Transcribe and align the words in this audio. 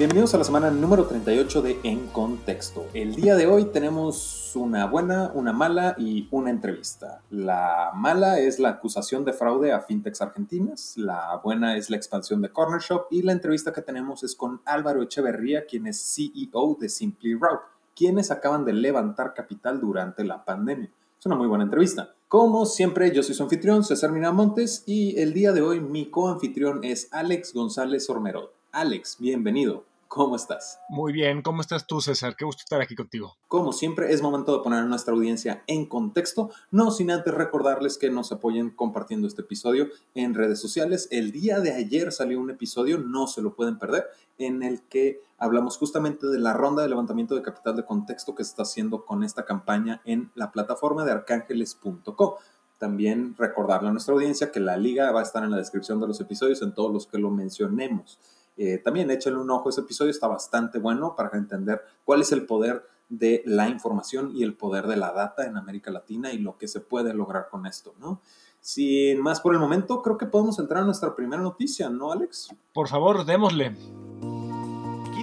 Bienvenidos 0.00 0.32
a 0.32 0.38
la 0.38 0.44
semana 0.44 0.70
número 0.70 1.04
38 1.04 1.60
de 1.60 1.78
En 1.82 2.06
Contexto. 2.06 2.86
El 2.94 3.16
día 3.16 3.36
de 3.36 3.46
hoy 3.46 3.66
tenemos 3.66 4.50
una 4.56 4.86
buena, 4.86 5.30
una 5.34 5.52
mala 5.52 5.94
y 5.98 6.26
una 6.30 6.48
entrevista. 6.48 7.20
La 7.28 7.90
mala 7.94 8.38
es 8.38 8.58
la 8.58 8.70
acusación 8.70 9.26
de 9.26 9.34
fraude 9.34 9.72
a 9.72 9.82
fintechs 9.82 10.22
argentinas, 10.22 10.94
la 10.96 11.38
buena 11.44 11.76
es 11.76 11.90
la 11.90 11.98
expansión 11.98 12.40
de 12.40 12.48
Corner 12.48 12.80
Shop 12.80 13.08
y 13.10 13.20
la 13.20 13.32
entrevista 13.32 13.74
que 13.74 13.82
tenemos 13.82 14.22
es 14.22 14.34
con 14.34 14.62
Álvaro 14.64 15.02
Echeverría, 15.02 15.66
quien 15.66 15.86
es 15.86 16.00
CEO 16.00 16.78
de 16.80 16.88
Simply 16.88 17.34
Route, 17.34 17.66
quienes 17.94 18.30
acaban 18.30 18.64
de 18.64 18.72
levantar 18.72 19.34
capital 19.34 19.82
durante 19.82 20.24
la 20.24 20.46
pandemia. 20.46 20.90
Es 21.18 21.26
una 21.26 21.36
muy 21.36 21.46
buena 21.46 21.64
entrevista. 21.64 22.14
Como 22.26 22.64
siempre, 22.64 23.14
yo 23.14 23.22
soy 23.22 23.34
su 23.34 23.42
anfitrión, 23.42 23.84
César 23.84 24.12
Miramontes, 24.12 24.82
y 24.86 25.20
el 25.20 25.34
día 25.34 25.52
de 25.52 25.60
hoy 25.60 25.80
mi 25.80 26.08
coanfitrión 26.08 26.84
es 26.84 27.08
Alex 27.12 27.52
González 27.52 28.08
Ormerod. 28.08 28.48
Alex, 28.72 29.16
bienvenido. 29.18 29.89
¿Cómo 30.10 30.34
estás? 30.34 30.80
Muy 30.88 31.12
bien, 31.12 31.40
¿cómo 31.40 31.60
estás 31.60 31.86
tú, 31.86 32.00
César? 32.00 32.34
Qué 32.34 32.44
gusto 32.44 32.62
estar 32.64 32.80
aquí 32.80 32.96
contigo. 32.96 33.36
Como 33.46 33.72
siempre, 33.72 34.12
es 34.12 34.22
momento 34.22 34.56
de 34.56 34.64
poner 34.64 34.80
a 34.80 34.84
nuestra 34.84 35.14
audiencia 35.14 35.62
en 35.68 35.86
contexto, 35.86 36.50
no 36.72 36.90
sin 36.90 37.12
antes 37.12 37.32
recordarles 37.32 37.96
que 37.96 38.10
nos 38.10 38.32
apoyen 38.32 38.70
compartiendo 38.70 39.28
este 39.28 39.42
episodio 39.42 39.86
en 40.16 40.34
redes 40.34 40.60
sociales. 40.60 41.06
El 41.12 41.30
día 41.30 41.60
de 41.60 41.74
ayer 41.74 42.10
salió 42.10 42.40
un 42.40 42.50
episodio, 42.50 42.98
no 42.98 43.28
se 43.28 43.40
lo 43.40 43.54
pueden 43.54 43.78
perder, 43.78 44.08
en 44.36 44.64
el 44.64 44.82
que 44.82 45.22
hablamos 45.38 45.76
justamente 45.76 46.26
de 46.26 46.40
la 46.40 46.54
ronda 46.54 46.82
de 46.82 46.88
levantamiento 46.88 47.36
de 47.36 47.42
capital 47.42 47.76
de 47.76 47.84
contexto 47.84 48.34
que 48.34 48.42
se 48.42 48.50
está 48.50 48.62
haciendo 48.64 49.04
con 49.04 49.22
esta 49.22 49.44
campaña 49.44 50.02
en 50.04 50.32
la 50.34 50.50
plataforma 50.50 51.04
de 51.04 51.12
arcángeles.co. 51.12 52.38
También 52.78 53.36
recordarle 53.38 53.90
a 53.90 53.92
nuestra 53.92 54.14
audiencia 54.14 54.50
que 54.50 54.58
la 54.58 54.76
liga 54.76 55.12
va 55.12 55.20
a 55.20 55.22
estar 55.22 55.44
en 55.44 55.52
la 55.52 55.58
descripción 55.58 56.00
de 56.00 56.08
los 56.08 56.20
episodios 56.20 56.62
en 56.62 56.74
todos 56.74 56.92
los 56.92 57.06
que 57.06 57.18
lo 57.18 57.30
mencionemos. 57.30 58.18
Eh, 58.62 58.76
también 58.76 59.10
échale 59.10 59.38
un 59.38 59.50
ojo, 59.50 59.70
ese 59.70 59.80
episodio 59.80 60.10
está 60.10 60.26
bastante 60.26 60.78
bueno 60.78 61.16
para 61.16 61.38
entender 61.38 61.80
cuál 62.04 62.20
es 62.20 62.30
el 62.30 62.44
poder 62.44 62.84
de 63.08 63.42
la 63.46 63.70
información 63.70 64.32
y 64.34 64.42
el 64.42 64.54
poder 64.54 64.86
de 64.86 64.96
la 64.96 65.12
data 65.12 65.46
en 65.46 65.56
América 65.56 65.90
Latina 65.90 66.30
y 66.30 66.36
lo 66.36 66.58
que 66.58 66.68
se 66.68 66.80
puede 66.80 67.14
lograr 67.14 67.48
con 67.50 67.64
esto, 67.64 67.94
¿no? 67.98 68.20
Sin 68.60 69.22
más 69.22 69.40
por 69.40 69.54
el 69.54 69.60
momento, 69.60 70.02
creo 70.02 70.18
que 70.18 70.26
podemos 70.26 70.58
entrar 70.58 70.82
a 70.82 70.84
nuestra 70.84 71.16
primera 71.16 71.40
noticia, 71.40 71.88
¿no, 71.88 72.12
Alex? 72.12 72.54
Por 72.74 72.88
favor, 72.88 73.24
démosle 73.24 73.74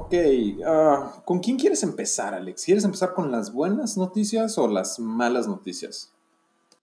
Ok, 0.00 0.14
ah, 0.64 1.22
¿con 1.24 1.40
quién 1.40 1.58
quieres 1.58 1.82
empezar, 1.82 2.32
Alex? 2.32 2.64
¿Quieres 2.64 2.84
empezar 2.84 3.14
con 3.14 3.32
las 3.32 3.52
buenas 3.52 3.96
noticias 3.96 4.56
o 4.56 4.68
las 4.68 5.00
malas 5.00 5.48
noticias? 5.48 6.14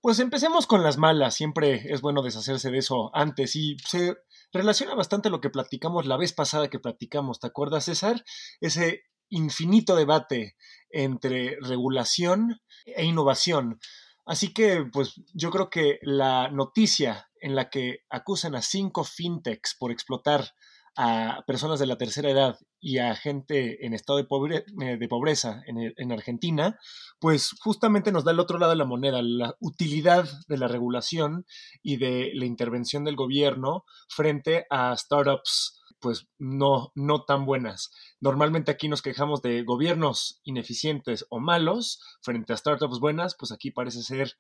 Pues 0.02 0.20
empecemos 0.20 0.68
con 0.68 0.84
las 0.84 0.98
malas, 0.98 1.34
siempre 1.34 1.94
es 1.94 2.02
bueno 2.02 2.22
deshacerse 2.24 2.72
de 2.72 2.80
eso 2.80 3.12
antes 3.16 3.56
y 3.56 3.78
se 3.88 4.18
relaciona 4.52 4.96
bastante 4.96 5.30
lo 5.30 5.40
que 5.40 5.50
platicamos 5.50 6.06
la 6.06 6.18
vez 6.18 6.34
pasada 6.34 6.70
que 6.70 6.78
platicamos, 6.80 7.40
¿te 7.40 7.48
acuerdas 7.48 7.86
César? 7.86 8.22
Ese 8.60 9.04
infinito 9.30 9.96
debate 9.96 10.58
entre 10.90 11.58
regulación 11.62 12.60
e 12.86 13.06
innovación. 13.06 13.80
Así 14.26 14.54
que, 14.54 14.84
pues 14.92 15.22
yo 15.34 15.52
creo 15.52 15.70
que 15.70 16.00
la 16.02 16.50
noticia 16.52 17.30
en 17.40 17.56
la 17.56 17.70
que 17.70 18.00
acusan 18.10 18.56
a 18.56 18.62
cinco 18.62 19.06
fintechs 19.06 19.74
por 19.80 19.94
explotar 19.94 20.54
a 20.96 21.44
personas 21.46 21.80
de 21.80 21.88
la 21.88 21.98
tercera 21.98 22.30
edad 22.30 22.58
y 22.86 23.00
a 23.00 23.16
gente 23.16 23.84
en 23.84 23.96
estado 23.96 24.20
de, 24.20 24.64
eh, 24.82 25.08
pobreza 25.10 25.64
en, 25.66 25.92
en, 25.98 26.12
Argentina, 26.12 26.78
pues 27.20 27.56
justamente 27.60 28.12
nos 28.12 28.26
da 28.26 28.32
el 28.32 28.40
otro 28.40 28.60
lado 28.60 28.74
de 28.74 28.78
la 28.78 28.86
moneda, 28.86 29.24
la 29.24 29.56
utilidad 29.60 30.30
de 30.48 30.58
la 30.60 30.68
regulación 30.68 31.48
y 31.82 31.98
de 31.98 32.30
la 32.36 32.46
intervención 32.46 33.04
del 33.04 33.16
gobierno 33.16 33.86
frente 34.08 34.68
a 34.70 34.96
startups 34.96 35.82
pues 36.00 36.28
no, 36.38 36.92
no 36.94 37.24
tan 37.24 37.48
buenas. 37.48 37.90
Normalmente 38.20 38.70
aquí 38.70 38.88
nos 38.88 39.02
quejamos 39.02 39.42
de 39.42 39.64
gobiernos 39.64 40.40
ineficientes 40.44 41.26
o 41.30 41.40
malos 41.40 42.00
frente 42.22 42.54
a 42.54 42.58
startups 42.58 43.00
buenas, 43.00 43.36
pues 43.36 43.52
aquí 43.52 43.72
parece 43.72 44.04
ser 44.04 44.34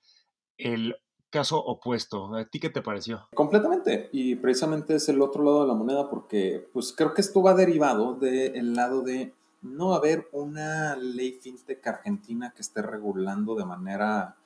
el 0.57 0.97
caso 1.35 1.61
opuesto. 1.61 2.33
¿A 2.33 2.45
ti 2.45 2.61
qué 2.61 2.69
te 2.69 2.81
pareció? 2.81 3.27
Completamente. 3.35 4.07
Y 4.13 4.35
precisamente 4.35 4.95
es 4.95 5.09
el 5.09 5.21
otro 5.21 5.43
lado 5.43 5.63
de 5.63 5.67
la 5.67 5.73
moneda 5.73 6.09
porque 6.09 6.65
pues 6.71 6.93
creo 6.95 7.13
que 7.13 7.19
esto 7.19 7.41
va 7.41 7.53
derivado 7.53 8.13
del 8.13 8.73
lado 8.73 9.01
de 9.01 9.33
no 9.61 9.95
haber 9.95 10.29
una 10.31 10.95
ley 10.95 11.33
fintech 11.33 11.85
argentina 11.85 12.53
que 12.55 12.61
esté 12.61 12.81
regulando 12.81 13.53
de 13.55 13.65
manera 13.65 14.37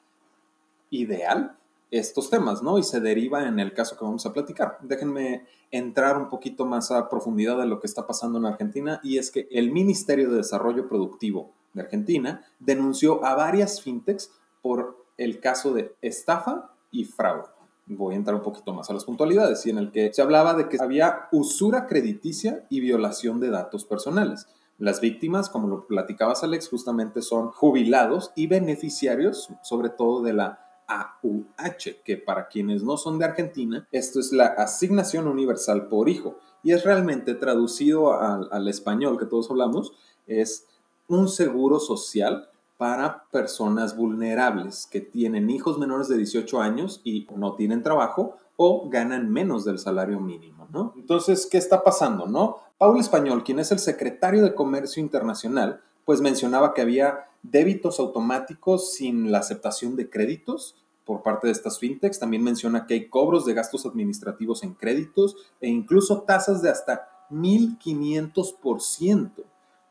ideal 0.89 1.55
estos 1.91 2.31
temas, 2.31 2.63
¿no? 2.63 2.79
Y 2.79 2.83
se 2.83 2.99
deriva 2.99 3.47
en 3.47 3.59
el 3.59 3.73
caso 3.75 3.95
que 3.95 4.05
vamos 4.05 4.25
a 4.25 4.33
platicar. 4.33 4.79
Déjenme 4.81 5.45
entrar 5.69 6.17
un 6.17 6.27
poquito 6.27 6.65
más 6.65 6.89
a 6.89 7.07
profundidad 7.07 7.59
de 7.59 7.67
lo 7.67 7.79
que 7.79 7.85
está 7.85 8.07
pasando 8.07 8.39
en 8.39 8.47
Argentina 8.47 8.99
y 9.03 9.19
es 9.19 9.29
que 9.29 9.47
el 9.51 9.71
Ministerio 9.71 10.31
de 10.31 10.37
Desarrollo 10.37 10.89
Productivo 10.89 11.51
de 11.73 11.83
Argentina 11.83 12.43
denunció 12.57 13.23
a 13.23 13.35
varias 13.35 13.79
fintechs 13.79 14.31
por 14.63 15.05
el 15.17 15.39
caso 15.39 15.73
de 15.73 15.95
estafa 16.01 16.71
y 16.91 17.05
fraude. 17.05 17.47
Voy 17.87 18.13
a 18.13 18.17
entrar 18.17 18.35
un 18.35 18.43
poquito 18.43 18.73
más 18.73 18.89
a 18.89 18.93
las 18.93 19.03
puntualidades 19.03 19.65
y 19.65 19.71
en 19.71 19.79
el 19.79 19.91
que 19.91 20.13
se 20.13 20.21
hablaba 20.21 20.53
de 20.53 20.69
que 20.69 20.77
había 20.79 21.27
usura 21.31 21.87
crediticia 21.87 22.65
y 22.69 22.81
violación 22.81 23.39
de 23.39 23.49
datos 23.49 23.83
personales. 23.83 24.47
Las 24.77 25.01
víctimas, 25.01 25.49
como 25.49 25.67
lo 25.67 25.87
platicabas 25.87 26.43
Alex, 26.43 26.69
justamente 26.69 27.21
son 27.21 27.51
jubilados 27.51 28.31
y 28.35 28.47
beneficiarios, 28.47 29.49
sobre 29.63 29.89
todo 29.89 30.21
de 30.21 30.33
la 30.33 30.59
AUH, 30.87 32.03
que 32.05 32.17
para 32.17 32.47
quienes 32.47 32.83
no 32.83 32.95
son 32.95 33.19
de 33.19 33.25
Argentina, 33.25 33.87
esto 33.91 34.19
es 34.19 34.31
la 34.31 34.45
asignación 34.45 35.27
universal 35.27 35.87
por 35.87 36.09
hijo. 36.09 36.37
Y 36.63 36.71
es 36.71 36.83
realmente 36.83 37.35
traducido 37.35 38.13
al, 38.19 38.49
al 38.51 38.67
español 38.67 39.17
que 39.17 39.25
todos 39.25 39.49
hablamos, 39.49 39.93
es 40.27 40.65
un 41.07 41.27
seguro 41.27 41.79
social 41.79 42.48
para 42.79 43.27
personas 43.29 43.95
vulnerables 43.97 44.87
que 44.89 45.01
tienen 45.01 45.49
hijos 45.49 45.77
menores 45.77 46.07
de 46.07 46.15
18 46.15 46.61
años 46.61 47.01
y 47.03 47.27
no 47.35 47.55
tienen 47.55 47.83
trabajo 47.83 48.37
o 48.55 48.89
ganan 48.89 49.29
menos 49.29 49.65
del 49.65 49.79
salario 49.79 50.21
mínimo, 50.21 50.65
¿no? 50.71 50.93
Entonces, 50.95 51.45
¿qué 51.45 51.57
está 51.57 51.83
pasando, 51.83 52.25
no? 52.25 52.59
Paul 52.77 52.97
Español, 52.97 53.43
quien 53.43 53.59
es 53.59 53.73
el 53.73 53.79
secretario 53.79 54.41
de 54.41 54.55
Comercio 54.55 55.03
Internacional, 55.03 55.81
pues 56.05 56.21
mencionaba 56.21 56.73
que 56.73 56.79
había 56.79 57.25
débitos 57.43 57.99
automáticos 57.99 58.93
sin 58.93 59.29
la 59.29 59.39
aceptación 59.39 59.97
de 59.97 60.09
créditos 60.09 60.77
por 61.03 61.21
parte 61.21 61.47
de 61.47 61.53
estas 61.53 61.79
fintechs. 61.79 62.17
También 62.17 62.43
menciona 62.43 62.87
que 62.87 62.93
hay 62.93 63.09
cobros 63.09 63.45
de 63.45 63.55
gastos 63.55 63.85
administrativos 63.85 64.63
en 64.63 64.73
créditos 64.73 65.35
e 65.59 65.67
incluso 65.67 66.21
tasas 66.21 66.61
de 66.61 66.69
hasta 66.69 67.09
1500%. 67.29 69.31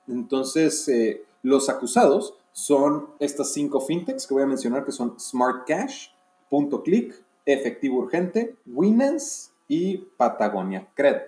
Entonces, 0.07 0.89
eh, 0.89 1.27
los 1.43 1.69
acusados 1.69 2.38
son 2.59 3.11
estas 3.21 3.53
cinco 3.53 3.81
fintechs 3.81 4.27
que 4.27 4.35
voy 4.35 4.43
a 4.43 4.47
mencionar 4.47 4.85
que 4.85 4.91
son 4.91 5.15
Smart 5.21 5.65
Cash, 5.65 6.09
Punto 6.51 6.83
Click, 6.83 7.15
Efectivo 7.47 7.99
Urgente, 7.99 8.57
Winance 8.67 9.53
y 9.69 9.99
Patagonia 9.99 10.89
Cred. 10.97 11.19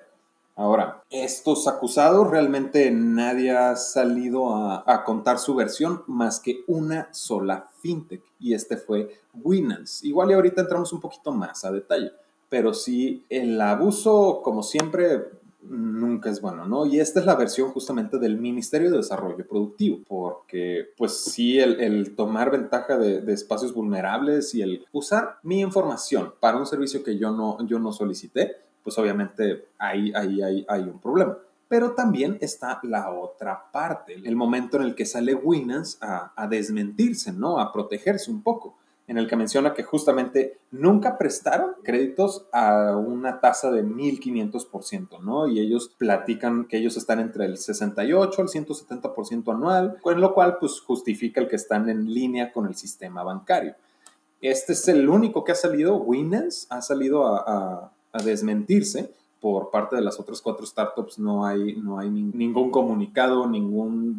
Ahora, 0.56 1.04
estos 1.08 1.68
acusados 1.68 2.28
realmente 2.28 2.90
nadie 2.90 3.56
ha 3.56 3.76
salido 3.76 4.56
a, 4.56 5.04
contar 5.04 5.38
su 5.38 5.54
versión 5.54 6.02
más 6.08 6.40
que 6.40 6.64
una 6.66 7.08
sola 7.12 7.68
fintech 7.80 8.24
y 8.40 8.54
este 8.54 8.76
fue 8.76 9.20
Winance. 9.32 10.04
Igual 10.04 10.32
y 10.32 10.34
ahorita 10.34 10.62
entramos 10.62 10.92
un 10.92 11.00
poquito 11.00 11.30
más 11.30 11.64
a 11.64 11.70
detalle, 11.70 12.10
pero 12.48 12.74
sí 12.74 13.24
el 13.28 13.60
abuso, 13.60 14.40
como 14.42 14.64
siempre, 14.64 15.30
nunca 15.62 16.30
es 16.30 16.40
bueno, 16.40 16.66
¿no? 16.66 16.86
Y 16.86 17.00
esta 17.00 17.20
es 17.20 17.26
la 17.26 17.34
versión 17.34 17.70
justamente 17.70 18.18
del 18.18 18.38
Ministerio 18.38 18.90
de 18.90 18.98
Desarrollo 18.98 19.46
Productivo, 19.46 20.00
porque 20.06 20.88
pues 20.96 21.24
sí, 21.24 21.58
el, 21.58 22.14
tomar 22.14 22.50
ventaja 22.50 22.98
de, 22.98 23.30
espacios 23.32 23.74
vulnerables 23.74 24.54
y 24.54 24.62
el 24.62 24.86
usar 24.92 25.38
mi 25.42 25.60
información 25.60 26.34
para 26.40 26.56
un 26.56 26.66
servicio 26.66 27.02
que 27.02 27.18
yo 27.18 27.30
no, 27.30 27.64
yo 27.66 27.78
no 27.78 27.92
solicité, 27.92 28.56
pues 28.82 28.96
obviamente 28.98 29.66
ahí, 29.78 30.12
ahí, 30.14 30.42
ahí 30.42 30.66
hay 30.68 30.82
un 30.82 30.98
problema. 30.98 31.36
Pero 31.68 31.92
también 31.92 32.36
está 32.40 32.80
la 32.82 33.12
otra 33.12 33.70
parte, 33.70 34.14
el 34.24 34.34
momento 34.34 34.76
en 34.76 34.82
el 34.82 34.94
que 34.96 35.06
sale 35.06 35.34
Winans 35.34 35.98
a, 36.00 36.32
a 36.34 36.48
desmentirse, 36.48 37.32
¿no? 37.32 37.60
A 37.60 37.72
protegerse 37.72 38.30
un 38.30 38.42
poco 38.42 38.79
en 39.10 39.18
el 39.18 39.26
que 39.26 39.34
menciona 39.34 39.74
que 39.74 39.82
justamente 39.82 40.60
nunca 40.70 41.18
prestaron 41.18 41.72
créditos 41.82 42.46
a 42.52 42.96
una 42.96 43.40
tasa 43.40 43.72
de 43.72 43.82
1500%, 43.82 45.18
¿no? 45.20 45.48
Y 45.48 45.58
ellos 45.58 45.92
platican 45.98 46.66
que 46.66 46.76
ellos 46.76 46.96
están 46.96 47.18
entre 47.18 47.46
el 47.46 47.58
68 47.58 48.40
al 48.40 48.46
170% 48.46 49.52
anual, 49.52 49.98
con 50.00 50.20
lo 50.20 50.32
cual 50.32 50.58
pues 50.60 50.78
justifica 50.78 51.40
el 51.40 51.48
que 51.48 51.56
están 51.56 51.88
en 51.88 52.14
línea 52.14 52.52
con 52.52 52.66
el 52.68 52.76
sistema 52.76 53.24
bancario. 53.24 53.74
Este 54.40 54.74
es 54.74 54.86
el 54.86 55.08
único 55.08 55.42
que 55.42 55.50
ha 55.50 55.56
salido, 55.56 55.96
Winans 55.96 56.68
ha 56.70 56.80
salido 56.80 57.26
a, 57.26 57.90
desmentirse 58.24 59.12
por 59.40 59.72
parte 59.72 59.96
de 59.96 60.02
las 60.02 60.20
otras 60.20 60.40
cuatro 60.40 60.64
startups 60.64 61.18
no 61.18 61.46
hay, 61.46 61.74
no 61.76 61.98
hay 61.98 62.10
ningún 62.10 62.70
comunicado, 62.70 63.48
ningún 63.48 64.16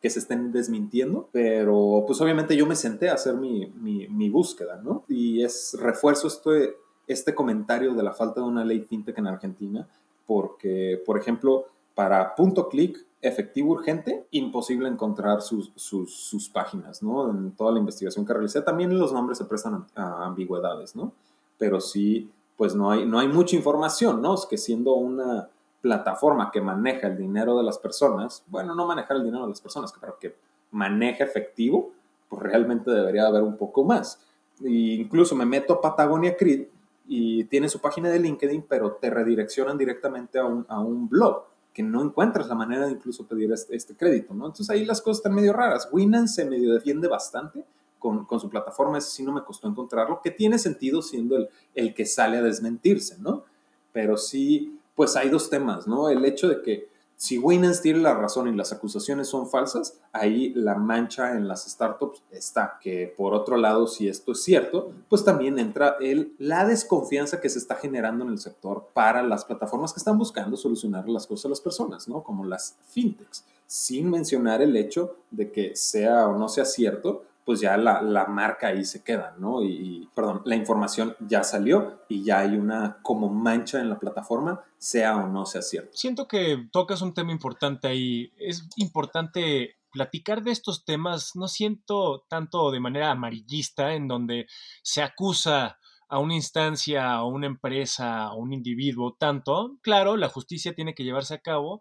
que 0.00 0.10
se 0.10 0.20
estén 0.20 0.52
desmintiendo, 0.52 1.28
pero 1.32 2.04
pues 2.06 2.20
obviamente 2.20 2.56
yo 2.56 2.66
me 2.66 2.76
senté 2.76 3.10
a 3.10 3.14
hacer 3.14 3.34
mi, 3.34 3.66
mi, 3.76 4.28
búsqueda, 4.28 4.80
¿no? 4.82 5.04
Y 5.08 5.42
es 5.42 5.76
refuerzo 5.80 6.28
este, 6.28 6.76
este 7.08 7.34
comentario 7.34 7.94
de 7.94 8.02
la 8.02 8.12
falta 8.12 8.40
de 8.40 8.46
una 8.46 8.64
ley 8.64 8.80
fintech 8.80 9.18
en 9.18 9.26
Argentina, 9.26 9.88
porque, 10.26 11.02
por 11.04 11.18
ejemplo, 11.18 11.66
para 11.94 12.36
punto 12.36 12.68
clic, 12.68 13.04
efectivo 13.20 13.72
urgente, 13.72 14.24
imposible 14.30 14.88
encontrar 14.88 15.42
sus, 15.42 15.72
sus, 15.74 16.14
sus, 16.14 16.48
páginas, 16.48 17.02
¿no? 17.02 17.28
En 17.30 17.50
toda 17.52 17.72
la 17.72 17.80
investigación 17.80 18.24
que 18.24 18.32
realicé, 18.32 18.62
también 18.62 18.96
los 18.96 19.12
nombres 19.12 19.38
se 19.38 19.46
prestan 19.46 19.84
a, 19.96 20.24
ambigüedades, 20.26 20.94
¿no? 20.94 21.12
Pero 21.58 21.80
sí, 21.80 22.30
pues 22.56 22.76
no 22.76 22.92
hay, 22.92 23.04
no 23.04 23.18
hay 23.18 23.26
mucha 23.26 23.56
información, 23.56 24.22
¿no? 24.22 24.34
Es 24.34 24.46
que 24.46 24.58
siendo 24.58 24.94
una 24.94 25.48
plataforma 25.80 26.50
que 26.50 26.60
maneja 26.60 27.06
el 27.06 27.16
dinero 27.16 27.56
de 27.56 27.64
las 27.64 27.78
personas, 27.78 28.44
bueno, 28.48 28.74
no 28.74 28.86
manejar 28.86 29.16
el 29.18 29.24
dinero 29.24 29.44
de 29.44 29.50
las 29.50 29.60
personas, 29.60 29.92
pero 30.00 30.18
que 30.18 30.34
maneja 30.70 31.24
efectivo, 31.24 31.92
pues 32.28 32.42
realmente 32.42 32.90
debería 32.90 33.26
haber 33.26 33.42
un 33.42 33.56
poco 33.56 33.84
más. 33.84 34.20
E 34.62 34.70
incluso 34.70 35.34
me 35.34 35.46
meto 35.46 35.74
a 35.74 35.80
Patagonia 35.80 36.36
Creed 36.36 36.66
y 37.06 37.44
tiene 37.44 37.68
su 37.68 37.80
página 37.80 38.10
de 38.10 38.18
LinkedIn, 38.18 38.66
pero 38.68 38.92
te 38.92 39.08
redireccionan 39.08 39.78
directamente 39.78 40.38
a 40.38 40.44
un, 40.44 40.66
a 40.68 40.80
un 40.80 41.08
blog 41.08 41.44
que 41.72 41.82
no 41.82 42.02
encuentras 42.02 42.48
la 42.48 42.54
manera 42.54 42.86
de 42.86 42.92
incluso 42.92 43.26
pedir 43.26 43.52
este, 43.52 43.76
este, 43.76 43.96
crédito, 43.96 44.34
¿no? 44.34 44.46
Entonces 44.46 44.68
ahí 44.68 44.84
las 44.84 45.00
cosas 45.00 45.18
están 45.18 45.34
medio 45.34 45.52
raras. 45.52 45.88
Winan 45.92 46.28
se 46.28 46.44
medio 46.44 46.74
defiende 46.74 47.06
bastante 47.08 47.64
con, 47.98 48.24
con, 48.26 48.40
su 48.40 48.50
plataforma, 48.50 48.98
ese 48.98 49.10
sí 49.10 49.22
no 49.22 49.32
me 49.32 49.42
costó 49.42 49.68
encontrarlo, 49.68 50.20
que 50.22 50.30
tiene 50.30 50.58
sentido 50.58 51.02
siendo 51.02 51.36
el, 51.36 51.48
el 51.74 51.94
que 51.94 52.04
sale 52.04 52.36
a 52.36 52.42
desmentirse, 52.42 53.16
¿no? 53.20 53.44
Pero 53.92 54.16
sí, 54.16 54.77
pues 54.98 55.14
hay 55.14 55.28
dos 55.28 55.48
temas, 55.48 55.86
¿no? 55.86 56.08
El 56.08 56.24
hecho 56.24 56.48
de 56.48 56.60
que 56.60 56.88
si 57.14 57.38
Winans 57.38 57.82
tiene 57.82 58.00
la 58.00 58.14
razón 58.14 58.48
y 58.48 58.56
las 58.56 58.72
acusaciones 58.72 59.28
son 59.28 59.48
falsas, 59.48 60.00
ahí 60.12 60.52
la 60.56 60.74
mancha 60.74 61.36
en 61.36 61.46
las 61.46 61.70
startups 61.70 62.20
está. 62.32 62.80
Que 62.80 63.14
por 63.16 63.32
otro 63.32 63.56
lado, 63.58 63.86
si 63.86 64.08
esto 64.08 64.32
es 64.32 64.42
cierto, 64.42 64.90
pues 65.08 65.24
también 65.24 65.56
entra 65.60 65.98
el, 66.00 66.34
la 66.38 66.66
desconfianza 66.66 67.40
que 67.40 67.48
se 67.48 67.60
está 67.60 67.76
generando 67.76 68.24
en 68.24 68.32
el 68.32 68.40
sector 68.40 68.88
para 68.92 69.22
las 69.22 69.44
plataformas 69.44 69.92
que 69.92 70.00
están 70.00 70.18
buscando 70.18 70.56
solucionar 70.56 71.08
las 71.08 71.28
cosas 71.28 71.44
a 71.44 71.50
las 71.50 71.60
personas, 71.60 72.08
¿no? 72.08 72.24
Como 72.24 72.44
las 72.44 72.74
fintechs, 72.88 73.44
sin 73.68 74.10
mencionar 74.10 74.62
el 74.62 74.76
hecho 74.76 75.14
de 75.30 75.52
que 75.52 75.76
sea 75.76 76.26
o 76.26 76.36
no 76.36 76.48
sea 76.48 76.64
cierto, 76.64 77.22
pues 77.48 77.62
ya 77.62 77.78
la, 77.78 78.02
la, 78.02 78.26
marca 78.26 78.66
ahí 78.66 78.84
se 78.84 79.02
queda, 79.02 79.34
¿no? 79.38 79.62
Y, 79.62 80.06
perdón, 80.14 80.42
la 80.44 80.54
información 80.54 81.16
ya 81.18 81.42
salió 81.42 82.02
y 82.06 82.22
ya 82.22 82.40
hay 82.40 82.58
una 82.58 82.98
como 83.00 83.30
mancha 83.30 83.80
en 83.80 83.88
la 83.88 83.98
plataforma, 83.98 84.62
sea 84.76 85.16
o 85.16 85.28
no 85.28 85.46
sea 85.46 85.62
cierto. 85.62 85.92
Siento 85.94 86.28
que 86.28 86.68
tocas 86.70 87.00
un 87.00 87.14
tema 87.14 87.32
importante 87.32 87.88
ahí. 87.88 88.34
Es 88.36 88.68
importante 88.76 89.78
platicar 89.90 90.42
de 90.42 90.50
estos 90.50 90.84
temas, 90.84 91.36
no 91.36 91.48
siento 91.48 92.26
tanto 92.28 92.70
de 92.70 92.80
manera 92.80 93.12
amarillista, 93.12 93.94
en 93.94 94.08
donde 94.08 94.46
se 94.82 95.00
acusa 95.00 95.78
a 96.06 96.18
una 96.18 96.34
instancia, 96.34 97.14
a 97.14 97.24
una 97.24 97.46
empresa, 97.46 98.24
a 98.24 98.34
un 98.34 98.52
individuo, 98.52 99.16
tanto. 99.18 99.78
Claro, 99.80 100.18
la 100.18 100.28
justicia 100.28 100.74
tiene 100.74 100.94
que 100.94 101.04
llevarse 101.04 101.32
a 101.32 101.40
cabo, 101.40 101.80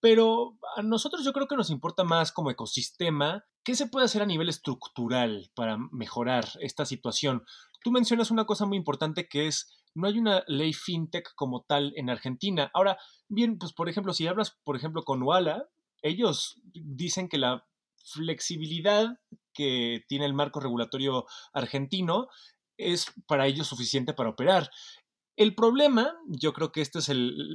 pero 0.00 0.56
a 0.74 0.80
nosotros 0.80 1.22
yo 1.22 1.34
creo 1.34 1.48
que 1.48 1.56
nos 1.56 1.68
importa 1.68 2.02
más 2.02 2.32
como 2.32 2.50
ecosistema 2.50 3.44
qué 3.64 3.74
se 3.74 3.86
puede 3.86 4.06
hacer 4.06 4.22
a 4.22 4.26
nivel 4.26 4.48
estructural 4.48 5.50
para 5.54 5.78
mejorar 5.90 6.46
esta 6.60 6.84
situación. 6.84 7.44
Tú 7.82 7.90
mencionas 7.90 8.30
una 8.30 8.44
cosa 8.44 8.66
muy 8.66 8.76
importante 8.76 9.28
que 9.28 9.46
es 9.46 9.70
no 9.94 10.08
hay 10.08 10.18
una 10.18 10.42
ley 10.46 10.72
fintech 10.72 11.34
como 11.34 11.62
tal 11.62 11.92
en 11.96 12.10
Argentina. 12.10 12.70
Ahora, 12.74 12.98
bien, 13.28 13.58
pues 13.58 13.72
por 13.72 13.88
ejemplo, 13.88 14.14
si 14.14 14.26
hablas, 14.26 14.58
por 14.64 14.76
ejemplo, 14.76 15.04
con 15.04 15.22
Walla, 15.22 15.64
ellos 16.02 16.60
dicen 16.72 17.28
que 17.28 17.38
la 17.38 17.66
flexibilidad 18.04 19.20
que 19.54 20.04
tiene 20.08 20.24
el 20.26 20.34
marco 20.34 20.60
regulatorio 20.60 21.26
argentino 21.52 22.28
es 22.78 23.06
para 23.26 23.46
ellos 23.46 23.66
suficiente 23.66 24.14
para 24.14 24.30
operar. 24.30 24.70
El 25.36 25.54
problema, 25.54 26.14
yo 26.26 26.52
creo 26.52 26.72
que 26.72 26.80
esta 26.80 26.98
es 26.98 27.08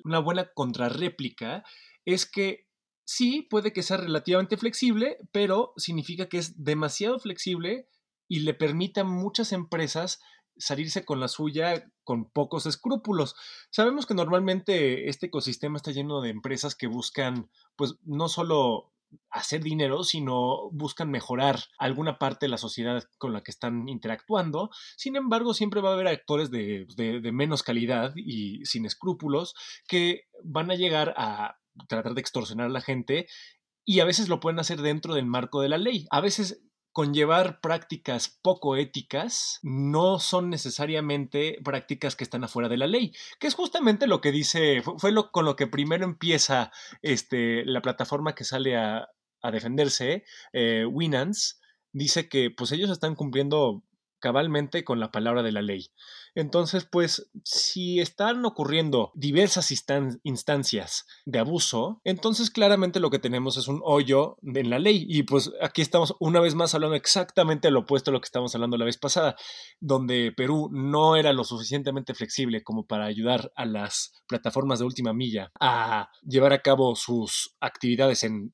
una 0.03 0.19
buena 0.19 0.51
contrarréplica, 0.53 1.63
es 2.05 2.29
que 2.29 2.66
sí, 3.07 3.47
puede 3.49 3.71
que 3.71 3.83
sea 3.83 3.97
relativamente 3.97 4.57
flexible, 4.57 5.17
pero 5.31 5.73
significa 5.77 6.27
que 6.27 6.37
es 6.37 6.61
demasiado 6.61 7.19
flexible 7.19 7.87
y 8.27 8.41
le 8.41 8.53
permite 8.53 8.99
a 8.99 9.05
muchas 9.05 9.53
empresas 9.53 10.19
salirse 10.57 11.05
con 11.05 11.21
la 11.21 11.29
suya 11.29 11.89
con 12.03 12.29
pocos 12.29 12.65
escrúpulos. 12.65 13.35
Sabemos 13.69 14.05
que 14.05 14.13
normalmente 14.13 15.07
este 15.07 15.27
ecosistema 15.27 15.77
está 15.77 15.91
lleno 15.91 16.19
de 16.19 16.31
empresas 16.31 16.75
que 16.75 16.87
buscan, 16.87 17.49
pues, 17.77 17.95
no 18.03 18.27
solo 18.27 18.91
hacer 19.29 19.63
dinero, 19.63 20.03
sino 20.03 20.69
buscan 20.71 21.09
mejorar 21.09 21.63
alguna 21.77 22.17
parte 22.19 22.47
de 22.47 22.49
la 22.49 22.57
sociedad 22.57 23.05
con 23.17 23.31
la 23.31 23.41
que 23.41 23.51
están 23.51 23.87
interactuando. 23.87 24.69
Sin 24.97 25.15
embargo, 25.15 25.53
siempre 25.53 25.79
va 25.79 25.91
a 25.91 25.93
haber 25.93 26.07
actores 26.07 26.51
de, 26.51 26.85
de 26.97 27.31
menos 27.31 27.63
calidad 27.63 28.11
y 28.17 28.65
sin 28.65 28.85
escrúpulos 28.85 29.55
que 29.87 30.25
van 30.43 30.71
a 30.71 30.75
llegar 30.75 31.13
a 31.15 31.57
tratar 31.87 32.13
de 32.13 32.21
extorsionar 32.21 32.67
a 32.67 32.69
la 32.69 32.81
gente 32.81 33.27
y 33.85 34.01
a 34.01 34.05
veces 34.05 34.27
lo 34.27 34.39
pueden 34.39 34.59
hacer 34.59 34.81
dentro 34.81 35.13
del 35.15 35.25
marco 35.25 35.61
de 35.61 35.69
la 35.69 35.77
ley. 35.77 36.07
A 36.11 36.19
veces 36.19 36.61
conllevar 36.97 37.61
prácticas 37.61 38.39
poco 38.41 38.75
éticas 38.75 39.59
no 39.61 40.17
son 40.17 40.49
necesariamente 40.49 41.59
prácticas 41.63 42.15
que 42.15 42.23
están 42.23 42.43
afuera 42.43 42.69
de 42.69 42.77
la 42.77 42.87
ley, 42.87 43.13
que 43.39 43.45
es 43.45 43.53
justamente 43.53 44.07
lo 44.07 44.19
que 44.19 44.31
dice, 44.31 44.81
fue, 44.81 45.11
lo, 45.11 45.31
con 45.31 45.45
lo 45.45 45.55
que 45.55 45.67
primero 45.67 46.05
empieza 46.05 46.71
este, 47.03 47.63
la 47.65 47.83
plataforma 47.83 48.33
que 48.33 48.45
sale 48.45 48.75
a, 48.77 49.09
defenderse, 49.51 50.25
eh, 50.51 50.85
Winans, 50.85 51.61
dice 51.93 52.27
que 52.27 52.49
pues 52.49 52.73
ellos 52.73 52.89
están 52.89 53.15
cumpliendo 53.15 53.83
cabalmente 54.27 54.83
con 54.83 54.99
la 54.99 55.09
palabra 55.09 55.41
de 55.41 55.53
la 55.53 55.61
ley. 55.61 55.87
Entonces, 56.35 56.85
pues, 56.85 57.31
si 57.45 58.01
están 58.01 58.45
ocurriendo 58.45 59.13
diversas 59.15 59.71
instancias 59.71 61.05
de 61.25 61.39
abuso, 61.39 62.01
entonces 62.03 62.51
claramente 62.51 62.99
lo 62.99 63.09
que 63.09 63.19
tenemos 63.19 63.55
es 63.55 63.69
un 63.69 63.79
hoyo 63.85 64.35
en 64.43 64.69
la 64.69 64.79
ley. 64.79 65.05
Y 65.07 65.23
pues 65.23 65.53
aquí 65.61 65.81
estamos 65.81 66.13
una 66.19 66.41
vez 66.41 66.55
más 66.55 66.75
hablando 66.75 66.97
exactamente 66.97 67.71
lo 67.71 67.79
opuesto 67.79 68.11
a 68.11 68.13
lo 68.13 68.19
que 68.19 68.25
estábamos 68.25 68.53
hablando 68.53 68.75
la 68.75 68.83
vez 68.83 68.97
pasada, 68.97 69.37
donde 69.79 70.33
Perú 70.35 70.67
no 70.73 71.15
era 71.15 71.31
lo 71.31 71.45
suficientemente 71.45 72.13
flexible 72.13 72.63
como 72.63 72.85
para 72.85 73.05
ayudar 73.05 73.53
a 73.55 73.65
las 73.65 74.11
plataformas 74.27 74.79
de 74.79 74.85
última 74.85 75.13
milla 75.13 75.53
a 75.61 76.09
llevar 76.21 76.51
a 76.51 76.61
cabo 76.61 76.97
sus 76.97 77.55
actividades 77.61 78.25
en 78.25 78.53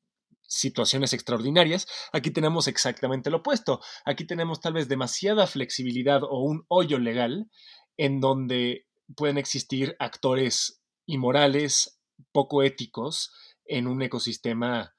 situaciones 0.54 1.14
extraordinarias, 1.14 1.88
aquí 2.12 2.32
tenemos 2.32 2.68
exactamente 2.68 3.30
lo 3.30 3.38
opuesto. 3.38 3.82
Aquí 4.06 4.26
tenemos 4.26 4.62
tal 4.62 4.74
vez 4.74 4.88
demasiada 4.88 5.48
flexibilidad 5.48 6.24
o 6.24 6.40
un 6.40 6.66
hoyo 6.68 7.00
legal 7.00 7.50
en 7.98 8.20
donde 8.20 8.88
pueden 9.16 9.38
existir 9.38 9.96
actores 10.00 10.82
inmorales, 11.06 12.00
poco 12.32 12.64
éticos, 12.64 13.32
en 13.66 13.88
un 13.88 14.02
ecosistema 14.02 14.96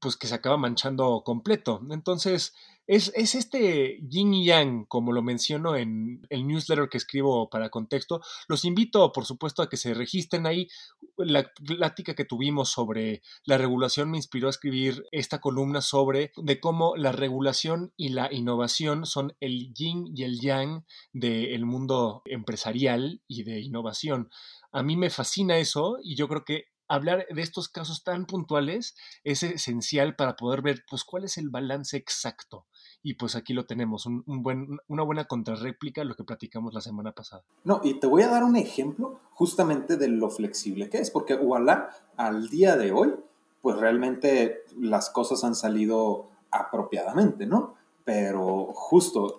pues 0.00 0.16
que 0.16 0.26
se 0.26 0.34
acaba 0.34 0.56
manchando 0.56 1.22
completo. 1.24 1.80
Entonces, 1.90 2.54
es, 2.88 3.12
este 3.14 4.00
yin 4.02 4.34
y 4.34 4.44
yang, 4.46 4.84
como 4.86 5.12
lo 5.12 5.22
menciono 5.22 5.76
en 5.76 6.26
el 6.28 6.46
newsletter 6.46 6.88
que 6.88 6.98
escribo 6.98 7.48
para 7.48 7.70
contexto. 7.70 8.20
Los 8.48 8.64
invito, 8.64 9.12
por 9.12 9.24
supuesto, 9.24 9.62
a 9.62 9.68
que 9.68 9.76
se 9.76 9.94
registren 9.94 10.46
ahí. 10.46 10.68
La 11.16 11.50
plática 11.66 12.14
que 12.14 12.24
tuvimos 12.24 12.70
sobre 12.70 13.22
la 13.44 13.58
regulación 13.58 14.10
me 14.10 14.16
inspiró 14.16 14.46
a 14.46 14.50
escribir 14.50 15.04
esta 15.12 15.40
columna 15.40 15.80
sobre 15.80 16.32
de 16.36 16.58
cómo 16.58 16.96
la 16.96 17.12
regulación 17.12 17.92
y 17.96 18.10
la 18.10 18.32
innovación 18.32 19.04
son 19.04 19.36
el 19.40 19.72
yin 19.74 20.06
y 20.16 20.24
el 20.24 20.40
yang 20.40 20.84
del 21.12 21.66
mundo 21.66 22.22
empresarial 22.24 23.22
y 23.28 23.42
de 23.44 23.60
innovación. 23.60 24.30
A 24.72 24.82
mí 24.82 24.96
me 24.96 25.10
fascina 25.10 25.58
eso 25.58 25.98
y 26.02 26.16
yo 26.16 26.28
creo 26.28 26.44
que 26.44 26.64
hablar 26.88 27.26
de 27.28 27.42
estos 27.42 27.68
casos 27.68 28.04
tan 28.04 28.26
puntuales 28.26 28.96
es 29.24 29.42
esencial 29.42 30.16
para 30.16 30.36
poder 30.36 30.62
ver 30.62 30.84
pues 30.88 31.04
cuál 31.04 31.24
es 31.24 31.38
el 31.38 31.50
balance 31.50 31.96
exacto 31.96 32.66
y 33.02 33.14
pues 33.14 33.34
aquí 33.34 33.52
lo 33.52 33.66
tenemos, 33.66 34.06
un, 34.06 34.22
buen, 34.26 34.78
una 34.86 35.02
buena 35.02 35.24
contrarréplica 35.24 36.02
a 36.02 36.04
lo 36.04 36.14
que 36.14 36.24
platicamos 36.24 36.72
la 36.72 36.80
semana 36.80 37.12
pasada. 37.12 37.42
No, 37.64 37.80
y 37.82 37.94
te 37.94 38.06
voy 38.06 38.22
a 38.22 38.28
dar 38.28 38.44
un 38.44 38.56
ejemplo 38.56 39.18
justamente 39.32 39.96
de 39.96 40.08
lo 40.08 40.30
flexible 40.30 40.88
que 40.88 40.98
es, 40.98 41.10
porque 41.10 41.36
voilà, 41.36 41.90
al 42.16 42.48
día 42.48 42.76
de 42.76 42.92
hoy, 42.92 43.14
pues 43.60 43.76
realmente 43.76 44.62
las 44.78 45.10
cosas 45.10 45.42
han 45.42 45.54
salido 45.54 46.28
apropiadamente, 46.50 47.46
¿no? 47.46 47.74
Pero 48.04 48.72
justo 48.74 49.38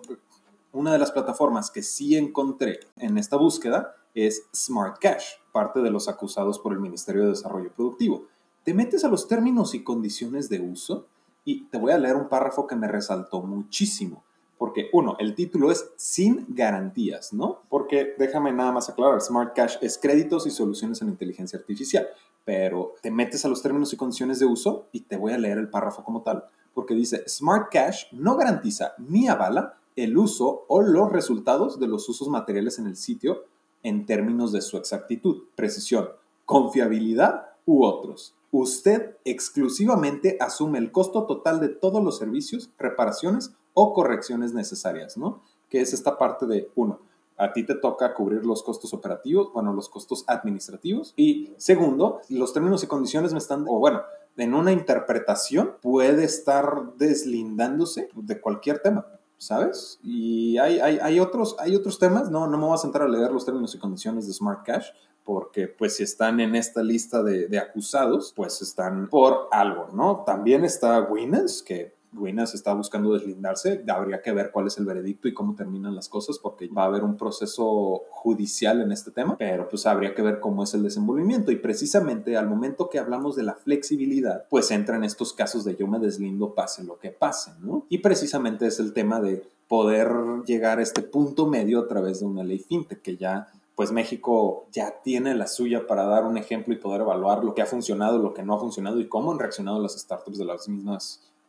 Una 0.72 0.92
de 0.92 0.98
las 0.98 1.12
plataformas 1.12 1.70
que 1.70 1.82
sí 1.82 2.16
encontré 2.16 2.80
en 2.96 3.16
esta 3.16 3.36
búsqueda 3.36 3.94
es 4.14 4.46
Smart 4.54 4.98
Cash, 4.98 5.24
parte 5.52 5.80
de 5.80 5.90
los 5.90 6.08
acusados 6.08 6.58
por 6.58 6.72
el 6.72 6.80
Ministerio 6.80 7.22
de 7.22 7.28
Desarrollo 7.28 7.72
Productivo. 7.72 8.26
Te 8.64 8.74
metes 8.74 9.04
a 9.04 9.08
los 9.08 9.28
términos 9.28 9.74
y 9.74 9.84
condiciones 9.84 10.48
de 10.48 10.60
uso 10.60 11.06
y 11.44 11.64
te 11.64 11.78
voy 11.78 11.92
a 11.92 11.98
leer 11.98 12.16
un 12.16 12.28
párrafo 12.28 12.66
que 12.66 12.76
me 12.76 12.88
resaltó 12.88 13.42
muchísimo. 13.42 14.24
Porque, 14.56 14.88
uno, 14.92 15.16
el 15.18 15.34
título 15.34 15.70
es 15.70 15.90
sin 15.96 16.46
garantías, 16.48 17.32
¿no? 17.32 17.62
Porque 17.68 18.14
déjame 18.18 18.52
nada 18.52 18.72
más 18.72 18.88
aclarar, 18.88 19.20
Smart 19.20 19.54
Cash 19.54 19.76
es 19.80 19.98
créditos 19.98 20.46
y 20.46 20.50
soluciones 20.50 21.02
en 21.02 21.08
inteligencia 21.08 21.58
artificial, 21.58 22.06
pero 22.44 22.94
te 23.02 23.10
metes 23.10 23.44
a 23.44 23.48
los 23.48 23.62
términos 23.62 23.92
y 23.92 23.96
condiciones 23.96 24.38
de 24.38 24.46
uso 24.46 24.86
y 24.92 25.00
te 25.00 25.16
voy 25.16 25.32
a 25.32 25.38
leer 25.38 25.58
el 25.58 25.68
párrafo 25.68 26.04
como 26.04 26.22
tal, 26.22 26.44
porque 26.72 26.94
dice, 26.94 27.24
Smart 27.28 27.70
Cash 27.70 28.06
no 28.12 28.36
garantiza 28.36 28.94
ni 28.98 29.28
avala 29.28 29.78
el 29.96 30.16
uso 30.16 30.64
o 30.68 30.82
los 30.82 31.10
resultados 31.12 31.78
de 31.78 31.86
los 31.86 32.08
usos 32.08 32.28
materiales 32.28 32.78
en 32.78 32.86
el 32.86 32.96
sitio 32.96 33.44
en 33.82 34.06
términos 34.06 34.50
de 34.52 34.60
su 34.60 34.76
exactitud, 34.76 35.44
precisión, 35.54 36.08
confiabilidad 36.44 37.48
u 37.66 37.84
otros. 37.84 38.34
Usted 38.56 39.16
exclusivamente 39.24 40.36
asume 40.38 40.78
el 40.78 40.92
costo 40.92 41.24
total 41.24 41.58
de 41.58 41.70
todos 41.70 42.04
los 42.04 42.18
servicios, 42.18 42.70
reparaciones 42.78 43.52
o 43.72 43.92
correcciones 43.92 44.54
necesarias, 44.54 45.16
¿no? 45.16 45.42
Que 45.68 45.80
es 45.80 45.92
esta 45.92 46.16
parte 46.16 46.46
de, 46.46 46.70
uno, 46.76 47.00
a 47.36 47.52
ti 47.52 47.64
te 47.64 47.74
toca 47.74 48.14
cubrir 48.14 48.46
los 48.46 48.62
costos 48.62 48.94
operativos, 48.94 49.52
bueno, 49.52 49.72
los 49.72 49.88
costos 49.88 50.22
administrativos. 50.28 51.14
Y 51.16 51.52
segundo, 51.56 52.20
los 52.28 52.52
términos 52.52 52.84
y 52.84 52.86
condiciones 52.86 53.32
me 53.32 53.40
están, 53.40 53.64
o 53.66 53.80
bueno, 53.80 54.02
en 54.36 54.54
una 54.54 54.70
interpretación 54.70 55.72
puede 55.82 56.22
estar 56.22 56.94
deslindándose 56.96 58.08
de 58.14 58.40
cualquier 58.40 58.78
tema. 58.78 59.04
¿sabes? 59.36 59.98
Y 60.02 60.58
hay, 60.58 60.78
hay, 60.78 60.98
hay, 61.02 61.20
otros, 61.20 61.56
hay 61.58 61.74
otros 61.74 61.98
temas, 61.98 62.30
no, 62.30 62.46
no 62.46 62.56
me 62.56 62.64
voy 62.64 62.74
a 62.74 62.78
sentar 62.78 63.02
a 63.02 63.08
leer 63.08 63.30
los 63.30 63.44
términos 63.44 63.74
y 63.74 63.78
condiciones 63.78 64.26
de 64.26 64.32
Smart 64.32 64.64
Cash, 64.64 64.86
porque 65.24 65.68
pues 65.68 65.96
si 65.96 66.02
están 66.02 66.40
en 66.40 66.54
esta 66.54 66.82
lista 66.82 67.22
de, 67.22 67.48
de 67.48 67.58
acusados, 67.58 68.32
pues 68.36 68.60
están 68.62 69.08
por 69.08 69.48
algo, 69.50 69.88
¿no? 69.94 70.24
También 70.26 70.64
está 70.64 71.00
Winners, 71.00 71.62
que 71.62 71.94
Winners 72.16 72.54
está 72.54 72.72
buscando 72.74 73.12
deslindarse, 73.12 73.84
habría 73.88 74.22
que 74.22 74.32
ver 74.32 74.50
cuál 74.52 74.66
es 74.66 74.78
el 74.78 74.84
veredicto 74.84 75.28
y 75.28 75.34
cómo 75.34 75.54
terminan 75.54 75.94
las 75.94 76.08
cosas, 76.08 76.38
porque 76.38 76.68
va 76.68 76.84
a 76.84 76.86
haber 76.86 77.04
un 77.04 77.16
proceso 77.16 78.02
judicial 78.10 78.80
en 78.80 78.92
este 78.92 79.10
tema, 79.10 79.36
pero 79.36 79.68
pues 79.68 79.86
habría 79.86 80.14
que 80.14 80.22
ver 80.22 80.40
cómo 80.40 80.62
es 80.62 80.74
el 80.74 80.82
desenvolvimiento. 80.82 81.50
Y 81.50 81.56
precisamente 81.56 82.36
al 82.36 82.48
momento 82.48 82.88
que 82.88 82.98
hablamos 82.98 83.36
de 83.36 83.42
la 83.42 83.54
flexibilidad, 83.54 84.46
pues 84.48 84.70
entra 84.70 84.96
en 84.96 85.04
estos 85.04 85.32
casos 85.32 85.64
de 85.64 85.76
yo 85.76 85.86
me 85.86 85.98
deslindo 85.98 86.54
pase 86.54 86.84
lo 86.84 86.98
que 86.98 87.10
pase, 87.10 87.52
¿no? 87.60 87.86
Y 87.88 87.98
precisamente 87.98 88.66
es 88.66 88.78
el 88.78 88.92
tema 88.92 89.20
de 89.20 89.42
poder 89.68 90.08
llegar 90.46 90.78
a 90.78 90.82
este 90.82 91.02
punto 91.02 91.46
medio 91.46 91.80
a 91.80 91.88
través 91.88 92.20
de 92.20 92.26
una 92.26 92.44
ley 92.44 92.58
fintech 92.58 93.00
que 93.00 93.16
ya 93.16 93.48
pues 93.74 93.90
México 93.90 94.66
ya 94.72 95.02
tiene 95.02 95.34
la 95.34 95.46
suya 95.46 95.86
para 95.86 96.04
dar 96.04 96.24
un 96.24 96.38
ejemplo 96.38 96.72
y 96.72 96.78
poder 96.78 97.00
evaluar 97.00 97.44
lo 97.44 97.54
que 97.54 97.62
ha 97.62 97.66
funcionado, 97.66 98.18
lo 98.18 98.34
que 98.34 98.42
no 98.42 98.54
ha 98.54 98.60
funcionado 98.60 99.00
y 99.00 99.08
cómo 99.08 99.32
han 99.32 99.38
reaccionado 99.38 99.80
las 99.80 99.98
startups 99.98 100.38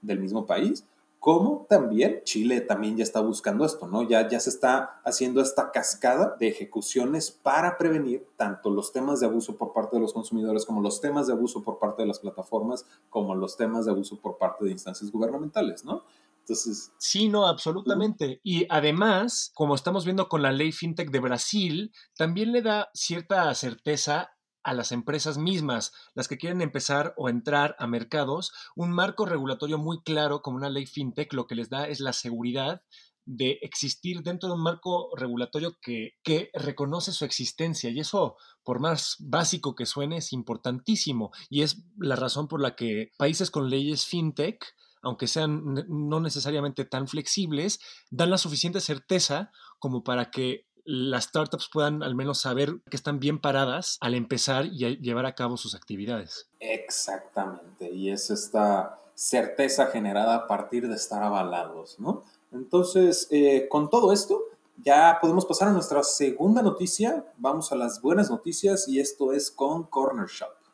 del 0.02 0.20
mismo 0.20 0.46
país, 0.46 0.86
como 1.26 1.66
también 1.68 2.22
Chile 2.24 2.62
también 2.62 2.98
ya 2.98 3.04
está 3.04 3.20
buscando 3.20 3.66
esto, 3.66 3.88
¿no? 3.88 4.04
Ya, 4.04 4.30
ya 4.30 4.40
se 4.40 4.52
está 4.52 5.02
haciendo 5.04 5.42
esta 5.42 5.72
cascada 5.72 6.36
de 6.40 6.48
ejecuciones 6.48 7.32
para 7.32 7.80
prevenir 7.80 8.28
tanto 8.38 8.70
los 8.70 8.94
temas 8.94 9.20
de 9.20 9.26
abuso 9.26 9.58
por 9.58 9.74
parte 9.74 9.96
de 9.96 10.04
los 10.04 10.14
consumidores 10.14 10.68
como 10.68 10.82
los 10.82 11.02
temas 11.02 11.26
de 11.26 11.34
abuso 11.34 11.64
por 11.64 11.80
parte 11.80 12.04
de 12.04 12.08
las 12.08 12.20
plataformas, 12.20 12.86
como 13.10 13.34
los 13.34 13.58
temas 13.58 13.86
de 13.86 13.92
abuso 13.92 14.18
por 14.18 14.38
parte 14.38 14.66
de 14.66 14.72
instancias 14.72 15.12
gubernamentales, 15.12 15.84
¿no? 15.84 16.04
Entonces. 16.46 16.92
Sí, 17.00 17.28
no, 17.28 17.48
absolutamente. 17.48 18.40
Y 18.44 18.68
además, 18.70 19.52
como 19.56 19.74
estamos 19.74 20.06
viendo 20.06 20.30
con 20.30 20.44
la 20.44 20.52
ley 20.52 20.72
FinTech 20.72 21.10
de 21.10 21.20
Brasil, 21.20 21.92
también 22.16 22.52
le 22.52 22.62
da 22.62 22.90
cierta 22.94 23.54
certeza 23.56 24.36
a 24.64 24.74
las 24.74 24.92
empresas 24.92 25.40
mismas, 25.40 25.92
las 26.14 26.28
que 26.28 26.38
quieren 26.38 26.62
empezar 26.62 27.14
o 27.18 27.30
entrar 27.30 27.76
a 27.80 27.88
mercados, 27.88 28.52
un 28.76 28.92
marco 28.92 29.26
regulatorio 29.26 29.78
muy 29.80 30.02
claro 30.02 30.42
como 30.42 30.58
una 30.58 30.70
ley 30.70 30.86
fintech 30.88 31.34
lo 31.34 31.46
que 31.46 31.54
les 31.54 31.70
da 31.70 31.88
es 31.88 32.00
la 32.00 32.14
seguridad 32.14 32.82
de 33.26 33.60
existir 33.62 34.22
dentro 34.22 34.50
de 34.50 34.56
un 34.56 34.62
marco 34.62 35.10
regulatorio 35.16 35.78
que, 35.82 36.12
que, 36.24 36.52
reconoce 36.54 37.12
su 37.12 37.26
existencia. 37.26 37.90
Y 37.90 38.00
eso, 38.00 38.38
por 38.64 38.80
más 38.80 39.16
básico 39.20 39.74
que 39.74 39.88
suene, 39.88 40.18
es 40.18 40.32
importantísimo. 40.32 41.32
Y 41.50 41.64
es 41.64 41.84
la 41.98 42.16
razón 42.16 42.48
por 42.48 42.62
la 42.62 42.76
que 42.76 43.12
países 43.18 43.50
con 43.50 43.70
leyes 43.70 44.06
fintech, 44.06 44.64
aunque 45.06 45.28
sean 45.28 45.86
no 45.88 46.20
necesariamente 46.20 46.84
tan 46.84 47.08
flexibles, 47.08 47.80
dan 48.10 48.32
la 48.32 48.38
suficiente 48.38 48.82
certeza 48.82 49.52
como 49.80 50.04
para 50.04 50.32
que 50.32 50.66
las 50.84 51.26
startups 51.26 51.70
puedan 51.72 52.04
al 52.04 52.16
menos 52.16 52.42
saber 52.42 52.82
que 52.90 52.98
están 52.98 53.20
bien 53.20 53.40
paradas 53.40 53.98
al 54.02 54.14
empezar 54.14 54.66
y 54.66 54.98
llevar 54.98 55.26
a 55.26 55.34
cabo 55.34 55.58
sus 55.58 55.76
actividades. 55.76 56.50
Exactamente, 56.60 57.92
y 57.92 58.12
es 58.12 58.30
esta 58.30 59.00
certeza 59.14 59.88
generada 59.88 60.36
a 60.36 60.48
partir 60.48 60.88
de 60.88 60.96
estar 60.96 61.24
avalados, 61.24 62.00
¿no? 62.00 62.24
Entonces, 62.52 63.28
eh, 63.32 63.68
con 63.70 63.90
todo 63.90 64.12
esto, 64.12 64.44
ya 64.84 65.20
podemos 65.22 65.46
pasar 65.46 65.70
a 65.70 65.72
nuestra 65.72 66.04
segunda 66.04 66.62
noticia. 66.62 67.26
Vamos 67.38 67.72
a 67.72 67.76
las 67.76 68.02
buenas 68.02 68.30
noticias 68.30 68.88
y 68.88 69.00
esto 69.00 69.34
es 69.34 69.50
con 69.52 69.84
Corner 69.84 70.28
Shop. 70.28 70.65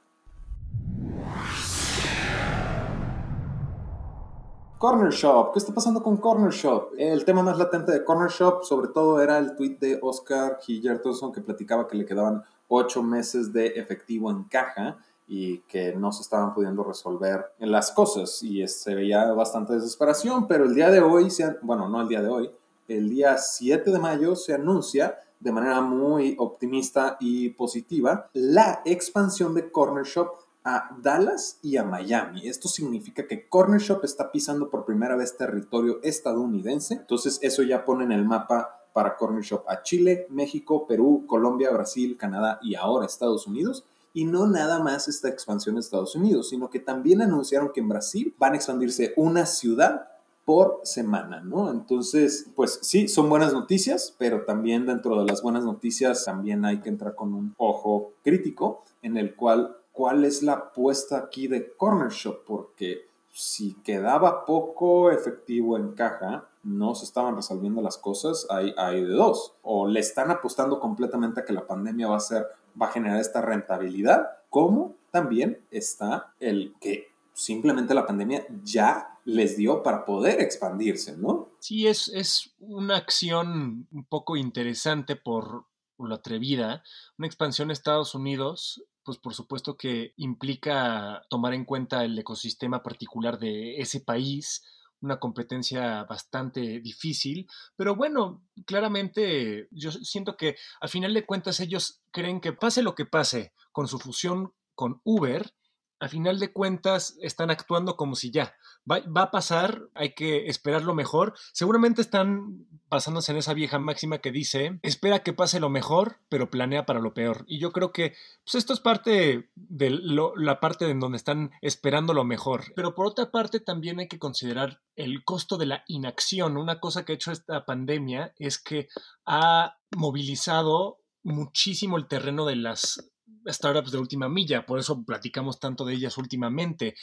Corner 4.81 5.11
Shop, 5.11 5.53
¿qué 5.53 5.59
está 5.59 5.71
pasando 5.71 6.01
con 6.01 6.17
Corner 6.17 6.49
Shop? 6.49 6.93
El 6.97 7.23
tema 7.23 7.43
más 7.43 7.55
latente 7.55 7.91
de 7.91 8.03
Corner 8.03 8.31
Shop, 8.31 8.63
sobre 8.63 8.87
todo, 8.87 9.21
era 9.21 9.37
el 9.37 9.55
tweet 9.55 9.77
de 9.79 9.99
Oscar 10.01 10.57
Hillertonson 10.65 11.31
que 11.31 11.39
platicaba 11.39 11.87
que 11.87 11.95
le 11.95 12.03
quedaban 12.03 12.41
ocho 12.67 13.03
meses 13.03 13.53
de 13.53 13.67
efectivo 13.67 14.31
en 14.31 14.45
caja 14.45 14.97
y 15.27 15.59
que 15.67 15.93
no 15.95 16.11
se 16.11 16.23
estaban 16.23 16.55
pudiendo 16.55 16.83
resolver 16.83 17.53
las 17.59 17.91
cosas 17.91 18.41
y 18.41 18.67
se 18.67 18.95
veía 18.95 19.31
bastante 19.33 19.73
desesperación, 19.73 20.47
pero 20.47 20.65
el 20.65 20.73
día 20.73 20.89
de 20.89 20.99
hoy, 20.99 21.27
bueno, 21.61 21.87
no 21.87 22.01
el 22.01 22.07
día 22.07 22.23
de 22.23 22.29
hoy, 22.29 22.51
el 22.87 23.07
día 23.07 23.37
7 23.37 23.91
de 23.91 23.99
mayo 23.99 24.35
se 24.35 24.55
anuncia 24.55 25.15
de 25.39 25.51
manera 25.51 25.81
muy 25.81 26.35
optimista 26.39 27.17
y 27.19 27.49
positiva 27.49 28.31
la 28.33 28.81
expansión 28.85 29.53
de 29.53 29.71
Corner 29.71 30.05
Shop 30.05 30.39
a 30.63 30.95
Dallas 31.01 31.59
y 31.61 31.77
a 31.77 31.83
Miami. 31.83 32.47
Esto 32.47 32.67
significa 32.67 33.27
que 33.27 33.47
Corner 33.47 33.81
Shop 33.81 34.03
está 34.03 34.31
pisando 34.31 34.69
por 34.69 34.85
primera 34.85 35.15
vez 35.15 35.35
territorio 35.35 35.99
estadounidense. 36.03 36.95
Entonces 36.95 37.39
eso 37.41 37.63
ya 37.63 37.85
pone 37.85 38.03
en 38.03 38.11
el 38.11 38.25
mapa 38.25 38.81
para 38.93 39.15
Corner 39.15 39.43
Shop 39.43 39.63
a 39.67 39.81
Chile, 39.81 40.27
México, 40.29 40.85
Perú, 40.85 41.25
Colombia, 41.27 41.71
Brasil, 41.71 42.17
Canadá 42.17 42.59
y 42.61 42.75
ahora 42.75 43.05
Estados 43.05 43.47
Unidos. 43.47 43.85
Y 44.13 44.25
no 44.25 44.45
nada 44.45 44.79
más 44.79 45.07
esta 45.07 45.29
expansión 45.29 45.75
de 45.75 45.81
Estados 45.81 46.15
Unidos, 46.15 46.49
sino 46.49 46.69
que 46.69 46.79
también 46.79 47.21
anunciaron 47.21 47.71
que 47.71 47.79
en 47.79 47.87
Brasil 47.87 48.35
van 48.37 48.53
a 48.53 48.57
expandirse 48.57 49.13
una 49.15 49.45
ciudad 49.45 50.09
por 50.43 50.81
semana, 50.83 51.39
¿no? 51.41 51.71
Entonces, 51.71 52.47
pues 52.55 52.79
sí, 52.81 53.07
son 53.07 53.29
buenas 53.29 53.53
noticias, 53.53 54.13
pero 54.17 54.43
también 54.43 54.85
dentro 54.85 55.17
de 55.17 55.25
las 55.25 55.41
buenas 55.41 55.63
noticias 55.63 56.25
también 56.25 56.65
hay 56.65 56.81
que 56.81 56.89
entrar 56.89 57.15
con 57.15 57.33
un 57.33 57.53
ojo 57.57 58.13
crítico 58.23 58.83
en 59.01 59.17
el 59.17 59.35
cual 59.35 59.77
cuál 59.91 60.25
es 60.25 60.43
la 60.43 60.53
apuesta 60.53 61.17
aquí 61.17 61.47
de 61.47 61.73
Corner 61.73 62.09
Shop, 62.09 62.43
porque 62.45 63.09
si 63.31 63.75
quedaba 63.75 64.45
poco 64.45 65.11
efectivo 65.11 65.77
en 65.77 65.93
caja, 65.93 66.49
no 66.63 66.95
se 66.95 67.05
estaban 67.05 67.35
resolviendo 67.35 67.81
las 67.81 67.97
cosas, 67.97 68.45
hay, 68.49 68.73
de 69.01 69.07
dos. 69.07 69.55
O 69.61 69.87
le 69.87 69.99
están 69.99 70.31
apostando 70.31 70.79
completamente 70.79 71.41
a 71.41 71.45
que 71.45 71.53
la 71.53 71.65
pandemia 71.65 72.07
va 72.07 72.17
a 72.17 72.21
ser, 72.21 72.45
va 72.79 72.87
a 72.87 72.91
generar 72.91 73.19
esta 73.19 73.41
rentabilidad, 73.41 74.27
como 74.49 74.95
también 75.11 75.65
está 75.71 76.33
el 76.39 76.75
que 76.79 77.07
simplemente 77.33 77.93
la 77.93 78.05
pandemia 78.05 78.45
ya 78.63 79.19
les 79.23 79.55
dio 79.55 79.81
para 79.81 80.05
poder 80.05 80.41
expandirse, 80.41 81.17
¿no? 81.17 81.49
Sí, 81.59 81.87
es, 81.87 82.09
es 82.09 82.53
una 82.59 82.97
acción 82.97 83.87
un 83.91 84.05
poco 84.05 84.35
interesante 84.35 85.15
por 85.15 85.65
lo 85.97 86.15
atrevida, 86.15 86.83
una 87.17 87.27
expansión 87.27 87.69
a 87.69 87.73
Estados 87.73 88.15
Unidos 88.15 88.83
pues 89.03 89.17
por 89.17 89.33
supuesto 89.33 89.77
que 89.77 90.13
implica 90.17 91.21
tomar 91.29 91.53
en 91.53 91.65
cuenta 91.65 92.03
el 92.03 92.17
ecosistema 92.17 92.83
particular 92.83 93.39
de 93.39 93.77
ese 93.77 94.01
país, 94.01 94.63
una 95.01 95.19
competencia 95.19 96.03
bastante 96.03 96.79
difícil, 96.79 97.47
pero 97.75 97.95
bueno, 97.95 98.43
claramente 98.65 99.67
yo 99.71 99.91
siento 99.91 100.37
que 100.37 100.55
al 100.79 100.89
final 100.89 101.13
de 101.13 101.25
cuentas 101.25 101.59
ellos 101.59 102.01
creen 102.11 102.39
que 102.39 102.53
pase 102.53 102.83
lo 102.83 102.93
que 102.93 103.05
pase 103.05 103.53
con 103.71 103.87
su 103.87 103.97
fusión 103.97 104.53
con 104.75 105.01
Uber, 105.03 105.53
al 106.01 106.09
final 106.09 106.39
de 106.39 106.51
cuentas 106.51 107.15
están 107.21 107.51
actuando 107.51 107.95
como 107.95 108.15
si 108.15 108.31
ya 108.31 108.55
va, 108.91 109.01
va, 109.01 109.21
a 109.21 109.31
pasar, 109.31 109.83
hay 109.93 110.15
que 110.15 110.47
esperar 110.47 110.81
lo 110.81 110.95
mejor. 110.95 111.35
Seguramente 111.53 112.01
están 112.01 112.65
basándose 112.89 113.31
en 113.31 113.37
esa 113.37 113.53
vieja 113.53 113.77
máxima 113.77 114.17
que 114.17 114.31
dice, 114.31 114.79
espera 114.81 115.19
que 115.19 115.31
pase 115.31 115.59
lo 115.59 115.69
mejor, 115.69 116.17
pero 116.27 116.49
planea 116.49 116.87
para 116.87 116.99
lo 116.99 117.13
peor. 117.13 117.45
Y 117.47 117.59
yo 117.59 117.71
creo 117.71 117.91
que 117.91 118.15
pues 118.43 118.55
esto 118.55 118.73
es 118.73 118.79
parte 118.79 119.51
de 119.53 119.89
la 120.35 120.59
parte 120.59 120.89
en 120.89 120.99
donde 120.99 121.17
están 121.17 121.51
esperando 121.61 122.15
lo 122.15 122.23
mejor. 122.23 122.73
Pero 122.75 122.95
por 122.95 123.05
otra 123.05 123.29
parte 123.29 123.59
también 123.59 123.99
hay 123.99 124.07
que 124.07 124.17
considerar 124.17 124.81
el 124.95 125.23
costo 125.23 125.57
de 125.57 125.67
la 125.67 125.83
inacción. 125.85 126.57
Una 126.57 126.79
cosa 126.79 127.05
que 127.05 127.11
ha 127.11 127.15
hecho 127.15 127.31
esta 127.31 127.63
pandemia 127.63 128.33
es 128.39 128.57
que 128.57 128.87
ha 129.27 129.77
movilizado 129.95 130.97
muchísimo 131.23 131.97
el 131.97 132.07
terreno 132.07 132.47
de 132.47 132.55
las 132.55 133.10
startups 133.47 133.91
de 133.91 133.97
última 133.97 134.29
milla, 134.29 134.65
por 134.65 134.79
eso 134.79 135.03
platicamos 135.03 135.59
tanto 135.59 135.85
de 135.85 135.93
ellas 135.93 136.17
últimamente. 136.17 136.95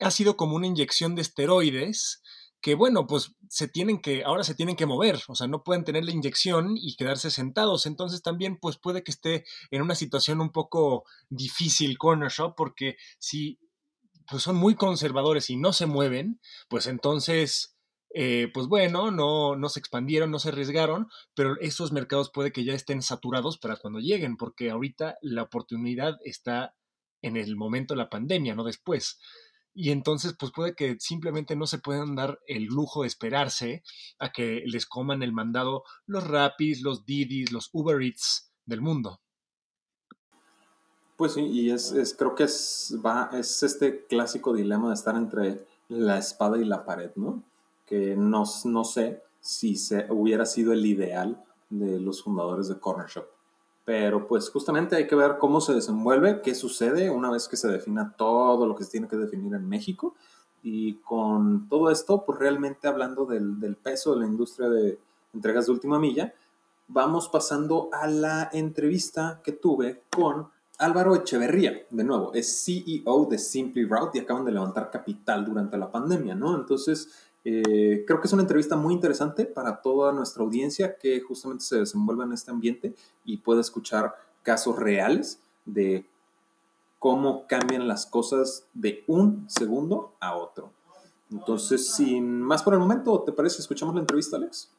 Ha 0.00 0.10
sido 0.10 0.36
como 0.36 0.56
una 0.56 0.66
inyección 0.66 1.14
de 1.14 1.22
esteroides 1.22 2.22
que 2.64 2.74
bueno, 2.74 3.06
pues 3.06 3.34
se 3.50 3.68
tienen 3.68 4.00
que, 4.00 4.24
ahora 4.24 4.42
se 4.42 4.54
tienen 4.54 4.74
que 4.74 4.86
mover, 4.86 5.20
o 5.28 5.34
sea, 5.34 5.46
no 5.46 5.62
pueden 5.62 5.84
tener 5.84 6.02
la 6.02 6.12
inyección 6.12 6.78
y 6.78 6.96
quedarse 6.96 7.30
sentados, 7.30 7.84
entonces 7.84 8.22
también 8.22 8.56
pues 8.56 8.78
puede 8.78 9.04
que 9.04 9.10
esté 9.10 9.44
en 9.70 9.82
una 9.82 9.94
situación 9.94 10.40
un 10.40 10.50
poco 10.50 11.04
difícil 11.28 11.98
Corner 11.98 12.30
Shop, 12.30 12.54
porque 12.56 12.96
si 13.18 13.58
pues 14.26 14.42
son 14.42 14.56
muy 14.56 14.76
conservadores 14.76 15.50
y 15.50 15.56
no 15.56 15.74
se 15.74 15.84
mueven, 15.84 16.40
pues 16.68 16.86
entonces, 16.86 17.73
eh, 18.14 18.50
pues 18.54 18.66
bueno, 18.68 19.10
no, 19.10 19.56
no 19.56 19.68
se 19.68 19.80
expandieron, 19.80 20.30
no 20.30 20.38
se 20.38 20.48
arriesgaron, 20.48 21.08
pero 21.34 21.58
esos 21.60 21.92
mercados 21.92 22.30
puede 22.32 22.52
que 22.52 22.64
ya 22.64 22.72
estén 22.72 23.02
saturados 23.02 23.58
para 23.58 23.76
cuando 23.76 23.98
lleguen, 23.98 24.36
porque 24.36 24.70
ahorita 24.70 25.18
la 25.20 25.42
oportunidad 25.42 26.16
está 26.24 26.74
en 27.20 27.36
el 27.36 27.56
momento 27.56 27.94
de 27.94 27.98
la 27.98 28.10
pandemia, 28.10 28.54
no 28.54 28.64
después 28.64 29.18
y 29.74 29.90
entonces 29.90 30.34
pues 30.38 30.52
puede 30.52 30.74
que 30.74 30.96
simplemente 31.00 31.56
no 31.56 31.66
se 31.66 31.78
puedan 31.78 32.14
dar 32.14 32.38
el 32.46 32.64
lujo 32.64 33.02
de 33.02 33.08
esperarse 33.08 33.82
a 34.18 34.30
que 34.30 34.62
les 34.66 34.86
coman 34.86 35.22
el 35.22 35.32
mandado 35.32 35.82
los 36.06 36.26
Rapis, 36.26 36.80
los 36.80 37.04
Didis, 37.04 37.50
los 37.50 37.70
Uber 37.72 38.00
Eats 38.00 38.52
del 38.64 38.80
mundo. 38.80 39.20
Pues 41.16 41.32
sí, 41.34 41.42
y 41.42 41.70
es, 41.70 41.92
es, 41.92 42.14
creo 42.14 42.34
que 42.34 42.44
es, 42.44 42.96
va, 43.04 43.30
es 43.32 43.62
este 43.62 44.06
clásico 44.06 44.54
dilema 44.54 44.88
de 44.88 44.94
estar 44.94 45.16
entre 45.16 45.66
la 45.88 46.18
espada 46.18 46.58
y 46.58 46.64
la 46.64 46.84
pared, 46.84 47.10
¿no? 47.16 47.42
No, 48.16 48.44
no 48.64 48.84
sé 48.84 49.22
si 49.40 49.76
se, 49.76 50.06
hubiera 50.10 50.46
sido 50.46 50.72
el 50.72 50.84
ideal 50.86 51.42
de 51.70 52.00
los 52.00 52.22
fundadores 52.22 52.68
de 52.68 52.78
Corner 52.78 53.06
Shop. 53.06 53.26
Pero 53.84 54.26
pues 54.26 54.48
justamente 54.48 54.96
hay 54.96 55.06
que 55.06 55.14
ver 55.14 55.36
cómo 55.38 55.60
se 55.60 55.74
desenvuelve, 55.74 56.40
qué 56.40 56.54
sucede 56.54 57.10
una 57.10 57.30
vez 57.30 57.48
que 57.48 57.56
se 57.56 57.68
defina 57.68 58.14
todo 58.16 58.66
lo 58.66 58.74
que 58.74 58.84
se 58.84 58.92
tiene 58.92 59.08
que 59.08 59.16
definir 59.16 59.54
en 59.54 59.68
México. 59.68 60.14
Y 60.62 60.94
con 60.94 61.68
todo 61.68 61.90
esto, 61.90 62.24
pues 62.24 62.38
realmente 62.38 62.88
hablando 62.88 63.26
del, 63.26 63.60
del 63.60 63.76
peso 63.76 64.14
de 64.14 64.20
la 64.20 64.26
industria 64.26 64.70
de 64.70 64.98
entregas 65.34 65.66
de 65.66 65.72
última 65.72 65.98
milla, 65.98 66.32
vamos 66.88 67.28
pasando 67.28 67.90
a 67.92 68.06
la 68.06 68.48
entrevista 68.52 69.40
que 69.44 69.52
tuve 69.52 70.04
con 70.10 70.48
Álvaro 70.78 71.14
Echeverría, 71.14 71.86
de 71.90 72.04
nuevo, 72.04 72.32
es 72.34 72.64
CEO 72.64 73.26
de 73.26 73.38
Simply 73.38 73.84
Route 73.84 74.18
y 74.18 74.20
acaban 74.22 74.44
de 74.44 74.52
levantar 74.52 74.90
capital 74.90 75.44
durante 75.44 75.78
la 75.78 75.90
pandemia, 75.90 76.34
¿no? 76.34 76.56
Entonces, 76.56 77.10
eh, 77.44 78.04
creo 78.06 78.20
que 78.20 78.26
es 78.26 78.32
una 78.32 78.42
entrevista 78.42 78.76
muy 78.76 78.94
interesante 78.94 79.44
para 79.44 79.82
toda 79.82 80.12
nuestra 80.12 80.42
audiencia 80.42 80.96
que 80.96 81.20
justamente 81.20 81.64
se 81.64 81.78
desenvuelve 81.78 82.24
en 82.24 82.32
este 82.32 82.50
ambiente 82.50 82.94
y 83.24 83.36
puede 83.36 83.60
escuchar 83.60 84.14
casos 84.42 84.78
reales 84.78 85.40
de 85.64 86.06
cómo 86.98 87.46
cambian 87.46 87.86
las 87.86 88.06
cosas 88.06 88.66
de 88.72 89.04
un 89.06 89.44
segundo 89.48 90.14
a 90.20 90.36
otro. 90.36 90.72
Entonces, 91.30 91.94
sin 91.94 92.40
más 92.40 92.62
por 92.62 92.74
el 92.74 92.80
momento, 92.80 93.22
¿te 93.22 93.32
parece? 93.32 93.60
¿Escuchamos 93.60 93.94
la 93.94 94.00
entrevista, 94.00 94.36
Alex? 94.36 94.70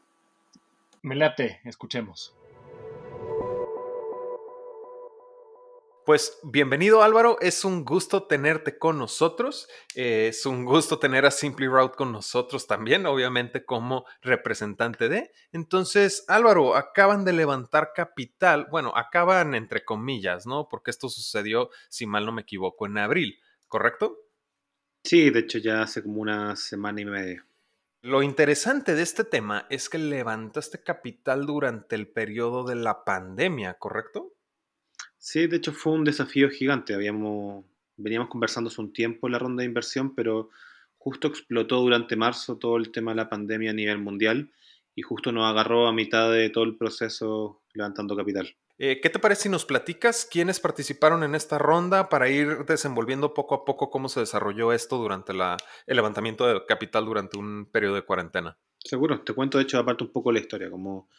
Me 1.01 1.15
late, 1.15 1.59
escuchemos. 1.65 2.33
Pues 6.05 6.37
bienvenido 6.43 7.01
Álvaro, 7.01 7.37
es 7.41 7.65
un 7.65 7.83
gusto 7.83 8.27
tenerte 8.27 8.77
con 8.77 8.99
nosotros, 8.99 9.67
eh, 9.95 10.27
es 10.27 10.45
un 10.45 10.63
gusto 10.63 10.99
tener 10.99 11.25
a 11.25 11.31
Simply 11.31 11.65
Route 11.65 11.95
con 11.95 12.11
nosotros 12.11 12.67
también, 12.67 13.07
obviamente 13.07 13.65
como 13.65 14.05
representante 14.21 15.09
de. 15.09 15.31
Entonces, 15.51 16.23
Álvaro, 16.27 16.75
acaban 16.75 17.25
de 17.25 17.33
levantar 17.33 17.89
capital, 17.95 18.67
bueno, 18.69 18.93
acaban 18.95 19.55
entre 19.55 19.83
comillas, 19.83 20.45
¿no? 20.45 20.67
Porque 20.69 20.91
esto 20.91 21.09
sucedió, 21.09 21.71
si 21.89 22.05
mal 22.05 22.23
no 22.27 22.33
me 22.33 22.43
equivoco, 22.43 22.85
en 22.85 22.99
abril, 22.99 23.39
¿correcto? 23.67 24.15
Sí, 25.03 25.31
de 25.31 25.39
hecho 25.39 25.57
ya 25.57 25.81
hace 25.81 26.03
como 26.03 26.21
una 26.21 26.55
semana 26.55 27.01
y 27.01 27.05
media. 27.05 27.47
Lo 28.03 28.21
interesante 28.21 28.93
de 28.93 29.01
este 29.01 29.23
tema 29.23 29.65
es 29.71 29.89
que 29.89 29.97
levantaste 29.97 30.83
capital 30.83 31.47
durante 31.47 31.95
el 31.95 32.07
periodo 32.07 32.63
de 32.63 32.75
la 32.75 33.03
pandemia, 33.03 33.79
¿correcto? 33.79 34.34
Sí, 35.25 35.47
de 35.47 35.57
hecho 35.57 35.73
fue 35.73 35.93
un 35.93 36.03
desafío 36.03 36.51
gigante. 36.51 36.93
Habíamos, 36.93 37.65
veníamos 37.97 38.29
conversando 38.29 38.69
hace 38.69 38.79
un 38.79 38.93
tiempo 38.93 39.25
en 39.25 39.33
la 39.33 39.39
ronda 39.39 39.61
de 39.61 39.65
inversión, 39.65 40.13
pero 40.13 40.51
justo 40.99 41.27
explotó 41.27 41.77
durante 41.77 42.15
marzo 42.15 42.59
todo 42.59 42.77
el 42.77 42.91
tema 42.91 43.09
de 43.09 43.15
la 43.15 43.27
pandemia 43.27 43.71
a 43.71 43.73
nivel 43.73 43.97
mundial 43.97 44.51
y 44.93 45.01
justo 45.01 45.31
nos 45.31 45.49
agarró 45.49 45.87
a 45.87 45.93
mitad 45.93 46.31
de 46.31 46.51
todo 46.51 46.63
el 46.63 46.77
proceso 46.77 47.63
levantando 47.73 48.15
capital. 48.15 48.55
Eh, 48.77 48.99
¿Qué 49.01 49.09
te 49.09 49.17
parece 49.17 49.43
si 49.43 49.49
nos 49.49 49.65
platicas 49.65 50.27
quiénes 50.31 50.59
participaron 50.59 51.23
en 51.23 51.33
esta 51.33 51.57
ronda 51.57 52.07
para 52.07 52.29
ir 52.29 52.63
desenvolviendo 52.67 53.33
poco 53.33 53.55
a 53.55 53.65
poco 53.65 53.89
cómo 53.89 54.09
se 54.09 54.19
desarrolló 54.19 54.73
esto 54.73 54.97
durante 54.97 55.33
la, 55.33 55.57
el 55.87 55.95
levantamiento 55.95 56.45
de 56.45 56.63
capital 56.67 57.03
durante 57.03 57.39
un 57.39 57.65
periodo 57.65 57.95
de 57.95 58.03
cuarentena? 58.03 58.59
Seguro, 58.77 59.19
te 59.21 59.33
cuento 59.33 59.57
de 59.57 59.63
hecho 59.63 59.79
aparte 59.79 60.03
un 60.03 60.11
poco 60.11 60.31
la 60.31 60.37
historia, 60.37 60.69
como 60.69 61.09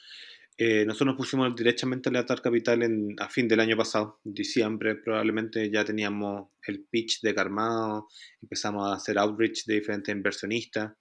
eh, 0.58 0.86
nosotros 0.86 1.08
nos 1.08 1.16
pusimos 1.16 1.54
directamente 1.54 2.08
a 2.08 2.12
levantar 2.12 2.40
capital 2.40 2.82
en, 2.82 3.14
a 3.18 3.28
fin 3.28 3.46
del 3.46 3.60
año 3.60 3.76
pasado, 3.76 4.20
diciembre 4.24 4.94
probablemente 4.94 5.70
ya 5.70 5.84
teníamos 5.84 6.48
el 6.66 6.86
pitch 6.90 7.20
de 7.20 7.34
Carmado, 7.34 8.08
empezamos 8.40 8.86
a 8.86 8.94
hacer 8.94 9.18
outreach 9.18 9.66
de 9.66 9.74
diferentes 9.74 10.14
inversionistas 10.14 10.94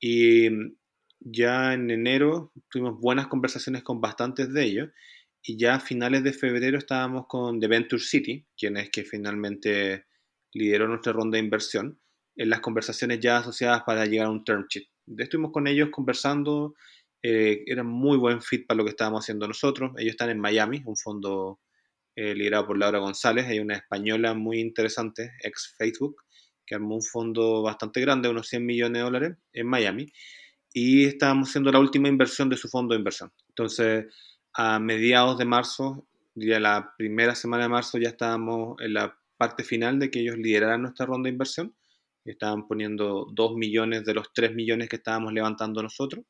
y 0.00 0.48
ya 1.20 1.74
en 1.74 1.90
enero 1.90 2.52
tuvimos 2.70 2.98
buenas 2.98 3.26
conversaciones 3.26 3.82
con 3.82 4.00
bastantes 4.00 4.52
de 4.52 4.64
ellos 4.64 4.88
y 5.42 5.58
ya 5.58 5.74
a 5.74 5.80
finales 5.80 6.24
de 6.24 6.32
febrero 6.32 6.78
estábamos 6.78 7.26
con 7.28 7.60
The 7.60 7.68
Venture 7.68 8.02
City, 8.02 8.46
quien 8.56 8.78
es 8.78 8.90
que 8.90 9.04
finalmente 9.04 10.06
lideró 10.54 10.88
nuestra 10.88 11.12
ronda 11.12 11.36
de 11.36 11.44
inversión, 11.44 12.00
en 12.34 12.50
las 12.50 12.60
conversaciones 12.60 13.20
ya 13.20 13.38
asociadas 13.38 13.82
para 13.84 14.06
llegar 14.06 14.26
a 14.26 14.30
un 14.30 14.42
term 14.42 14.66
sheet. 14.68 14.88
Estuvimos 15.18 15.52
con 15.52 15.66
ellos 15.66 15.90
conversando 15.92 16.74
eh, 17.28 17.64
era 17.66 17.82
muy 17.82 18.16
buen 18.16 18.40
fit 18.40 18.68
para 18.68 18.78
lo 18.78 18.84
que 18.84 18.90
estábamos 18.90 19.24
haciendo 19.24 19.48
nosotros. 19.48 19.90
Ellos 19.98 20.12
están 20.12 20.30
en 20.30 20.38
Miami, 20.38 20.82
un 20.86 20.96
fondo 20.96 21.58
eh, 22.14 22.36
liderado 22.36 22.68
por 22.68 22.78
Laura 22.78 23.00
González. 23.00 23.46
Hay 23.46 23.58
una 23.58 23.74
española 23.74 24.32
muy 24.32 24.60
interesante, 24.60 25.32
ex 25.42 25.74
Facebook, 25.76 26.22
que 26.64 26.76
armó 26.76 26.94
un 26.94 27.02
fondo 27.02 27.62
bastante 27.62 28.00
grande, 28.00 28.28
unos 28.28 28.46
100 28.46 28.64
millones 28.64 29.00
de 29.00 29.04
dólares, 29.04 29.36
en 29.52 29.66
Miami. 29.66 30.06
Y 30.72 31.06
estábamos 31.06 31.48
haciendo 31.48 31.72
la 31.72 31.80
última 31.80 32.06
inversión 32.06 32.48
de 32.48 32.56
su 32.56 32.68
fondo 32.68 32.94
de 32.94 33.00
inversión. 33.00 33.32
Entonces, 33.48 34.06
a 34.54 34.78
mediados 34.78 35.36
de 35.36 35.46
marzo, 35.46 36.06
diría 36.32 36.60
la 36.60 36.94
primera 36.96 37.34
semana 37.34 37.64
de 37.64 37.70
marzo, 37.70 37.98
ya 37.98 38.10
estábamos 38.10 38.80
en 38.80 38.94
la 38.94 39.18
parte 39.36 39.64
final 39.64 39.98
de 39.98 40.12
que 40.12 40.20
ellos 40.20 40.38
lideraran 40.38 40.82
nuestra 40.82 41.06
ronda 41.06 41.26
de 41.26 41.32
inversión. 41.32 41.74
Estaban 42.24 42.68
poniendo 42.68 43.26
2 43.32 43.56
millones 43.56 44.04
de 44.04 44.14
los 44.14 44.32
3 44.32 44.54
millones 44.54 44.88
que 44.88 44.96
estábamos 44.96 45.32
levantando 45.32 45.82
nosotros 45.82 46.24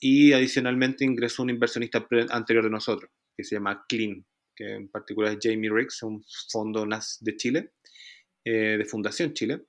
y 0.00 0.32
adicionalmente 0.32 1.04
ingresó 1.04 1.42
un 1.42 1.50
inversionista 1.50 2.06
anterior 2.30 2.64
de 2.64 2.70
nosotros, 2.70 3.10
que 3.36 3.44
se 3.44 3.56
llama 3.56 3.84
Clean, 3.88 4.24
que 4.54 4.74
en 4.74 4.88
particular 4.88 5.32
es 5.32 5.38
Jamie 5.42 5.70
Riggs, 5.70 6.02
un 6.02 6.24
fondo 6.50 6.86
de 6.86 7.36
Chile, 7.36 7.72
eh, 8.44 8.76
de 8.78 8.84
Fundación 8.84 9.32
Chile, 9.32 9.66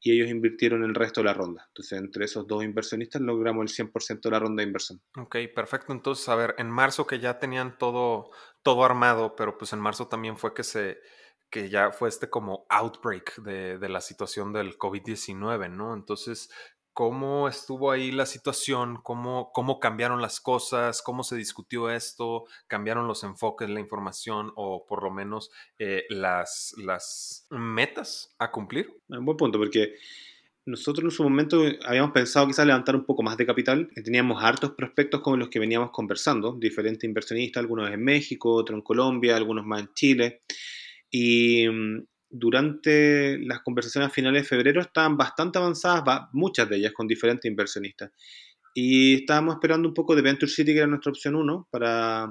y 0.00 0.12
ellos 0.12 0.28
invirtieron 0.28 0.84
el 0.84 0.94
resto 0.94 1.20
de 1.20 1.26
la 1.26 1.34
ronda. 1.34 1.64
Entonces, 1.68 1.98
entre 1.98 2.26
esos 2.26 2.46
dos 2.46 2.62
inversionistas 2.62 3.22
logramos 3.22 3.62
el 3.62 3.86
100% 3.90 4.20
de 4.28 4.30
la 4.30 4.38
ronda 4.38 4.60
de 4.60 4.66
inversión. 4.66 5.00
Ok, 5.16 5.36
perfecto. 5.54 5.92
Entonces, 5.94 6.28
a 6.28 6.34
ver, 6.34 6.54
en 6.58 6.70
marzo 6.70 7.06
que 7.06 7.20
ya 7.20 7.38
tenían 7.38 7.78
todo, 7.78 8.30
todo 8.62 8.84
armado, 8.84 9.34
pero 9.34 9.56
pues 9.56 9.72
en 9.72 9.80
marzo 9.80 10.08
también 10.08 10.36
fue 10.36 10.52
que 10.52 10.62
se 10.62 10.98
que 11.50 11.70
ya 11.70 11.92
fue 11.92 12.08
este 12.08 12.28
como 12.28 12.66
outbreak 12.68 13.36
de, 13.42 13.78
de 13.78 13.88
la 13.88 14.00
situación 14.00 14.52
del 14.52 14.76
COVID-19, 14.76 15.70
¿no? 15.70 15.94
Entonces, 15.94 16.50
¿Cómo 16.94 17.48
estuvo 17.48 17.90
ahí 17.90 18.12
la 18.12 18.24
situación? 18.24 19.00
¿Cómo, 19.02 19.50
¿Cómo 19.52 19.80
cambiaron 19.80 20.22
las 20.22 20.40
cosas? 20.40 21.02
¿Cómo 21.02 21.24
se 21.24 21.34
discutió 21.34 21.90
esto? 21.90 22.44
¿Cambiaron 22.68 23.08
los 23.08 23.24
enfoques, 23.24 23.68
la 23.68 23.80
información 23.80 24.52
o 24.54 24.86
por 24.86 25.02
lo 25.02 25.10
menos 25.10 25.50
eh, 25.80 26.04
las, 26.08 26.72
las 26.78 27.48
metas 27.50 28.36
a 28.38 28.52
cumplir? 28.52 29.02
Un 29.08 29.24
buen 29.24 29.36
punto, 29.36 29.58
porque 29.58 29.94
nosotros 30.66 31.04
en 31.04 31.10
su 31.10 31.24
momento 31.24 31.64
habíamos 31.84 32.12
pensado 32.12 32.46
quizás 32.46 32.64
levantar 32.64 32.94
un 32.94 33.04
poco 33.04 33.24
más 33.24 33.36
de 33.36 33.46
capital. 33.46 33.90
Teníamos 34.04 34.40
hartos 34.40 34.70
prospectos 34.72 35.20
con 35.20 35.40
los 35.40 35.48
que 35.48 35.58
veníamos 35.58 35.90
conversando, 35.90 36.56
diferentes 36.56 37.02
inversionistas, 37.02 37.60
algunos 37.60 37.90
en 37.90 38.04
México, 38.04 38.54
otros 38.54 38.76
en 38.76 38.82
Colombia, 38.82 39.36
algunos 39.36 39.66
más 39.66 39.80
en 39.80 39.92
Chile. 39.94 40.42
Y 41.10 41.68
mm, 41.68 42.06
durante 42.36 43.38
las 43.38 43.60
conversaciones 43.60 44.10
a 44.10 44.12
finales 44.12 44.42
de 44.42 44.48
febrero 44.48 44.80
estaban 44.80 45.16
bastante 45.16 45.58
avanzadas, 45.58 46.28
muchas 46.32 46.68
de 46.68 46.76
ellas 46.78 46.92
con 46.92 47.06
diferentes 47.06 47.48
inversionistas. 47.48 48.10
Y 48.74 49.14
estábamos 49.20 49.54
esperando 49.54 49.86
un 49.86 49.94
poco 49.94 50.16
de 50.16 50.22
Venture 50.22 50.50
City, 50.50 50.72
que 50.72 50.78
era 50.78 50.88
nuestra 50.88 51.10
opción 51.10 51.36
1, 51.36 51.68
para 51.70 52.26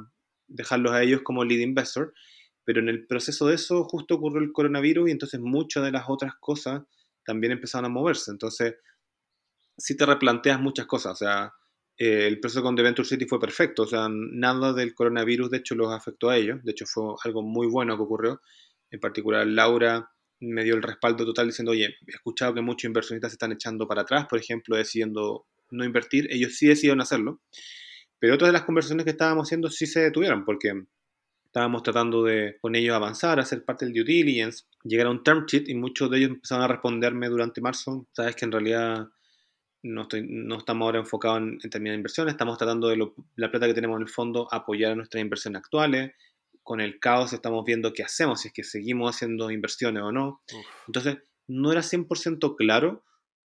dejarlos 0.46 0.92
a 0.92 1.02
ellos 1.02 1.22
como 1.24 1.46
lead 1.46 1.62
investor. 1.62 2.14
Pero 2.66 2.82
en 2.82 2.90
el 2.90 3.08
proceso 3.08 3.48
de 3.48 3.56
eso 3.56 3.86
justo 3.86 4.16
ocurrió 4.16 4.42
el 4.42 4.52
coronavirus 4.52 5.08
y 5.08 5.12
entonces 5.14 5.40
muchas 5.40 5.84
de 5.86 5.92
las 5.92 6.04
otras 6.10 6.34
cosas 6.38 6.82
también 7.26 7.54
empezaron 7.54 7.86
a 7.86 7.94
moverse. 7.94 8.30
Entonces, 8.32 8.76
si 9.78 9.96
te 9.96 10.06
replanteas 10.06 10.60
muchas 10.60 10.86
cosas. 10.86 11.14
O 11.14 11.16
sea, 11.16 11.54
eh, 11.98 12.28
el 12.28 12.42
proceso 12.42 12.62
con 12.62 12.76
The 12.76 12.82
Venture 12.82 13.08
City 13.08 13.26
fue 13.26 13.40
perfecto. 13.40 13.84
O 13.84 13.88
sea, 13.88 14.10
nada 14.10 14.74
del 14.74 14.94
coronavirus, 14.94 15.50
de 15.50 15.58
hecho, 15.60 15.76
los 15.76 15.94
afectó 15.94 16.30
a 16.30 16.36
ellos. 16.36 16.60
De 16.62 16.72
hecho, 16.72 16.86
fue 16.86 17.16
algo 17.24 17.42
muy 17.42 17.68
bueno 17.68 17.96
que 17.96 18.04
ocurrió. 18.04 18.42
En 18.94 19.00
particular, 19.00 19.46
Laura 19.48 20.08
me 20.40 20.64
dio 20.64 20.76
el 20.76 20.84
respaldo 20.84 21.26
total 21.26 21.48
diciendo, 21.48 21.72
oye, 21.72 21.96
he 22.06 22.12
escuchado 22.12 22.54
que 22.54 22.62
muchos 22.62 22.86
inversionistas 22.86 23.32
se 23.32 23.36
están 23.36 23.52
echando 23.52 23.88
para 23.88 24.04
atrás, 24.04 24.28
por 24.30 24.38
ejemplo, 24.38 24.78
decidiendo 24.78 25.48
no 25.72 25.84
invertir. 25.84 26.28
Ellos 26.30 26.56
sí 26.56 26.68
decidieron 26.68 27.02
hacerlo. 27.02 27.42
Pero 28.20 28.36
otras 28.36 28.50
de 28.50 28.54
las 28.54 28.66
conversaciones 28.66 29.04
que 29.06 29.10
estábamos 29.12 29.48
haciendo 29.48 29.72
sí 29.72 29.88
se 29.88 30.02
detuvieron 30.02 30.46
porque 30.46 30.84
estábamos 31.46 31.82
tratando 31.82 32.24
de 32.24 32.58
con 32.62 32.76
ellos 32.76 32.96
avanzar, 32.96 33.40
hacer 33.40 33.66
parte 33.66 33.86
del 33.86 33.96
due 33.96 34.04
diligence, 34.04 34.66
llegar 34.84 35.08
a 35.08 35.10
un 35.10 35.24
term 35.24 35.46
sheet 35.48 35.68
y 35.70 35.74
muchos 35.74 36.12
de 36.12 36.18
ellos 36.20 36.30
empezaron 36.30 36.64
a 36.64 36.68
responderme 36.68 37.30
durante 37.30 37.60
marzo, 37.60 38.08
sabes 38.12 38.36
que 38.36 38.46
en 38.46 38.52
realidad 38.52 39.08
no, 39.82 40.04
estoy, 40.04 40.24
no 40.28 40.60
estamos 40.60 40.86
ahora 40.86 41.00
enfocados 41.00 41.40
en, 41.40 41.60
en 41.64 41.70
terminar 41.70 41.98
inversiones, 41.98 42.34
estamos 42.34 42.60
tratando 42.60 42.90
de 42.90 42.98
la 43.38 43.50
plata 43.50 43.68
que 43.68 43.74
tenemos 43.74 43.98
en 43.98 44.04
el 44.04 44.10
fondo 44.10 44.48
apoyar 44.52 44.92
a 44.92 44.96
nuestras 44.96 45.22
inversiones 45.22 45.60
actuales, 45.60 46.14
con 46.64 46.82
el 46.82 47.00
caos 47.00 47.34
estamos 47.34 47.64
viendo 47.66 47.94
qué 47.94 48.04
hacemos, 48.04 48.42
si 48.42 48.48
es 48.48 48.54
que 48.54 48.64
seguimos 48.64 49.16
haciendo 49.16 49.52
inversiones 49.52 50.04
o 50.04 50.12
no. 50.12 50.42
Uf. 50.52 50.66
Entonces, 50.88 51.18
no 51.48 51.72
era 51.72 51.82
100% 51.82 52.56
claro 52.56 53.04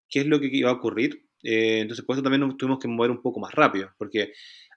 qué 0.09 0.21
es 0.21 0.27
lo 0.27 0.41
que 0.41 0.49
iba 0.53 0.71
a 0.71 0.75
ocurrir, 0.75 1.27
eh, 1.43 1.81
entonces 1.81 2.05
por 2.05 2.17
eso 2.17 2.23
también 2.23 2.41
nos 2.41 2.57
tuvimos 2.57 2.79
que 2.79 2.89
mover 2.89 3.11
un 3.11 3.23
poco 3.23 3.41
más 3.41 3.53
rápido, 3.53 3.93
porque 3.99 4.33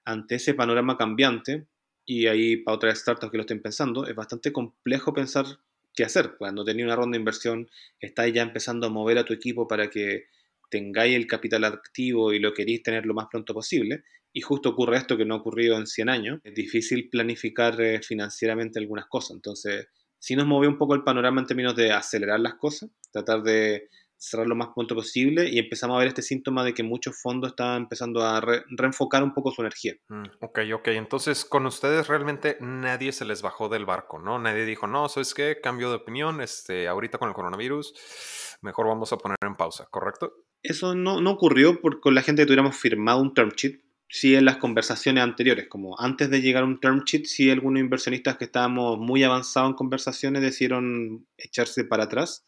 ante 0.06 0.36
ese 0.36 0.54
panorama 0.54 0.97
cambiante, 0.97 1.67
y 2.06 2.27
ahí 2.27 2.58
para 2.58 2.75
otras 2.75 2.99
startups 2.99 3.32
que 3.32 3.38
lo 3.38 3.41
estén 3.41 3.62
pensando, 3.62 4.06
es 4.06 4.15
bastante 4.15 4.51
complejo 4.51 5.13
pensar 5.13 5.45
qué 5.93 6.04
hacer. 6.04 6.36
Cuando 6.38 6.65
tenéis 6.65 6.86
una 6.86 6.95
ronda 6.95 7.15
de 7.15 7.19
inversión, 7.19 7.69
estáis 7.99 8.34
ya 8.34 8.41
empezando 8.41 8.88
a 8.88 8.89
mover 8.89 9.17
a 9.17 9.25
tu 9.25 9.34
equipo 9.34 9.67
para 9.67 9.89
que 9.89 10.25
tengáis 10.72 11.16
el 11.16 11.28
capital 11.28 11.66
activo 11.66 12.34
y 12.34 12.40
lo 12.40 12.54
queréis 12.54 12.82
tener 12.82 13.06
lo 13.06 13.14
más 13.14 13.28
pronto 13.30 13.54
posible. 13.54 14.04
Y 14.34 14.42
justo 14.42 14.70
ocurre 14.70 14.98
esto 14.98 15.18
que 15.18 15.26
no 15.26 15.36
ha 15.36 15.40
ocurrido 15.40 15.78
en 15.78 15.86
100 15.86 16.10
años. 16.10 16.40
Es 16.44 16.56
difícil 16.56 17.10
planificar 17.10 17.80
eh, 17.82 18.02
financieramente 18.02 18.80
algunas 18.80 19.06
cosas. 19.08 19.36
Entonces, 19.36 19.88
sí 20.18 20.36
nos 20.36 20.48
movió 20.48 20.70
un 20.70 20.78
poco 20.78 20.96
el 20.96 21.04
panorama 21.04 21.42
en 21.42 21.48
términos 21.48 21.76
de 21.76 21.92
acelerar 21.92 22.40
las 22.40 22.56
cosas, 22.56 22.90
tratar 23.12 23.44
de 23.44 23.90
cerrar 24.22 24.46
lo 24.46 24.56
más 24.56 24.70
pronto 24.76 24.94
posible 24.94 25.50
y 25.50 25.58
empezamos 25.58 25.96
a 25.96 26.00
ver 26.00 26.10
este 26.10 26.22
síntoma 26.22 26.64
de 26.64 26.76
que 26.76 26.84
muchos 26.84 27.20
fondos 27.20 27.50
estaban 27.50 27.82
empezando 27.82 28.22
a 28.22 28.40
re 28.40 28.64
reenfocar 28.78 29.24
un 29.24 29.34
poco 29.34 29.50
su 29.50 29.62
energía. 29.62 29.96
Mm, 30.10 30.26
ok, 30.42 30.60
ok. 30.76 30.88
Entonces, 30.90 31.44
con 31.44 31.66
ustedes 31.66 32.08
realmente 32.08 32.58
nadie 32.62 33.14
se 33.14 33.26
les 33.26 33.42
bajó 33.42 33.68
del 33.68 33.86
barco, 33.86 34.20
¿no? 34.20 34.38
Nadie 34.38 34.66
dijo, 34.66 34.86
no, 34.86 35.10
¿sabes 35.10 35.34
qué? 35.34 35.60
Cambio 35.60 35.90
de 35.90 35.96
opinión, 35.96 36.40
este, 36.40 36.88
ahorita 36.88 37.18
con 37.18 37.30
el 37.30 37.34
coronavirus, 37.34 37.96
mejor 38.62 38.88
vamos 38.88 39.12
a 39.12 39.18
poner 39.18 39.38
en 39.42 39.56
pausa, 39.56 39.88
¿correcto? 39.90 40.32
Eso 40.63 40.95
no, 40.95 41.21
no 41.21 41.32
ocurrió 41.32 41.82
por, 41.82 42.00
con 42.00 42.15
la 42.15 42.21
gente 42.21 42.43
que 42.43 42.45
tuviéramos 42.47 42.76
firmado 42.76 43.21
un 43.21 43.34
term 43.34 43.50
sheet. 43.50 43.82
Sí, 44.08 44.36
en 44.36 44.43
las 44.43 44.58
conversaciones 44.58 45.24
anteriores, 45.24 45.67
como 45.69 45.97
antes 45.97 46.30
de 46.30 46.41
llegar 46.41 46.63
a 46.63 46.65
un 46.65 46.80
term 46.82 47.04
sheet, 47.06 47.26
sí 47.26 47.50
algunos 47.50 47.80
inversionistas 47.80 48.38
que 48.38 48.45
estábamos 48.45 49.00
muy 49.00 49.24
avanzados 49.24 49.69
en 49.69 49.76
conversaciones 49.76 50.41
decidieron 50.41 51.26
echarse 51.38 51.86
para 51.86 52.04
atrás 52.04 52.45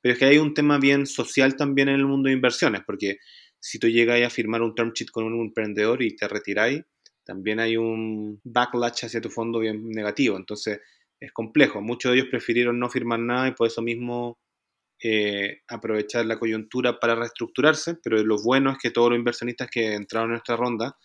pero 0.00 0.12
es 0.12 0.18
que 0.18 0.26
hay 0.26 0.38
un 0.38 0.54
tema 0.54 0.78
bien 0.78 1.06
social 1.06 1.56
también 1.56 1.88
en 1.88 1.96
el 1.96 2.06
mundo 2.06 2.28
de 2.28 2.34
inversiones, 2.34 2.82
porque 2.86 3.18
si 3.60 3.78
tú 3.78 3.88
llegas 3.88 4.22
a 4.22 4.30
firmar 4.30 4.62
un 4.62 4.74
term 4.74 4.92
sheet 4.92 5.10
con 5.10 5.24
un 5.24 5.46
emprendedor 5.46 6.02
y 6.02 6.14
te 6.14 6.28
retiráis, 6.28 6.82
también 7.24 7.60
hay 7.60 7.76
un 7.76 8.40
backlash 8.44 9.06
hacia 9.06 9.20
tu 9.20 9.28
fondo 9.28 9.58
bien 9.58 9.90
negativo. 9.90 10.36
Entonces 10.36 10.80
es 11.20 11.32
complejo. 11.32 11.82
Muchos 11.82 12.12
de 12.12 12.18
ellos 12.18 12.30
prefirieron 12.30 12.78
no 12.78 12.88
firmar 12.88 13.18
nada 13.18 13.48
y 13.48 13.52
por 13.52 13.66
eso 13.66 13.82
mismo 13.82 14.38
eh, 15.02 15.62
aprovechar 15.68 16.26
la 16.26 16.38
coyuntura 16.38 16.98
para 17.00 17.14
reestructurarse. 17.14 17.96
Pero 18.02 18.22
lo 18.24 18.42
bueno 18.42 18.72
es 18.72 18.78
que 18.78 18.90
todos 18.90 19.10
los 19.10 19.18
inversionistas 19.18 19.68
que 19.70 19.94
entraron 19.94 20.30
en 20.30 20.36
esta 20.36 20.56
ronda 20.56 20.96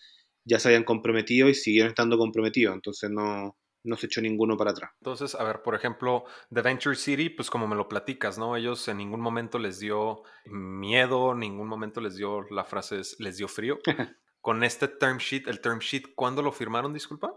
ya 0.46 0.60
se 0.60 0.70
habían 0.70 0.84
comprometido 0.84 1.50
y 1.50 1.54
siguieron 1.54 1.90
estando 1.90 2.18
comprometidos. 2.18 2.76
Entonces 2.76 3.10
no, 3.10 3.56
no 3.84 3.98
se 3.98 4.08
echó 4.08 4.22
ninguno 4.22 4.58
para 4.58 4.72
atrás. 4.72 4.92
Entonces, 5.02 5.36
a 5.36 5.44
ver, 5.44 5.62
por 5.62 5.76
ejemplo, 5.76 6.24
The 6.52 6.62
Venture 6.62 6.96
City, 6.96 7.30
pues 7.30 7.50
como 7.50 7.68
me 7.68 7.76
lo 7.76 7.88
platicas, 7.88 8.38
¿no? 8.38 8.56
Ellos 8.56 8.88
en 8.88 8.98
ningún 8.98 9.22
momento 9.22 9.60
les 9.60 9.80
dio 9.80 10.24
miedo, 10.46 11.36
ningún 11.36 11.68
momento 11.68 12.02
les 12.02 12.16
dio, 12.16 12.44
la 12.50 12.64
frase 12.64 13.00
es, 13.00 13.20
les 13.20 13.38
dio 13.38 13.48
frío. 13.48 13.80
Con 14.42 14.64
este 14.64 14.88
term 14.88 15.18
sheet, 15.18 15.48
el 15.48 15.62
term 15.62 15.80
sheet, 15.80 16.16
¿cuándo 16.16 16.42
lo 16.42 16.52
firmaron, 16.52 16.94
disculpa? 16.94 17.34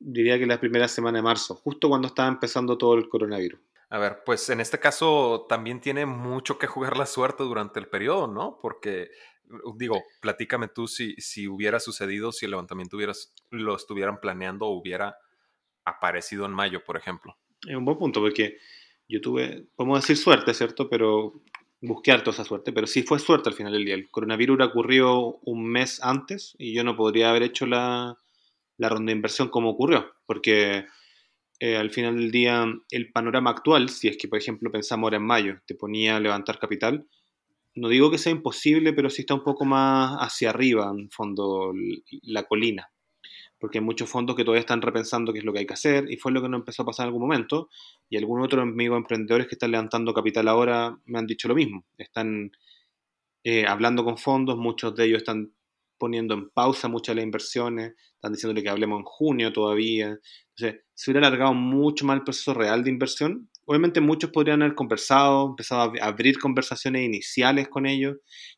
Diría 0.00 0.38
que 0.38 0.46
la 0.46 0.58
primera 0.58 0.88
semana 0.88 1.18
de 1.18 1.22
marzo, 1.22 1.54
justo 1.54 1.88
cuando 1.88 2.08
estaba 2.08 2.28
empezando 2.28 2.78
todo 2.78 2.94
el 2.94 3.08
coronavirus. 3.08 3.60
A 3.90 3.98
ver, 3.98 4.22
pues 4.24 4.48
en 4.50 4.60
este 4.60 4.78
caso 4.78 5.46
también 5.48 5.80
tiene 5.80 6.06
mucho 6.06 6.58
que 6.58 6.68
jugar 6.68 6.96
la 6.96 7.06
suerte 7.06 7.42
durante 7.42 7.80
el 7.80 7.88
periodo, 7.88 8.28
¿no? 8.28 8.58
Porque 8.62 9.10
digo, 9.76 10.02
platícame 10.20 10.68
tú 10.68 10.86
si, 10.86 11.14
si 11.16 11.48
hubiera 11.48 11.80
sucedido, 11.80 12.30
si 12.30 12.44
el 12.44 12.52
levantamiento 12.52 12.96
hubieras, 12.96 13.34
lo 13.50 13.74
estuvieran 13.74 14.20
planeando 14.20 14.66
o 14.66 14.78
hubiera 14.78 15.16
aparecido 15.84 16.46
en 16.46 16.52
mayo, 16.52 16.84
por 16.84 16.96
ejemplo. 16.96 17.36
Es 17.66 17.74
un 17.74 17.84
buen 17.84 17.98
punto, 17.98 18.20
porque 18.20 18.58
yo 19.08 19.20
tuve, 19.20 19.66
podemos 19.74 20.00
decir 20.00 20.16
suerte, 20.16 20.54
¿cierto? 20.54 20.88
Pero 20.88 21.42
busqué 21.80 22.12
harto 22.12 22.30
esa 22.30 22.44
suerte, 22.44 22.72
pero 22.72 22.86
sí 22.86 23.02
fue 23.02 23.18
suerte 23.18 23.48
al 23.48 23.56
final 23.56 23.72
del 23.72 23.84
día. 23.84 23.94
El 23.94 24.08
coronavirus 24.08 24.60
ocurrió 24.60 25.38
un 25.42 25.66
mes 25.66 26.00
antes 26.02 26.54
y 26.58 26.74
yo 26.74 26.84
no 26.84 26.96
podría 26.96 27.30
haber 27.30 27.42
hecho 27.42 27.66
la, 27.66 28.18
la 28.76 28.88
ronda 28.88 29.10
de 29.10 29.16
inversión 29.16 29.48
como 29.48 29.70
ocurrió, 29.70 30.12
porque 30.26 30.86
eh, 31.60 31.76
al 31.76 31.90
final 31.90 32.16
del 32.16 32.30
día 32.30 32.66
el 32.90 33.12
panorama 33.12 33.50
actual, 33.50 33.90
si 33.90 34.08
es 34.08 34.16
que 34.16 34.28
por 34.28 34.38
ejemplo 34.38 34.72
pensamos 34.72 35.04
ahora 35.04 35.18
en 35.18 35.24
mayo, 35.24 35.60
te 35.66 35.74
ponía 35.74 36.16
a 36.16 36.20
levantar 36.20 36.58
capital, 36.58 37.06
no 37.74 37.88
digo 37.88 38.10
que 38.10 38.18
sea 38.18 38.32
imposible, 38.32 38.92
pero 38.94 39.10
sí 39.10 39.22
está 39.22 39.34
un 39.34 39.44
poco 39.44 39.64
más 39.64 40.16
hacia 40.20 40.50
arriba, 40.50 40.90
en 40.96 41.10
fondo, 41.10 41.72
la 42.22 42.44
colina. 42.44 42.90
Porque 43.58 43.78
hay 43.78 43.84
muchos 43.84 44.08
fondos 44.08 44.36
que 44.36 44.44
todavía 44.44 44.60
están 44.60 44.82
repensando 44.82 45.32
qué 45.32 45.40
es 45.40 45.44
lo 45.44 45.52
que 45.52 45.60
hay 45.60 45.66
que 45.66 45.74
hacer, 45.74 46.10
y 46.10 46.16
fue 46.16 46.32
lo 46.32 46.42
que 46.42 46.48
nos 46.48 46.60
empezó 46.60 46.82
a 46.82 46.86
pasar 46.86 47.04
en 47.04 47.08
algún 47.08 47.22
momento, 47.22 47.68
y 48.08 48.16
algunos 48.16 48.46
otros 48.46 48.62
amigos 48.62 48.96
emprendedores 48.96 49.46
que 49.46 49.54
están 49.54 49.70
levantando 49.70 50.14
capital 50.14 50.48
ahora 50.48 50.98
me 51.04 51.18
han 51.18 51.26
dicho 51.26 51.46
lo 51.46 51.54
mismo, 51.54 51.84
están 51.98 52.52
eh, 53.44 53.66
hablando 53.66 54.04
con 54.04 54.18
fondos, 54.18 54.56
muchos 54.58 54.94
de 54.96 55.04
ellos 55.04 55.18
están 55.18 55.52
poniendo 56.00 56.34
en 56.34 56.50
pausa 56.50 56.88
muchas 56.88 57.14
de 57.14 57.20
las 57.20 57.26
inversiones, 57.26 57.92
están 58.14 58.32
diciéndole 58.32 58.62
que 58.62 58.70
hablemos 58.70 58.98
en 58.98 59.04
junio 59.04 59.52
todavía, 59.52 60.18
entonces 60.56 60.82
se 60.94 61.10
hubiera 61.10 61.28
alargado 61.28 61.54
mucho 61.54 62.04
más 62.06 62.16
el 62.16 62.24
proceso 62.24 62.54
real 62.54 62.82
de 62.82 62.90
inversión, 62.90 63.48
obviamente 63.66 64.00
muchos 64.00 64.30
podrían 64.30 64.62
haber 64.62 64.74
conversado, 64.74 65.50
empezado 65.50 65.92
a 66.00 66.06
abrir 66.06 66.38
conversaciones 66.38 67.02
iniciales 67.02 67.68
con 67.68 67.86
ellos, 67.86 68.16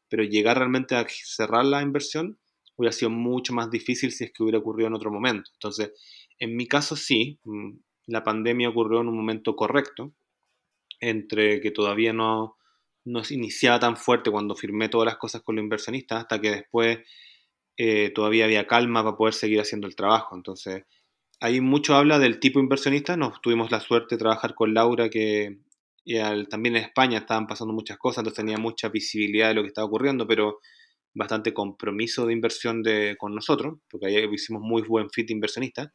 pero 0.08 0.22
llegar 0.22 0.56
realmente 0.56 0.94
a 0.94 1.04
cerrar 1.08 1.66
la 1.66 1.82
inversión 1.82 2.38
hubiera 2.76 2.92
sido 2.92 3.10
mucho 3.10 3.52
más 3.52 3.70
difícil 3.70 4.12
si 4.12 4.24
es 4.24 4.32
que 4.32 4.42
hubiera 4.42 4.58
ocurrido 4.58 4.88
en 4.88 4.94
otro 4.94 5.10
momento. 5.10 5.50
Entonces, 5.54 5.92
en 6.38 6.56
mi 6.56 6.66
caso 6.66 6.96
sí, 6.96 7.38
mm, 7.44 7.72
la 8.06 8.22
pandemia 8.22 8.68
ocurrió 8.70 9.00
en 9.00 9.08
un 9.08 9.16
momento 9.16 9.54
correcto, 9.54 10.14
entre 11.00 11.60
que 11.60 11.72
todavía 11.72 12.12
no, 12.12 12.56
no 13.04 13.24
se 13.24 13.34
iniciaba 13.34 13.80
tan 13.80 13.96
fuerte 13.96 14.30
cuando 14.30 14.54
firmé 14.54 14.88
todas 14.88 15.06
las 15.06 15.16
cosas 15.16 15.42
con 15.42 15.56
los 15.56 15.62
inversionistas, 15.62 16.20
hasta 16.22 16.40
que 16.40 16.50
después 16.50 16.98
eh, 17.76 18.10
todavía 18.14 18.44
había 18.44 18.66
calma 18.66 19.02
para 19.02 19.16
poder 19.16 19.34
seguir 19.34 19.60
haciendo 19.60 19.86
el 19.86 19.96
trabajo. 19.96 20.36
Entonces, 20.36 20.84
ahí 21.40 21.60
mucho 21.60 21.94
habla 21.94 22.18
del 22.18 22.40
tipo 22.40 22.60
inversionista. 22.60 23.16
Nos 23.16 23.40
tuvimos 23.40 23.70
la 23.70 23.80
suerte 23.80 24.14
de 24.14 24.20
trabajar 24.20 24.54
con 24.54 24.74
Laura, 24.74 25.08
que 25.10 25.58
también 26.50 26.76
en 26.76 26.84
España 26.84 27.18
estaban 27.18 27.46
pasando 27.46 27.72
muchas 27.72 27.98
cosas, 27.98 28.18
entonces 28.18 28.44
tenía 28.44 28.58
mucha 28.58 28.88
visibilidad 28.88 29.48
de 29.48 29.54
lo 29.54 29.62
que 29.62 29.68
estaba 29.68 29.86
ocurriendo, 29.86 30.26
pero 30.26 30.58
bastante 31.14 31.52
compromiso 31.52 32.26
de 32.26 32.32
inversión 32.32 32.82
de, 32.82 33.16
con 33.18 33.34
nosotros, 33.34 33.78
porque 33.88 34.06
ahí 34.06 34.28
hicimos 34.32 34.62
muy 34.62 34.82
buen 34.82 35.10
fit 35.10 35.30
inversionista, 35.30 35.92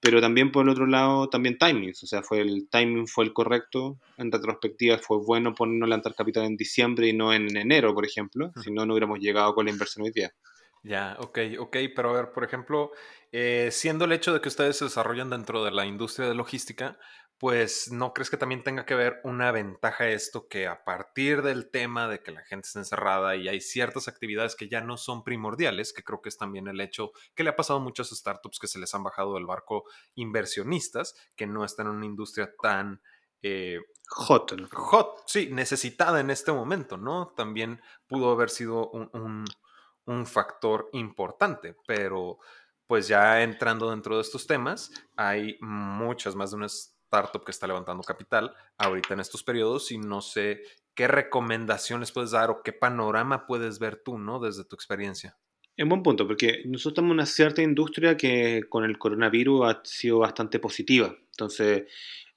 pero 0.00 0.20
también 0.20 0.50
por 0.50 0.64
el 0.64 0.70
otro 0.70 0.86
lado, 0.86 1.28
también 1.28 1.58
timing, 1.58 1.90
o 1.90 2.06
sea, 2.06 2.22
fue 2.22 2.40
el 2.40 2.68
timing 2.70 3.06
fue 3.06 3.24
el 3.24 3.32
correcto, 3.32 3.98
en 4.16 4.32
retrospectiva 4.32 4.98
fue 4.98 5.18
bueno 5.18 5.54
ponernos 5.54 5.88
levantar 5.88 6.14
capital 6.14 6.44
en 6.44 6.56
diciembre 6.56 7.08
y 7.08 7.12
no 7.12 7.32
en 7.32 7.54
enero, 7.56 7.94
por 7.94 8.04
ejemplo, 8.04 8.50
si 8.62 8.70
no, 8.70 8.86
no 8.86 8.94
hubiéramos 8.94 9.20
llegado 9.20 9.54
con 9.54 9.66
la 9.66 9.72
inversión 9.72 10.04
hoy 10.04 10.12
día. 10.12 10.32
Ya, 10.82 11.16
ok, 11.20 11.38
ok, 11.58 11.76
pero 11.94 12.10
a 12.10 12.12
ver, 12.14 12.32
por 12.32 12.42
ejemplo, 12.42 12.92
eh, 13.32 13.68
siendo 13.70 14.06
el 14.06 14.12
hecho 14.12 14.32
de 14.32 14.40
que 14.40 14.48
ustedes 14.48 14.78
se 14.78 14.86
desarrollan 14.86 15.28
dentro 15.28 15.62
de 15.62 15.70
la 15.70 15.84
industria 15.84 16.26
de 16.26 16.34
logística, 16.34 16.98
pues 17.40 17.90
no 17.90 18.12
crees 18.12 18.30
que 18.30 18.36
también 18.36 18.62
tenga 18.62 18.84
que 18.84 18.94
ver 18.94 19.20
una 19.24 19.50
ventaja 19.50 20.08
esto 20.08 20.46
que 20.48 20.66
a 20.66 20.84
partir 20.84 21.42
del 21.42 21.70
tema 21.70 22.08
de 22.08 22.22
que 22.22 22.32
la 22.32 22.42
gente 22.42 22.66
está 22.66 22.80
encerrada 22.80 23.36
y 23.36 23.48
hay 23.48 23.60
ciertas 23.60 24.08
actividades 24.08 24.54
que 24.56 24.68
ya 24.68 24.80
no 24.80 24.96
son 24.96 25.24
primordiales, 25.24 25.92
que 25.92 26.02
creo 26.02 26.20
que 26.20 26.28
es 26.30 26.38
también 26.38 26.68
el 26.68 26.80
hecho 26.80 27.12
que 27.34 27.42
le 27.44 27.50
ha 27.50 27.56
pasado 27.56 27.78
a 27.78 27.82
muchas 27.82 28.10
startups 28.10 28.58
que 28.58 28.66
se 28.66 28.78
les 28.78 28.94
han 28.94 29.04
bajado 29.04 29.34
del 29.34 29.46
barco 29.46 29.84
inversionistas, 30.14 31.14
que 31.36 31.46
no 31.46 31.64
están 31.64 31.86
en 31.86 31.94
una 31.94 32.06
industria 32.06 32.54
tan... 32.60 33.02
Eh, 33.42 33.80
hot. 34.08 34.52
Hot, 34.72 35.22
sí, 35.26 35.48
necesitada 35.50 36.20
en 36.20 36.30
este 36.30 36.52
momento, 36.52 36.98
¿no? 36.98 37.32
También 37.36 37.80
pudo 38.06 38.32
haber 38.32 38.50
sido 38.50 38.90
un, 38.90 39.08
un 39.14 39.44
factor 40.26 40.88
importante, 40.92 41.76
pero 41.86 42.38
pues 42.86 43.06
ya 43.06 43.42
entrando 43.42 43.90
dentro 43.90 44.16
de 44.16 44.22
estos 44.22 44.46
temas, 44.46 44.90
hay 45.16 45.56
muchas 45.60 46.34
más 46.34 46.50
de 46.50 46.56
una 46.56 46.66
startup 46.66 47.44
que 47.44 47.52
está 47.52 47.66
levantando 47.66 48.02
capital 48.02 48.52
ahorita 48.78 49.14
en 49.14 49.20
estos 49.20 49.42
periodos 49.42 49.92
y 49.92 49.98
no 49.98 50.20
sé 50.20 50.62
qué 50.94 51.06
recomendaciones 51.08 52.12
puedes 52.12 52.32
dar 52.32 52.50
o 52.50 52.62
qué 52.62 52.72
panorama 52.72 53.46
puedes 53.46 53.78
ver 53.78 54.02
tú, 54.04 54.18
¿no? 54.18 54.40
Desde 54.40 54.64
tu 54.64 54.74
experiencia. 54.74 55.36
Es 55.76 55.84
un 55.84 55.88
buen 55.88 56.02
punto, 56.02 56.26
porque 56.26 56.62
nosotros 56.66 56.92
estamos 56.92 57.10
en 57.10 57.14
una 57.14 57.26
cierta 57.26 57.62
industria 57.62 58.16
que 58.16 58.64
con 58.68 58.84
el 58.84 58.98
coronavirus 58.98 59.66
ha 59.66 59.80
sido 59.84 60.18
bastante 60.18 60.58
positiva. 60.58 61.14
Entonces, 61.30 61.84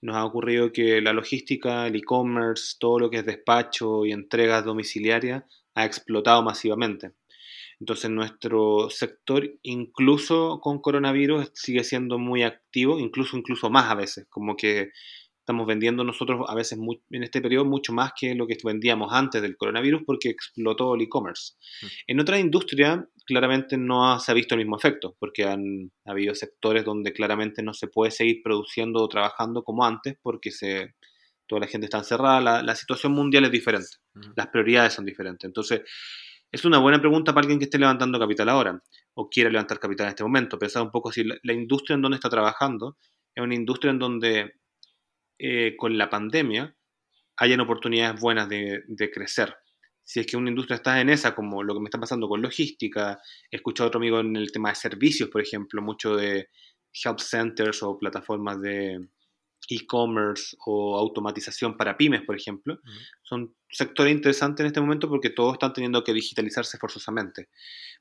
nos 0.01 0.15
ha 0.15 0.23
ocurrido 0.23 0.71
que 0.71 1.01
la 1.01 1.13
logística, 1.13 1.87
el 1.87 1.95
e-commerce, 1.95 2.75
todo 2.79 2.99
lo 2.99 3.09
que 3.09 3.17
es 3.17 3.25
despacho 3.25 4.05
y 4.05 4.11
entregas 4.11 4.63
domiciliarias 4.63 5.43
ha 5.75 5.85
explotado 5.85 6.43
masivamente. 6.43 7.13
Entonces 7.83 8.09
nuestro 8.09 8.89
sector, 8.89 9.59
incluso 9.61 10.61
con 10.61 10.79
coronavirus, 10.79 11.51
sigue 11.53 11.83
siendo 11.83 12.17
muy 12.17 12.41
activo, 12.41 12.97
incluso, 12.97 13.35
incluso 13.35 13.69
más 13.69 13.91
a 13.91 13.95
veces, 13.95 14.25
como 14.29 14.55
que 14.55 14.91
estamos 15.37 15.67
vendiendo 15.67 16.05
nosotros 16.05 16.45
a 16.47 16.55
veces 16.55 16.79
en 16.79 17.23
este 17.23 17.41
periodo 17.41 17.65
mucho 17.65 17.91
más 17.91 18.13
que 18.17 18.35
lo 18.35 18.47
que 18.47 18.55
vendíamos 18.63 19.11
antes 19.11 19.41
del 19.41 19.57
coronavirus 19.57 20.03
porque 20.05 20.29
explotó 20.29 20.95
el 20.95 21.01
e-commerce. 21.01 21.55
Mm. 21.81 21.87
En 22.07 22.19
otra 22.21 22.39
industria 22.39 23.05
claramente 23.25 23.75
no 23.75 24.17
se 24.17 24.31
ha 24.31 24.35
visto 24.35 24.55
el 24.55 24.59
mismo 24.59 24.77
efecto 24.77 25.17
porque 25.19 25.43
han 25.43 25.91
habido 26.05 26.33
sectores 26.35 26.85
donde 26.85 27.11
claramente 27.11 27.63
no 27.63 27.73
se 27.73 27.89
puede 27.89 28.11
seguir 28.11 28.39
produciendo 28.41 29.03
o 29.03 29.09
trabajando 29.09 29.65
como 29.65 29.83
antes 29.83 30.15
porque 30.21 30.51
se, 30.51 30.93
toda 31.47 31.59
la 31.59 31.67
gente 31.67 31.87
está 31.87 31.97
encerrada, 31.97 32.63
la, 32.63 32.75
situación 32.75 33.11
mundial 33.11 33.43
es 33.43 33.51
diferente, 33.51 33.97
las 34.37 34.47
prioridades 34.47 34.93
son 34.93 35.03
diferentes. 35.03 35.45
Entonces, 35.45 35.81
es 36.53 36.65
una 36.65 36.77
buena 36.77 37.01
pregunta 37.01 37.33
para 37.33 37.45
alguien 37.45 37.57
que 37.57 37.65
esté 37.65 37.79
levantando 37.79 38.19
capital 38.19 38.47
ahora 38.47 38.79
o 39.15 39.27
quiera 39.27 39.49
levantar 39.49 39.79
capital 39.79 40.05
en 40.05 40.09
este 40.09 40.23
momento. 40.23 40.59
Pensar 40.59 40.83
un 40.83 40.91
poco 40.91 41.11
si 41.11 41.23
la, 41.23 41.53
industria 41.53 41.95
en 41.95 42.03
donde 42.03 42.17
está 42.17 42.29
trabajando 42.29 42.95
es 43.33 43.43
una 43.43 43.55
industria 43.55 43.89
en 43.89 43.97
donde 43.97 44.53
eh, 45.39 45.75
con 45.75 45.97
la 45.97 46.11
pandemia 46.11 46.75
hayan 47.37 47.59
oportunidades 47.59 48.21
buenas 48.21 48.47
de, 48.47 48.83
crecer. 49.11 49.55
Si 50.03 50.19
es 50.19 50.27
que 50.27 50.37
una 50.37 50.49
industria 50.49 50.75
está 50.75 51.01
en 51.01 51.09
esa, 51.09 51.33
como 51.33 51.63
lo 51.63 51.73
que 51.73 51.79
me 51.79 51.85
está 51.85 51.99
pasando 51.99 52.29
con 52.29 52.43
logística, 52.43 53.19
he 53.49 53.55
escuchado 53.55 53.87
a 53.87 53.87
otro 53.87 53.97
amigo 53.97 54.19
en 54.19 54.35
el 54.35 54.51
tema 54.51 54.69
de 54.69 54.75
servicios, 54.75 55.29
por 55.29 55.41
ejemplo, 55.41 55.81
mucho 55.81 56.15
de 56.15 56.49
help 57.03 57.17
centers 57.19 57.81
o 57.81 57.97
plataformas 57.97 58.61
de, 58.61 58.99
e-commerce 59.69 60.55
o 60.65 60.97
automatización 60.97 61.77
para 61.77 61.97
pymes, 61.97 62.21
por 62.21 62.35
ejemplo, 62.35 62.79
son 63.21 63.55
sectores 63.69 64.13
interesantes 64.13 64.61
en 64.61 64.67
este 64.67 64.81
momento 64.81 65.09
porque 65.09 65.29
todos 65.29 65.53
están 65.53 65.73
teniendo 65.73 66.03
que 66.03 66.13
digitalizarse 66.13 66.77
forzosamente. 66.77 67.49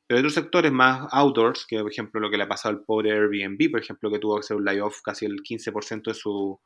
Pero 0.07 0.19
hay 0.19 0.21
otros 0.21 0.35
sectores 0.35 0.73
más 0.73 1.09
outdoors, 1.13 1.67
que 1.67 1.79
por 1.81 1.91
ejemplo 1.91 2.21
lo 2.21 2.31
que 2.31 2.37
le 2.37 2.45
ha 2.45 2.49
pasado 2.49 2.75
al 2.75 2.85
pobre 2.85 3.13
Airbnb, 3.13 3.71
por 3.71 3.81
ejemplo, 3.81 4.11
que 4.11 4.19
tuvo 4.19 4.37
que 4.37 4.41
hacer 4.41 4.57
un 4.57 4.65
layoff 4.65 5.01
casi 5.03 5.27
el 5.27 5.43
15% 5.43 6.05
de 6.05 6.15
su, 6.15 6.61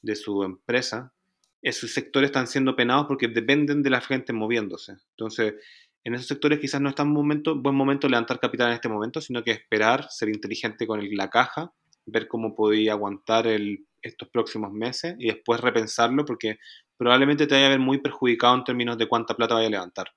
de 0.00 0.16
su 0.16 0.42
empresa, 0.42 1.12
esos 1.60 1.92
sectores 1.92 2.28
están 2.28 2.48
siendo 2.48 2.74
penados 2.74 3.06
porque 3.06 3.28
dependen 3.28 3.82
de 3.82 3.90
la 3.90 4.00
gente 4.00 4.32
moviéndose. 4.32 4.94
Entonces, 5.10 5.54
en 6.04 6.14
esos 6.14 6.26
sectores 6.26 6.58
quizás 6.58 6.80
no 6.80 6.88
está 6.88 7.04
un 7.04 7.12
momento, 7.12 7.54
buen 7.54 7.76
momento 7.76 8.08
levantar 8.08 8.40
capital 8.40 8.68
en 8.68 8.74
este 8.74 8.88
momento, 8.88 9.20
sino 9.20 9.44
que 9.44 9.52
esperar, 9.52 10.08
ser 10.10 10.28
inteligente 10.28 10.86
con 10.86 11.00
la 11.16 11.30
caja, 11.30 11.72
ver 12.06 12.26
cómo 12.26 12.54
podía 12.56 12.92
aguantar 12.92 13.46
el 13.46 13.86
estos 14.02 14.28
próximos 14.28 14.72
meses 14.72 15.14
y 15.18 15.28
después 15.28 15.60
repensarlo 15.60 16.24
porque 16.24 16.58
probablemente 16.96 17.46
te 17.46 17.54
vaya 17.54 17.66
a 17.66 17.70
ver 17.70 17.78
muy 17.78 18.00
perjudicado 18.00 18.54
en 18.54 18.64
términos 18.64 18.98
de 18.98 19.08
cuánta 19.08 19.34
plata 19.34 19.54
vaya 19.54 19.68
a 19.68 19.70
levantar. 19.70 20.08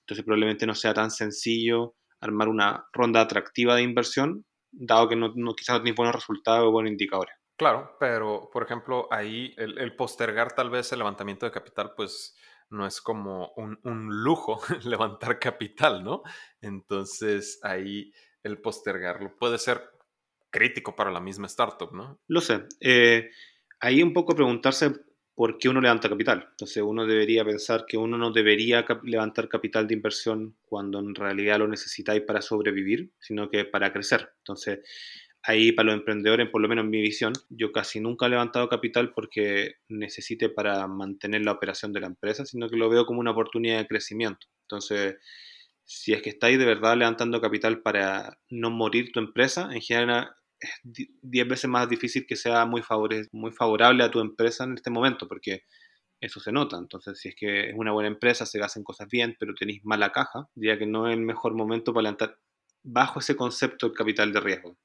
Entonces 0.00 0.24
probablemente 0.24 0.66
no 0.66 0.74
sea 0.74 0.94
tan 0.94 1.10
sencillo 1.10 1.94
armar 2.20 2.48
una 2.48 2.86
ronda 2.92 3.20
atractiva 3.20 3.76
de 3.76 3.82
inversión, 3.82 4.44
dado 4.70 5.08
que 5.08 5.16
no, 5.16 5.32
quizás 5.54 5.76
no 5.76 5.82
tiene 5.82 5.96
buenos 5.96 6.14
resultados 6.14 6.66
o 6.66 6.72
buenos 6.72 6.92
indicadores. 6.92 7.34
Claro, 7.56 7.96
pero 7.98 8.48
por 8.52 8.62
ejemplo 8.62 9.08
ahí 9.10 9.54
el, 9.56 9.94
postergar 9.96 10.54
tal 10.54 10.70
vez 10.70 10.92
el 10.92 10.98
levantamiento 10.98 11.46
de 11.46 11.52
capital, 11.52 11.92
pues 11.96 12.36
no 12.70 12.86
es 12.86 13.00
como 13.00 13.52
un, 13.56 13.78
un 13.82 14.22
lujo 14.22 14.60
levantar 14.84 15.38
capital, 15.38 16.04
¿no? 16.04 16.22
Entonces 16.60 17.58
ahí 17.62 18.12
el 18.42 18.60
postergarlo 18.60 19.36
puede 19.36 19.58
ser 19.58 19.97
crítico 20.50 20.94
para 20.96 21.10
la 21.10 21.20
misma 21.20 21.46
startup, 21.46 21.92
¿no? 21.92 22.20
Lo 22.26 22.40
sé. 22.40 22.64
Eh, 22.80 23.30
ahí 23.80 24.02
un 24.02 24.12
poco 24.12 24.34
preguntarse 24.34 24.92
por 25.34 25.56
qué 25.56 25.68
uno 25.68 25.80
levanta 25.80 26.08
capital. 26.08 26.48
Entonces 26.50 26.82
uno 26.82 27.06
debería 27.06 27.44
pensar 27.44 27.84
que 27.86 27.96
uno 27.96 28.18
no 28.18 28.32
debería 28.32 28.84
levantar 29.04 29.48
capital 29.48 29.86
de 29.86 29.94
inversión 29.94 30.56
cuando 30.64 30.98
en 30.98 31.14
realidad 31.14 31.58
lo 31.58 31.68
necesitáis 31.68 32.22
para 32.22 32.42
sobrevivir, 32.42 33.12
sino 33.20 33.48
que 33.48 33.64
para 33.64 33.92
crecer. 33.92 34.30
Entonces 34.38 34.80
ahí 35.42 35.72
para 35.72 35.86
los 35.86 36.00
emprendedores, 36.00 36.50
por 36.50 36.60
lo 36.60 36.68
menos 36.68 36.84
en 36.84 36.90
mi 36.90 37.00
visión, 37.00 37.32
yo 37.48 37.70
casi 37.72 38.00
nunca 38.00 38.26
he 38.26 38.30
levantado 38.30 38.68
capital 38.68 39.12
porque 39.14 39.76
necesite 39.88 40.48
para 40.48 40.86
mantener 40.88 41.42
la 41.44 41.52
operación 41.52 41.92
de 41.92 42.00
la 42.00 42.08
empresa, 42.08 42.44
sino 42.44 42.68
que 42.68 42.76
lo 42.76 42.88
veo 42.88 43.06
como 43.06 43.20
una 43.20 43.30
oportunidad 43.30 43.78
de 43.78 43.86
crecimiento. 43.86 44.46
Entonces, 44.62 45.16
si 45.84 46.12
es 46.12 46.20
que 46.20 46.30
estáis 46.30 46.58
de 46.58 46.66
verdad 46.66 46.96
levantando 46.96 47.40
capital 47.40 47.80
para 47.80 48.38
no 48.50 48.70
morir 48.70 49.10
tu 49.12 49.20
empresa, 49.20 49.70
en 49.72 49.80
general 49.80 50.30
10 50.82 51.48
veces 51.48 51.70
más 51.70 51.88
difícil 51.88 52.26
que 52.26 52.36
sea 52.36 52.64
muy, 52.66 52.82
muy 53.32 53.52
favorable 53.52 54.04
a 54.04 54.10
tu 54.10 54.20
empresa 54.20 54.64
en 54.64 54.74
este 54.74 54.90
momento, 54.90 55.28
porque 55.28 55.64
eso 56.20 56.40
se 56.40 56.52
nota. 56.52 56.76
Entonces, 56.78 57.18
si 57.20 57.28
es 57.28 57.36
que 57.36 57.70
es 57.70 57.74
una 57.76 57.92
buena 57.92 58.08
empresa, 58.08 58.46
se 58.46 58.60
hacen 58.60 58.82
cosas 58.82 59.08
bien, 59.08 59.36
pero 59.38 59.54
tenéis 59.54 59.84
mala 59.84 60.10
caja, 60.12 60.48
diría 60.54 60.78
que 60.78 60.86
no 60.86 61.08
es 61.08 61.16
el 61.16 61.22
mejor 61.22 61.54
momento 61.54 61.92
para 61.92 62.02
levantar 62.04 62.38
bajo 62.82 63.20
ese 63.20 63.36
concepto 63.36 63.86
el 63.86 63.92
capital 63.92 64.32
de 64.32 64.40
riesgo. 64.40 64.76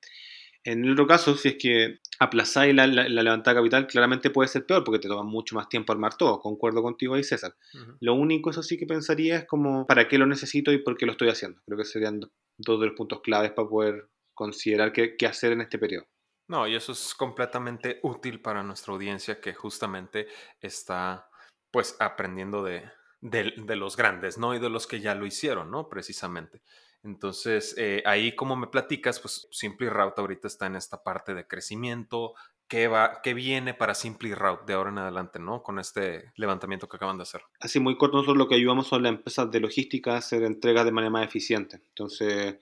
En 0.66 0.86
el 0.86 0.94
otro 0.94 1.08
caso, 1.08 1.36
si 1.36 1.50
es 1.50 1.56
que 1.60 2.00
aplazáis 2.20 2.74
la, 2.74 2.88
la, 2.88 3.08
levantada 3.10 3.58
capital, 3.58 3.86
claramente 3.86 4.30
puede 4.30 4.48
ser 4.48 4.66
peor 4.66 4.86
porque 4.86 5.00
te 5.00 5.10
toma 5.10 5.24
mucho 5.24 5.56
más 5.56 5.68
tiempo 5.68 5.92
armar 5.92 6.16
todo. 6.16 6.40
Concuerdo 6.40 6.82
contigo 6.82 7.16
ahí, 7.16 7.24
César. 7.24 7.54
Lo 8.00 8.14
único, 8.14 8.50
eso 8.50 8.64
sí 8.64 8.78
que 8.78 8.86
pensaría 8.86 9.40
es 9.40 9.46
como, 9.46 9.86
¿para 9.86 10.08
qué 10.08 10.18
lo 10.18 10.26
necesito 10.26 10.72
y 10.72 10.82
por 10.82 10.96
qué 10.96 11.06
lo 11.06 11.12
estoy 11.12 11.30
haciendo? 11.30 11.62
Creo 11.66 11.78
que 11.78 11.84
serían 11.84 12.22
dos 12.58 12.80
de 12.80 12.88
los 12.88 12.96
puntos 12.96 13.20
claves 13.22 13.52
para 13.52 13.68
poder 13.68 14.08
considerar 14.34 14.92
qué, 14.94 15.16
hacer 15.28 15.52
en 15.54 15.62
este 15.62 15.78
periodo. 15.78 16.08
No, 16.48 16.68
y 16.68 16.76
eso 16.76 16.92
es 16.92 17.14
completamente 17.16 18.00
útil 18.04 18.42
para 18.42 18.64
nuestra 18.64 18.94
audiencia 18.94 19.40
que 19.40 19.54
justamente 19.54 20.28
está 20.60 21.30
pues 21.72 21.96
aprendiendo 22.00 22.64
de, 22.64 22.84
de, 23.22 23.76
los 23.76 23.96
grandes, 23.96 24.38
¿no? 24.38 24.54
Y 24.54 24.60
de 24.60 24.70
los 24.70 24.86
que 24.86 25.00
ya 25.00 25.16
lo 25.16 25.26
hicieron, 25.26 25.72
¿no? 25.72 25.90
Precisamente. 25.90 26.62
Entonces, 27.04 27.76
eh, 27.78 28.04
ahí 28.06 28.36
como 28.36 28.56
me 28.56 28.68
platicas, 28.68 29.20
pues 29.20 29.48
Simply 29.52 29.90
Route 29.90 30.22
ahorita 30.22 30.48
está 30.48 30.68
en 30.68 30.76
esta 30.76 31.04
parte 31.04 31.34
de 31.34 31.48
crecimiento. 31.48 32.34
¿Qué, 32.68 32.88
va, 32.88 33.22
qué 33.22 33.34
viene 33.34 33.74
para 33.74 33.94
Simply 33.94 34.34
Route 34.34 34.64
de 34.66 34.74
ahora 34.74 34.90
en 34.90 34.98
adelante, 34.98 35.40
¿no? 35.40 35.64
Con 35.64 35.80
este 35.80 36.32
levantamiento 36.36 36.88
que 36.88 36.98
acaban 36.98 37.18
de 37.18 37.24
hacer. 37.24 37.42
Así 37.60 37.80
muy 37.80 37.98
corto, 37.98 38.18
nosotros 38.18 38.38
lo 38.38 38.48
que 38.48 38.56
ayudamos 38.56 38.88
son 38.88 39.04
las 39.04 39.12
empresas 39.12 39.52
de 39.52 39.60
logística 39.60 40.14
a 40.14 40.18
hacer 40.18 40.44
entregas 40.44 40.86
de 40.86 40.92
manera 40.92 41.12
más 41.12 41.26
eficiente. 41.26 41.82
Entonces, 41.90 42.58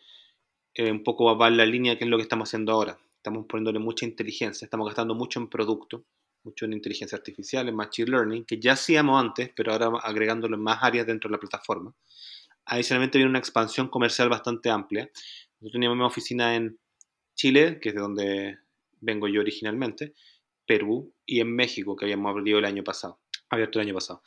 eh, 0.74 0.92
un 0.92 1.04
poco 1.04 1.38
va 1.38 1.48
en 1.48 1.58
la 1.58 1.66
línea 1.66 1.98
que 1.98 2.06
es 2.06 2.10
lo 2.10 2.18
que 2.18 2.24
estamos 2.24 2.50
haciendo 2.50 2.72
ahora. 2.72 2.98
Estamos 3.18 3.46
poniéndole 3.48 3.80
mucha 3.80 4.06
inteligencia, 4.06 4.66
estamos 4.66 4.88
gastando 4.88 5.14
mucho 5.14 5.40
en 5.40 5.48
producto, 5.48 6.06
mucho 6.44 6.66
en 6.66 6.74
inteligencia 6.74 7.18
artificial, 7.18 7.70
en 7.70 7.76
machine 7.76 8.10
learning, 8.10 8.46
que 8.46 8.60
ya 8.60 8.74
hacíamos 8.74 9.22
antes, 9.22 9.52
pero 9.56 9.74
ahora 9.74 9.92
agregándolo 10.02 10.56
en 10.56 10.64
más 10.64 10.80
áreas 10.82 11.06
dentro 11.06 11.30
de 11.30 11.34
la 11.34 11.40
plataforma. 11.40 11.94
Adicionalmente 12.66 13.18
viene 13.18 13.30
una 13.30 13.40
expansión 13.40 13.90
comercial 13.90 14.30
bastante 14.30 14.70
amplia. 14.70 15.10
Nosotros 15.60 15.74
teníamos 15.74 15.98
una 15.98 16.08
oficina 16.08 16.56
en 16.56 16.80
Chile, 17.36 17.80
que 17.80 17.90
es 17.90 17.96
de 17.96 18.02
donde 18.02 18.58
vengo 19.00 19.28
yo 19.28 19.42
originalmente, 19.42 20.14
Perú 20.66 21.14
y 21.26 21.42
en 21.42 21.56
México, 21.56 21.96
que 21.96 22.06
habíamos 22.06 22.32
abierto 22.32 22.60
el 22.60 22.66
año 22.66 22.84
pasado, 22.84 23.20
abierto 23.50 23.80
el 23.80 23.88
año 23.88 23.96
pasado. 23.96 24.24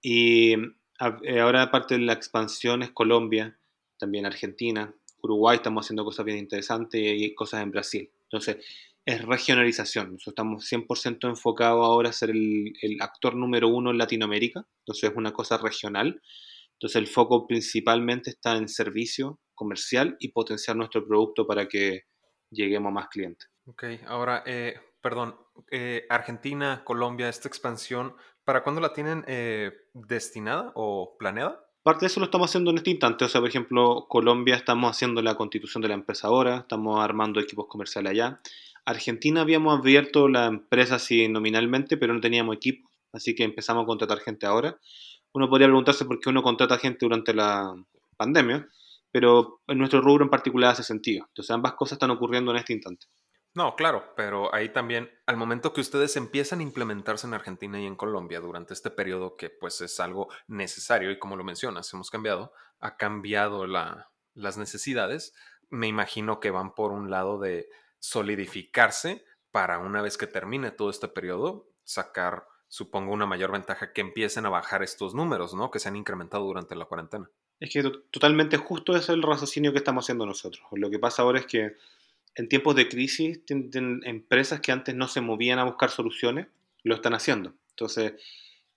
Y 0.00 0.52
eh, 0.52 1.40
ahora 1.40 1.62
aparte 1.62 1.94
de 1.94 2.00
la 2.00 2.12
expansión 2.12 2.82
es 2.82 2.90
Colombia, 2.90 3.58
también 3.98 4.26
Argentina, 4.26 4.94
Uruguay 5.22 5.56
estamos 5.56 5.84
haciendo 5.84 6.04
cosas 6.04 6.24
bien 6.24 6.38
interesantes 6.38 7.00
y 7.02 7.34
cosas 7.34 7.62
en 7.62 7.70
Brasil. 7.70 8.10
Entonces, 8.24 8.64
es 9.04 9.24
regionalización. 9.24 10.12
Nosotros 10.12 10.32
estamos 10.32 10.70
100% 10.70 11.28
enfocados 11.28 11.84
ahora 11.84 12.10
a 12.10 12.12
ser 12.12 12.30
el, 12.30 12.98
actor 13.00 13.34
número 13.34 13.68
uno 13.68 13.90
en 13.90 13.98
Latinoamérica. 13.98 14.66
Entonces, 14.80 15.10
es 15.10 15.16
una 15.16 15.32
cosa 15.32 15.56
regional. 15.56 16.20
Entonces, 16.74 16.96
el 16.96 17.06
foco 17.06 17.46
principalmente 17.46 18.30
está 18.30 18.56
en 18.56 18.68
servicio 18.68 19.40
comercial 19.54 20.16
y 20.20 20.28
potenciar 20.28 20.76
nuestro 20.76 21.06
producto 21.06 21.46
para 21.46 21.66
que 21.66 22.02
lleguemos 22.50 22.90
a 22.90 22.92
más 22.92 23.08
clientes. 23.08 23.48
Ok, 23.66 23.84
ahora, 24.06 24.42
eh, 24.46 24.74
perdón, 25.00 25.36
eh, 25.70 26.06
Argentina, 26.08 26.82
Colombia, 26.84 27.28
esta 27.28 27.48
expansión, 27.48 28.14
¿para 28.44 28.62
cuándo 28.62 28.80
la 28.80 28.92
tienen 28.92 29.24
eh, 29.26 29.72
destinada 29.94 30.72
o 30.74 31.16
planeada? 31.18 31.67
Parte 31.88 32.00
de 32.00 32.08
eso 32.08 32.20
lo 32.20 32.26
estamos 32.26 32.50
haciendo 32.50 32.70
en 32.70 32.76
este 32.76 32.90
instante. 32.90 33.24
O 33.24 33.28
sea, 33.30 33.40
por 33.40 33.48
ejemplo, 33.48 34.04
Colombia 34.10 34.56
estamos 34.56 34.90
haciendo 34.90 35.22
la 35.22 35.36
constitución 35.36 35.80
de 35.80 35.88
la 35.88 35.94
empresa 35.94 36.28
ahora, 36.28 36.58
estamos 36.58 37.02
armando 37.02 37.40
equipos 37.40 37.66
comerciales 37.66 38.10
allá. 38.10 38.42
Argentina 38.84 39.40
habíamos 39.40 39.78
abierto 39.78 40.28
la 40.28 40.44
empresa 40.48 40.96
así 40.96 41.28
nominalmente, 41.28 41.96
pero 41.96 42.12
no 42.12 42.20
teníamos 42.20 42.56
equipo, 42.56 42.90
así 43.14 43.34
que 43.34 43.42
empezamos 43.42 43.84
a 43.84 43.86
contratar 43.86 44.18
gente 44.18 44.44
ahora. 44.44 44.78
Uno 45.32 45.48
podría 45.48 45.68
preguntarse 45.68 46.04
por 46.04 46.20
qué 46.20 46.28
uno 46.28 46.42
contrata 46.42 46.76
gente 46.76 47.06
durante 47.06 47.32
la 47.32 47.74
pandemia, 48.18 48.68
pero 49.10 49.62
en 49.66 49.78
nuestro 49.78 50.02
rubro 50.02 50.24
en 50.24 50.30
particular 50.30 50.72
hace 50.72 50.82
sentido. 50.82 51.24
Entonces 51.28 51.50
ambas 51.52 51.72
cosas 51.72 51.92
están 51.92 52.10
ocurriendo 52.10 52.50
en 52.50 52.58
este 52.58 52.74
instante. 52.74 53.06
No, 53.58 53.74
claro, 53.74 54.14
pero 54.14 54.54
ahí 54.54 54.68
también, 54.68 55.10
al 55.26 55.36
momento 55.36 55.72
que 55.72 55.80
ustedes 55.80 56.14
empiezan 56.14 56.60
a 56.60 56.62
implementarse 56.62 57.26
en 57.26 57.34
Argentina 57.34 57.80
y 57.80 57.86
en 57.86 57.96
Colombia 57.96 58.38
durante 58.38 58.72
este 58.72 58.88
periodo 58.88 59.36
que 59.36 59.50
pues 59.50 59.80
es 59.80 59.98
algo 59.98 60.28
necesario 60.46 61.10
y 61.10 61.18
como 61.18 61.34
lo 61.34 61.42
mencionas, 61.42 61.92
hemos 61.92 62.08
cambiado, 62.08 62.52
ha 62.78 62.96
cambiado 62.96 63.66
la, 63.66 64.12
las 64.34 64.58
necesidades, 64.58 65.34
me 65.70 65.88
imagino 65.88 66.38
que 66.38 66.52
van 66.52 66.72
por 66.72 66.92
un 66.92 67.10
lado 67.10 67.40
de 67.40 67.68
solidificarse 67.98 69.24
para 69.50 69.80
una 69.80 70.02
vez 70.02 70.18
que 70.18 70.28
termine 70.28 70.70
todo 70.70 70.88
este 70.88 71.08
periodo, 71.08 71.68
sacar, 71.82 72.46
supongo, 72.68 73.12
una 73.12 73.26
mayor 73.26 73.50
ventaja 73.50 73.92
que 73.92 74.02
empiecen 74.02 74.46
a 74.46 74.50
bajar 74.50 74.84
estos 74.84 75.16
números, 75.16 75.52
¿no? 75.54 75.72
Que 75.72 75.80
se 75.80 75.88
han 75.88 75.96
incrementado 75.96 76.44
durante 76.44 76.76
la 76.76 76.84
cuarentena. 76.84 77.28
Es 77.58 77.72
que 77.72 77.82
totalmente 78.12 78.56
justo 78.56 78.94
es 78.94 79.08
el 79.08 79.20
raciocinio 79.20 79.72
que 79.72 79.78
estamos 79.78 80.04
haciendo 80.04 80.26
nosotros. 80.26 80.64
Lo 80.70 80.90
que 80.90 81.00
pasa 81.00 81.22
ahora 81.22 81.40
es 81.40 81.46
que 81.46 81.74
en 82.38 82.48
tiempos 82.48 82.76
de 82.76 82.88
crisis, 82.88 83.42
empresas 83.48 84.60
que 84.60 84.70
antes 84.70 84.94
no 84.94 85.08
se 85.08 85.20
movían 85.20 85.58
a 85.58 85.64
buscar 85.64 85.90
soluciones, 85.90 86.46
lo 86.84 86.94
están 86.94 87.14
haciendo. 87.14 87.52
Entonces, 87.70 88.12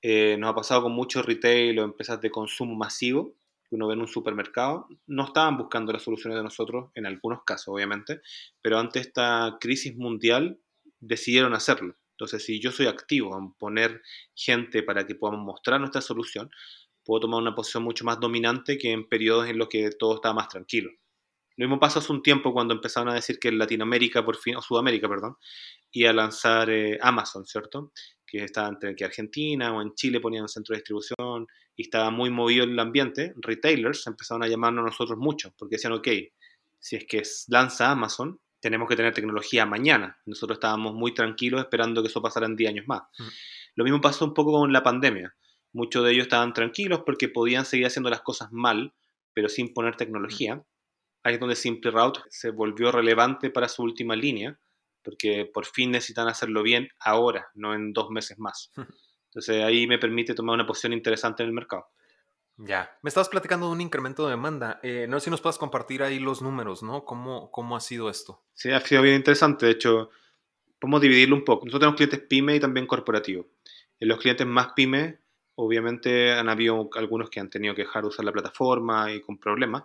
eh, 0.02 0.36
nos 0.40 0.50
ha 0.50 0.56
pasado 0.56 0.82
con 0.82 0.94
muchos 0.94 1.24
retail 1.24 1.78
o 1.78 1.84
empresas 1.84 2.20
de 2.22 2.32
consumo 2.32 2.76
masivo, 2.76 3.36
que 3.70 3.76
uno 3.76 3.88
ve 3.88 3.94
en 3.94 4.02
un 4.02 4.08
supermercado, 4.08 4.88
no 5.06 5.26
estaban 5.26 5.60
buscando 5.60 5.94
las 5.94 6.02
soluciones 6.02 6.38
de 6.38 6.44
nosotros, 6.44 6.90
en 6.96 7.06
algunos 7.06 7.44
casos, 7.44 7.68
obviamente, 7.68 8.22
pero 8.64 8.80
ante 8.80 9.00
esta 9.00 9.58
crisis 9.62 9.96
mundial 9.96 10.60
decidieron 11.00 11.54
hacerlo. 11.54 11.96
Entonces, 12.14 12.44
si 12.44 12.60
yo 12.60 12.72
soy 12.72 12.88
activo 12.88 13.38
en 13.38 13.54
poner 13.54 14.02
gente 14.34 14.82
para 14.82 15.06
que 15.06 15.14
podamos 15.14 15.46
mostrar 15.46 15.80
nuestra 15.80 16.02
solución, 16.02 16.50
puedo 17.06 17.22
tomar 17.22 17.40
una 17.40 17.54
posición 17.54 17.84
mucho 17.84 18.06
más 18.06 18.20
dominante 18.20 18.80
que 18.80 18.92
en 18.92 19.08
periodos 19.08 19.48
en 19.50 19.60
los 19.60 19.70
que 19.70 19.92
todo 19.92 20.16
estaba 20.16 20.34
más 20.34 20.48
tranquilo. 20.48 20.90
Lo 21.62 21.68
mismo 21.68 21.80
pasó 21.80 22.00
hace 22.00 22.12
un 22.12 22.24
tiempo 22.24 22.54
cuando 22.54 22.74
empezaron 22.74 23.10
a 23.10 23.14
decir 23.14 23.38
que 23.38 23.50
en 23.50 23.60
Latinoamérica, 23.60 24.26
por 24.26 24.36
fin, 24.36 24.56
o 24.56 24.64
Sudamérica, 24.64 25.08
perdón, 25.08 25.36
iba 25.92 26.10
a 26.10 26.14
lanzar 26.14 26.72
eh, 26.72 26.98
Amazon, 27.00 27.46
¿cierto? 27.46 27.92
Que 28.26 28.46
estaba 28.46 28.68
entre 28.68 28.96
que 28.96 29.06
Argentina 29.06 29.72
o 29.72 29.80
en 29.80 29.94
Chile 29.94 30.20
ponían 30.20 30.42
un 30.42 30.50
centro 30.50 30.74
de 30.74 30.80
distribución 30.80 31.46
y 31.76 31.84
estaba 31.84 32.10
muy 32.10 32.32
movido 32.32 32.64
el 32.64 32.80
ambiente. 32.80 33.36
Retailers 33.36 34.08
empezaron 34.08 34.42
a 34.42 34.48
llamarnos 34.48 34.82
a 34.82 34.86
nosotros 34.88 35.20
mucho 35.20 35.54
porque 35.56 35.76
decían, 35.76 35.94
ok, 35.94 36.08
si 36.80 36.96
es 36.96 37.06
que 37.06 37.22
lanza 37.50 37.92
Amazon, 37.92 38.40
tenemos 38.60 38.90
que 38.90 38.96
tener 38.96 39.14
tecnología 39.14 39.68
mañana. 39.68 40.18
Nosotros 40.26 40.56
estábamos 40.56 40.96
muy 40.96 41.14
tranquilos 41.14 41.62
esperando 41.62 42.02
que 42.02 42.08
eso 42.08 42.24
pasara 42.24 42.48
en 42.48 42.56
10 42.56 42.72
años 42.72 42.88
más. 42.88 43.04
Lo 43.76 43.84
mismo 43.84 44.02
pasó 44.02 44.26
un 44.26 44.34
poco 44.34 44.52
con 44.52 44.74
la 44.74 44.82
pandemia. 44.82 45.36
Muchos 45.74 46.04
de 46.06 46.14
ellos 46.14 46.24
estaban 46.24 46.54
tranquilos 46.54 47.04
porque 47.06 47.30
podían 47.30 47.66
seguir 47.66 47.86
haciendo 47.86 48.10
las 48.10 48.22
cosas 48.22 48.52
mal, 48.52 48.96
pero 49.36 49.48
sin 49.48 49.76
poner 49.76 49.96
tecnología 49.96 50.64
ahí 51.24 51.36
es 51.36 51.40
donde 51.40 51.56
Simple 51.56 51.92
Route 51.92 52.22
se 52.30 52.52
volvió 52.52 52.92
relevante 52.92 53.50
para 53.50 53.68
su 53.68 53.84
última 53.84 54.16
línea, 54.16 54.60
porque 55.04 55.50
por 55.52 55.66
fin 55.66 55.92
necesitan 55.92 56.28
hacerlo 56.28 56.64
bien 56.64 56.90
ahora, 57.00 57.50
no 57.56 57.74
en 57.74 57.94
dos 57.94 58.10
meses 58.10 58.40
más. 58.40 58.72
Entonces 59.30 59.64
ahí 59.64 59.88
me 59.88 59.98
permite 59.98 60.34
tomar 60.34 60.56
una 60.56 60.68
posición 60.68 60.94
interesante 60.94 61.44
en 61.44 61.50
el 61.50 61.56
mercado. 61.56 61.88
Ya, 62.58 62.98
me 63.02 63.08
estabas 63.08 63.30
platicando 63.30 63.68
de 63.68 63.72
un 63.72 63.82
incremento 63.82 64.26
de 64.26 64.32
demanda. 64.32 64.80
Eh, 64.84 65.08
no 65.10 65.20
sé 65.20 65.26
si 65.26 65.32
nos 65.32 65.42
puedes 65.42 65.58
compartir 65.58 66.04
ahí 66.04 66.20
los 66.20 66.42
números, 66.42 66.84
¿no? 66.84 67.06
¿Cómo, 67.06 67.50
¿Cómo 67.50 67.76
ha 67.76 67.80
sido 67.80 68.10
esto? 68.10 68.44
Sí, 68.54 68.72
ha 68.72 68.80
sido 68.82 69.02
bien 69.02 69.16
interesante. 69.16 69.66
De 69.66 69.72
hecho, 69.72 70.12
podemos 70.78 71.02
dividirlo 71.02 71.36
un 71.36 71.46
poco. 71.46 71.66
Nosotros 71.66 71.80
tenemos 71.80 71.98
clientes 71.98 72.28
pyme 72.28 72.56
y 72.58 72.60
también 72.60 72.86
corporativos. 72.86 73.48
En 74.00 74.10
los 74.10 74.20
clientes 74.20 74.46
más 74.46 74.74
pyme, 74.76 75.22
obviamente 75.56 76.34
han 76.34 76.50
habido 76.50 76.90
algunos 76.96 77.30
que 77.30 77.40
han 77.40 77.50
tenido 77.50 77.74
que 77.74 77.84
dejar 77.84 78.04
de 78.04 78.10
usar 78.10 78.26
la 78.26 78.32
plataforma 78.32 79.12
y 79.12 79.22
con 79.22 79.38
problemas, 79.38 79.84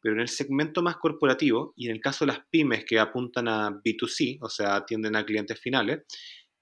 pero 0.00 0.14
en 0.14 0.20
el 0.20 0.28
segmento 0.28 0.82
más 0.82 0.96
corporativo 0.96 1.72
y 1.76 1.86
en 1.86 1.92
el 1.92 2.00
caso 2.00 2.24
de 2.24 2.32
las 2.32 2.40
pymes 2.50 2.84
que 2.84 2.98
apuntan 2.98 3.48
a 3.48 3.70
B2C, 3.70 4.38
o 4.40 4.48
sea, 4.48 4.76
atienden 4.76 5.16
a 5.16 5.24
clientes 5.24 5.60
finales, 5.60 6.02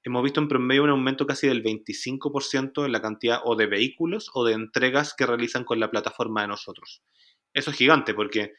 hemos 0.02 0.22
visto 0.22 0.40
en 0.40 0.48
promedio 0.48 0.84
un 0.84 0.90
aumento 0.90 1.26
casi 1.26 1.48
del 1.48 1.62
25% 1.62 2.84
en 2.86 2.92
la 2.92 3.02
cantidad 3.02 3.40
o 3.44 3.56
de 3.56 3.66
vehículos 3.66 4.30
o 4.34 4.44
de 4.44 4.54
entregas 4.54 5.14
que 5.14 5.26
realizan 5.26 5.64
con 5.64 5.80
la 5.80 5.90
plataforma 5.90 6.42
de 6.42 6.48
nosotros. 6.48 7.02
Eso 7.52 7.70
es 7.70 7.76
gigante 7.76 8.14
porque 8.14 8.52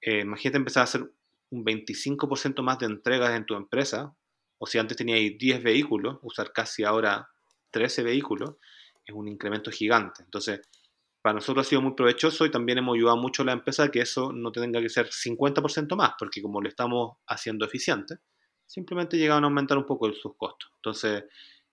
eh, 0.00 0.20
imagínate 0.20 0.58
empezar 0.58 0.82
a 0.82 0.84
hacer 0.84 1.10
un 1.50 1.64
25% 1.64 2.62
más 2.62 2.78
de 2.78 2.86
entregas 2.86 3.36
en 3.36 3.46
tu 3.46 3.54
empresa, 3.54 4.14
o 4.58 4.66
si 4.66 4.78
antes 4.78 4.96
teníais 4.96 5.36
10 5.38 5.62
vehículos, 5.62 6.18
usar 6.22 6.52
casi 6.52 6.84
ahora 6.84 7.28
13 7.70 8.02
vehículos, 8.02 8.54
es 9.04 9.14
un 9.14 9.28
incremento 9.28 9.70
gigante. 9.70 10.22
Entonces, 10.22 10.60
para 11.26 11.34
nosotros 11.34 11.66
ha 11.66 11.68
sido 11.68 11.82
muy 11.82 11.94
provechoso 11.94 12.46
y 12.46 12.52
también 12.52 12.78
hemos 12.78 12.94
ayudado 12.94 13.16
mucho 13.16 13.42
a 13.42 13.46
la 13.46 13.52
empresa 13.52 13.82
a 13.82 13.90
que 13.90 13.98
eso 13.98 14.30
no 14.32 14.52
tenga 14.52 14.80
que 14.80 14.88
ser 14.88 15.08
50% 15.08 15.96
más, 15.96 16.12
porque 16.16 16.40
como 16.40 16.60
lo 16.60 16.68
estamos 16.68 17.16
haciendo 17.26 17.66
eficiente, 17.66 18.18
simplemente 18.64 19.18
llegaron 19.18 19.42
a 19.42 19.48
aumentar 19.48 19.76
un 19.76 19.86
poco 19.86 20.12
sus 20.12 20.36
costos. 20.36 20.70
Entonces, 20.76 21.24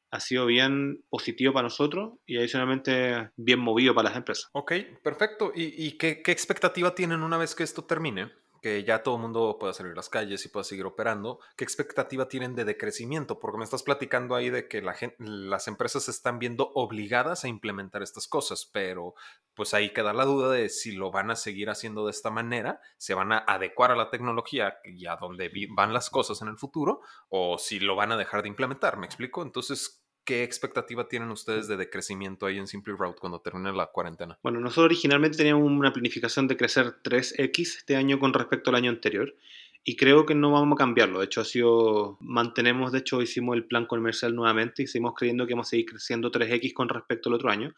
ha 0.10 0.20
sido 0.20 0.48
bien 0.48 1.06
positivo 1.08 1.54
para 1.54 1.68
nosotros 1.68 2.13
y 2.26 2.39
adicionalmente 2.39 3.30
bien 3.38 3.60
movido 3.60 3.94
para 3.94 4.10
las 4.10 4.18
empresas. 4.18 4.50
Ok, 4.54 4.74
perfecto. 5.04 5.52
¿Y, 5.54 6.00
qué, 6.00 6.24
qué 6.24 6.32
expectativa 6.32 6.96
tienen 6.96 7.22
una 7.22 7.38
vez 7.38 7.54
que 7.54 7.62
esto 7.62 7.84
termine? 7.84 8.32
Que 8.63 8.82
ya 8.86 9.04
todo 9.04 9.17
el 9.17 9.21
mundo 9.21 9.58
pueda 9.60 9.73
salir 9.73 9.91
a 9.91 9.95
las 9.95 10.08
calles 10.08 10.45
y 10.45 10.47
pueda 10.47 10.63
seguir 10.63 10.86
operando, 10.86 11.39
¿qué 11.58 11.65
expectativa 11.65 12.30
tienen 12.30 12.56
de 12.56 12.63
decrecimiento? 12.63 13.38
Porque 13.38 13.58
me 13.58 13.65
estás 13.65 13.84
platicando 13.84 14.36
ahí 14.36 14.49
de 14.49 14.69
que 14.69 14.82
la 14.82 14.95
las 15.17 15.67
empresas 15.67 16.04
se 16.04 16.12
están 16.12 16.39
viendo 16.39 16.71
obligadas 16.73 17.43
a 17.43 17.49
implementar 17.49 18.02
estas 18.02 18.26
cosas, 18.26 18.69
pero 18.71 19.15
pues 19.54 19.73
ahí 19.73 19.91
queda 19.91 20.13
la 20.13 20.23
duda 20.23 20.49
de 20.49 20.69
si 20.69 20.93
lo 20.93 21.12
van 21.12 21.30
a 21.30 21.36
seguir 21.36 21.69
haciendo 21.69 22.06
de 22.06 22.12
esta 22.12 22.30
manera, 22.30 22.80
se 22.95 23.13
van 23.13 23.34
a 23.34 23.39
adecuar 23.39 23.91
a 23.91 23.97
la 23.97 24.10
tecnología 24.10 24.78
y 24.86 25.08
a 25.08 25.17
dónde 25.17 25.52
van 25.71 25.91
las 25.91 26.10
cosas 26.10 26.41
en 26.41 26.47
el 26.47 26.58
futuro, 26.58 27.02
o 27.28 27.58
si 27.58 27.82
lo 27.82 27.97
van 27.97 28.13
a 28.13 28.17
dejar 28.17 28.43
de 28.43 28.47
implementar, 28.47 28.95
¿me 28.97 29.06
explico? 29.06 29.41
Entonces, 29.41 30.03
¿Qué 30.26 30.44
expectativa 30.44 31.10
tienen 31.10 31.32
ustedes 31.32 31.68
de 31.68 31.76
decrecimiento 31.76 32.46
ahí 32.46 32.58
en 32.58 32.68
Simply 32.68 32.94
Route 32.98 33.20
cuando 33.20 33.42
termine 33.42 33.74
la 33.74 33.88
cuarentena? 33.88 34.40
Bueno, 34.42 34.62
nosotros 34.62 34.86
originalmente 34.86 35.38
teníamos 35.38 35.70
una 35.70 35.92
planificación 35.92 36.48
de 36.48 36.56
crecer 36.56 37.02
3x 37.04 37.60
este 37.60 37.98
año 37.98 38.20
con 38.20 38.34
respecto 38.34 38.70
al 38.70 38.78
año 38.78 38.90
anterior 38.90 39.36
y 39.84 39.98
creo 39.98 40.26
que 40.26 40.34
no 40.34 40.52
vamos 40.52 40.78
a 40.78 40.80
cambiarlo. 40.80 41.20
De 41.20 41.26
hecho, 41.26 41.42
ha 41.42 41.46
sido, 41.46 42.18
mantenemos, 42.22 42.94
de 42.94 43.00
hecho, 43.00 43.22
hicimos 43.22 43.58
el 43.58 43.66
plan 43.66 43.86
comercial 43.86 44.34
nuevamente 44.34 44.84
y 44.84 44.88
seguimos 44.88 45.14
creyendo 45.14 45.46
que 45.46 45.56
vamos 45.56 45.68
a 45.68 45.72
seguir 45.72 45.88
creciendo 45.88 46.32
3x 46.32 46.74
con 46.74 46.88
respecto 46.88 47.28
al 47.28 47.36
otro 47.36 47.50
año. 47.50 47.74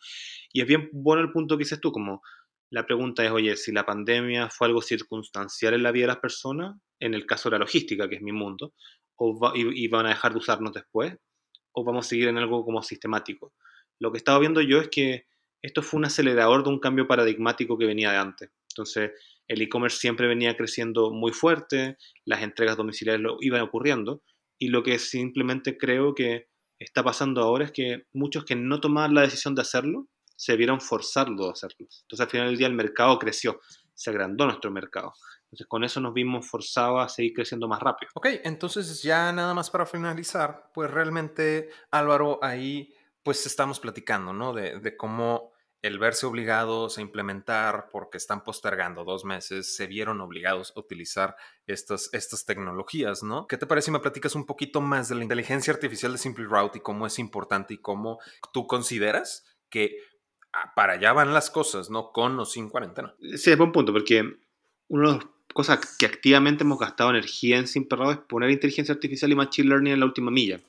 Y 0.53 0.61
es 0.61 0.67
bien 0.67 0.89
bueno 0.93 1.23
el 1.23 1.31
punto 1.31 1.57
que 1.57 1.63
dices 1.63 1.81
tú, 1.81 1.91
como 1.91 2.21
la 2.69 2.85
pregunta 2.85 3.25
es, 3.25 3.31
oye, 3.31 3.55
si 3.55 3.71
la 3.71 3.87
pandemia 3.87 4.51
fue 4.51 4.67
algo 4.67 4.83
circunstancial 4.83 5.73
en 5.73 5.81
la 5.81 5.91
vida 5.91 6.03
de 6.03 6.13
las 6.13 6.17
personas, 6.17 6.77
en 6.99 7.15
el 7.15 7.25
caso 7.25 7.49
de 7.49 7.55
la 7.55 7.59
logística, 7.59 8.07
que 8.07 8.17
es 8.17 8.21
mi 8.21 8.33
mundo, 8.33 8.73
o 9.15 9.53
y 9.55 9.87
van 9.87 10.05
a 10.05 10.09
dejar 10.09 10.33
de 10.33 10.37
usarnos 10.37 10.73
después, 10.73 11.17
o 11.75 11.83
vamos 11.83 12.05
a 12.05 12.09
seguir 12.09 12.27
en 12.27 12.37
algo 12.37 12.63
como 12.65 12.81
sistemático. 12.81 13.53
Lo 13.99 14.11
que 14.11 14.17
estaba 14.17 14.39
viendo 14.39 14.61
yo 14.61 14.79
es 14.79 14.89
que 14.89 15.27
esto 15.61 15.81
fue 15.81 15.99
un 15.99 16.05
acelerador 16.05 16.63
de 16.63 16.69
un 16.69 16.79
cambio 16.79 17.07
paradigmático 17.07 17.77
que 17.77 17.85
venía 17.85 18.11
de 18.11 18.17
antes. 18.17 18.51
Entonces, 18.71 19.11
el 19.47 19.61
e-commerce 19.61 19.97
siempre 19.97 20.27
venía 20.27 20.55
creciendo 20.57 21.11
muy 21.11 21.31
fuerte, 21.31 21.97
las 22.25 22.41
entregas 22.41 22.77
domiciliarias 22.77 23.21
lo 23.21 23.37
iban 23.41 23.61
ocurriendo, 23.61 24.21
y 24.57 24.69
lo 24.69 24.83
que 24.83 24.99
simplemente 24.99 25.77
creo 25.77 26.15
que 26.15 26.47
está 26.79 27.03
pasando 27.03 27.41
ahora 27.41 27.65
es 27.65 27.71
que 27.71 28.03
muchos 28.13 28.45
que 28.45 28.55
no 28.55 28.79
tomaban 28.79 29.13
la 29.13 29.21
decisión 29.21 29.55
de 29.55 29.61
hacerlo, 29.61 30.07
se 30.35 30.55
vieron 30.55 30.81
forzados 30.81 31.47
a 31.47 31.51
hacerlo. 31.51 31.77
Entonces, 31.79 32.19
al 32.19 32.29
final 32.29 32.47
del 32.47 32.57
día, 32.57 32.67
el 32.67 32.73
mercado 32.73 33.17
creció, 33.19 33.59
se 33.93 34.09
agrandó 34.09 34.45
nuestro 34.45 34.71
mercado. 34.71 35.13
Entonces 35.55 35.67
con 35.67 35.85
eso 35.85 36.01
nos 36.01 36.13
vimos 36.13 36.45
forzados 36.45 37.01
a 37.01 37.07
seguir 37.07 37.33
creciendo 37.33 37.69
más 37.69 37.79
rápido. 37.79 38.11
Ok, 38.13 38.27
entonces 38.43 39.01
ya 39.01 39.31
nada 39.31 39.53
más 39.53 39.69
para 39.69 39.85
finalizar, 39.85 40.69
pues 40.73 40.91
realmente 40.91 41.69
Álvaro, 41.91 42.39
ahí 42.41 42.93
pues 43.23 43.45
estamos 43.45 43.79
platicando, 43.79 44.33
¿no? 44.33 44.51
De, 44.51 44.97
cómo 44.97 45.53
el 45.81 45.97
verse 45.97 46.25
obligados 46.25 46.97
a 46.97 47.01
implementar 47.01 47.87
porque 47.89 48.17
están 48.17 48.43
postergando 48.43 49.05
dos 49.05 49.23
meses, 49.23 49.77
se 49.77 49.87
vieron 49.87 50.19
obligados 50.19 50.73
a 50.75 50.81
utilizar 50.81 51.37
estas, 51.67 52.09
estas 52.11 52.43
tecnologías, 52.43 53.23
¿no? 53.23 53.47
¿Qué 53.47 53.57
te 53.57 53.65
parece 53.65 53.85
si 53.85 53.91
me 53.91 53.99
platicas 53.99 54.35
un 54.35 54.45
poquito 54.45 54.81
más 54.81 55.07
de 55.07 55.15
la 55.15 55.23
inteligencia 55.23 55.73
artificial 55.73 56.11
de 56.11 56.17
Simple 56.17 56.45
Route 56.45 56.79
y 56.79 56.81
cómo 56.81 57.07
es 57.07 57.17
importante 57.17 57.75
y 57.75 57.77
cómo 57.77 58.19
tú 58.51 58.67
consideras 58.67 59.45
que 59.69 59.99
ah, 60.51 60.73
para 60.75 60.93
allá 60.93 61.13
van 61.13 61.33
las 61.33 61.49
cosas, 61.49 61.89
¿no? 61.89 62.11
Con 62.11 62.37
o 62.41 62.45
sin 62.45 62.69
cuarentena. 62.69 63.15
Sí, 63.37 63.51
es 63.51 63.57
buen 63.57 63.71
punto, 63.71 63.93
porque 63.93 64.37
uno 64.87 65.11
de 65.11 65.17
los 65.17 65.34
cosa 65.55 65.79
que 65.97 66.05
activamente 66.05 66.65
hemos 66.65 66.77
gastado 66.77 67.11
energía 67.11 67.57
en 67.57 67.65
Sin 67.65 67.87
Perrado 67.87 68.11
es 68.11 68.17
poner 68.17 68.49
inteligencia 68.49 68.93
artificial 68.93 69.31
y 69.31 69.35
machine 69.35 69.69
learning 69.69 69.93
en 69.93 70.01
la 70.01 70.05
última 70.05 70.29
milla. 70.29 70.59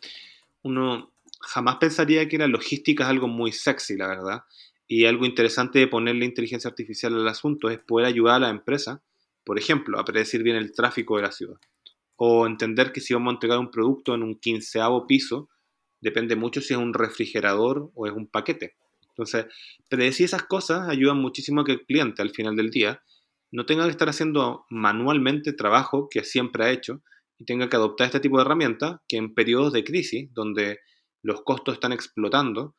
Uno 0.62 1.10
jamás 1.40 1.78
pensaría 1.78 2.28
que 2.28 2.38
la 2.38 2.46
logística 2.46 3.02
es 3.02 3.10
algo 3.10 3.26
muy 3.26 3.50
sexy, 3.50 3.96
la 3.96 4.06
verdad. 4.06 4.44
Y 4.86 5.06
algo 5.06 5.26
interesante 5.26 5.80
de 5.80 5.88
ponerle 5.88 6.24
inteligencia 6.24 6.70
artificial 6.70 7.14
al 7.14 7.26
asunto 7.26 7.68
es 7.68 7.80
poder 7.80 8.06
ayudar 8.06 8.36
a 8.36 8.38
la 8.38 8.48
empresa, 8.48 9.02
por 9.42 9.58
ejemplo, 9.58 9.98
a 9.98 10.04
predecir 10.04 10.44
bien 10.44 10.54
el 10.54 10.70
tráfico 10.70 11.16
de 11.16 11.22
la 11.22 11.32
ciudad. 11.32 11.56
O 12.14 12.46
entender 12.46 12.92
que 12.92 13.00
si 13.00 13.12
vamos 13.12 13.32
a 13.32 13.34
entregar 13.34 13.58
un 13.58 13.72
producto 13.72 14.14
en 14.14 14.22
un 14.22 14.36
quinceavo 14.36 15.08
piso, 15.08 15.48
depende 16.00 16.36
mucho 16.36 16.60
si 16.60 16.74
es 16.74 16.78
un 16.78 16.94
refrigerador 16.94 17.90
o 17.96 18.06
es 18.06 18.12
un 18.12 18.28
paquete. 18.28 18.76
Entonces, 19.08 19.46
predecir 19.88 20.26
esas 20.26 20.44
cosas 20.44 20.88
ayuda 20.88 21.14
muchísimo 21.14 21.62
a 21.62 21.64
que 21.64 21.72
el 21.72 21.84
cliente 21.84 22.22
al 22.22 22.30
final 22.30 22.54
del 22.54 22.70
día 22.70 23.02
no 23.56 23.64
tenga 23.64 23.84
que 23.84 23.90
estar 23.90 24.10
haciendo 24.10 24.66
manualmente 24.68 25.54
trabajo 25.54 26.08
que 26.10 26.24
siempre 26.24 26.62
ha 26.62 26.70
hecho 26.70 27.00
y 27.38 27.46
tenga 27.46 27.70
que 27.70 27.76
adoptar 27.76 28.04
este 28.04 28.20
tipo 28.20 28.36
de 28.36 28.42
herramientas 28.42 29.00
que 29.08 29.16
en 29.16 29.32
periodos 29.32 29.72
de 29.72 29.82
crisis, 29.82 30.28
donde 30.34 30.80
los 31.22 31.40
costos 31.40 31.72
están 31.72 31.92
explotando, 31.92 32.76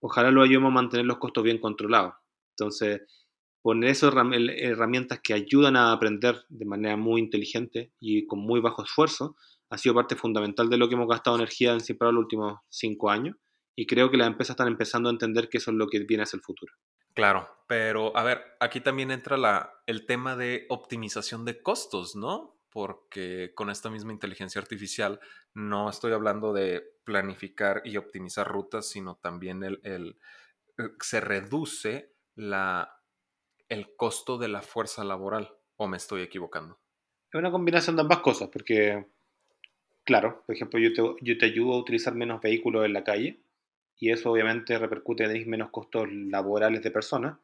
ojalá 0.00 0.30
lo 0.30 0.44
ayudemos 0.44 0.70
a 0.70 0.74
mantener 0.74 1.06
los 1.06 1.18
costos 1.18 1.42
bien 1.42 1.58
controlados. 1.58 2.14
Entonces, 2.50 3.00
poner 3.62 3.90
esas 3.90 4.14
herramientas 4.14 5.18
que 5.24 5.34
ayudan 5.34 5.74
a 5.74 5.90
aprender 5.90 6.40
de 6.50 6.66
manera 6.66 6.96
muy 6.96 7.20
inteligente 7.20 7.92
y 7.98 8.28
con 8.28 8.38
muy 8.38 8.60
bajo 8.60 8.84
esfuerzo 8.84 9.34
ha 9.70 9.76
sido 9.76 9.96
parte 9.96 10.14
fundamental 10.14 10.70
de 10.70 10.76
lo 10.76 10.88
que 10.88 10.94
hemos 10.94 11.08
gastado 11.08 11.34
energía 11.34 11.72
en 11.72 11.80
Simpra 11.80 12.12
los 12.12 12.22
últimos 12.22 12.60
cinco 12.68 13.10
años 13.10 13.34
y 13.74 13.86
creo 13.86 14.08
que 14.08 14.18
las 14.18 14.28
empresas 14.28 14.54
están 14.54 14.68
empezando 14.68 15.08
a 15.08 15.12
entender 15.12 15.48
que 15.48 15.58
eso 15.58 15.72
es 15.72 15.76
lo 15.76 15.88
que 15.88 15.98
viene 16.04 16.22
hacia 16.22 16.36
el 16.36 16.44
futuro. 16.44 16.72
Claro, 17.16 17.48
pero 17.66 18.14
a 18.14 18.22
ver, 18.22 18.42
aquí 18.60 18.80
también 18.82 19.10
entra 19.10 19.38
la, 19.38 19.72
el 19.86 20.04
tema 20.04 20.36
de 20.36 20.66
optimización 20.68 21.46
de 21.46 21.62
costos, 21.62 22.14
¿no? 22.14 22.60
Porque 22.70 23.52
con 23.54 23.70
esta 23.70 23.88
misma 23.88 24.12
inteligencia 24.12 24.60
artificial 24.60 25.18
no 25.54 25.88
estoy 25.88 26.12
hablando 26.12 26.52
de 26.52 26.84
planificar 27.04 27.80
y 27.86 27.96
optimizar 27.96 28.46
rutas, 28.46 28.90
sino 28.90 29.16
también 29.16 29.64
el, 29.64 29.80
el 29.82 30.18
eh, 30.78 30.90
se 31.00 31.20
reduce 31.22 32.14
la, 32.34 33.02
el 33.68 33.96
costo 33.96 34.38
de 34.38 34.48
la 34.48 34.62
fuerza 34.62 35.04
laboral. 35.04 35.56
¿O 35.76 35.88
me 35.88 35.98
estoy 35.98 36.22
equivocando? 36.22 36.80
Es 37.32 37.38
una 37.38 37.52
combinación 37.52 37.96
de 37.96 38.02
ambas 38.02 38.20
cosas, 38.20 38.50
porque, 38.52 39.06
claro, 40.04 40.42
por 40.46 40.54
ejemplo, 40.56 40.80
yo 40.80 40.92
te, 40.92 41.02
yo 41.24 41.38
te 41.38 41.46
ayudo 41.46 41.74
a 41.74 41.78
utilizar 41.80 42.14
menos 42.14 42.40
vehículos 42.40 42.84
en 42.86 42.92
la 42.94 43.04
calle, 43.04 43.42
y 43.98 44.10
eso 44.10 44.30
obviamente 44.30 44.78
repercute 44.78 45.24
en 45.24 45.50
menos 45.50 45.70
costos 45.70 46.06
laborales 46.10 46.82
de 46.82 46.90
personas, 46.90 47.38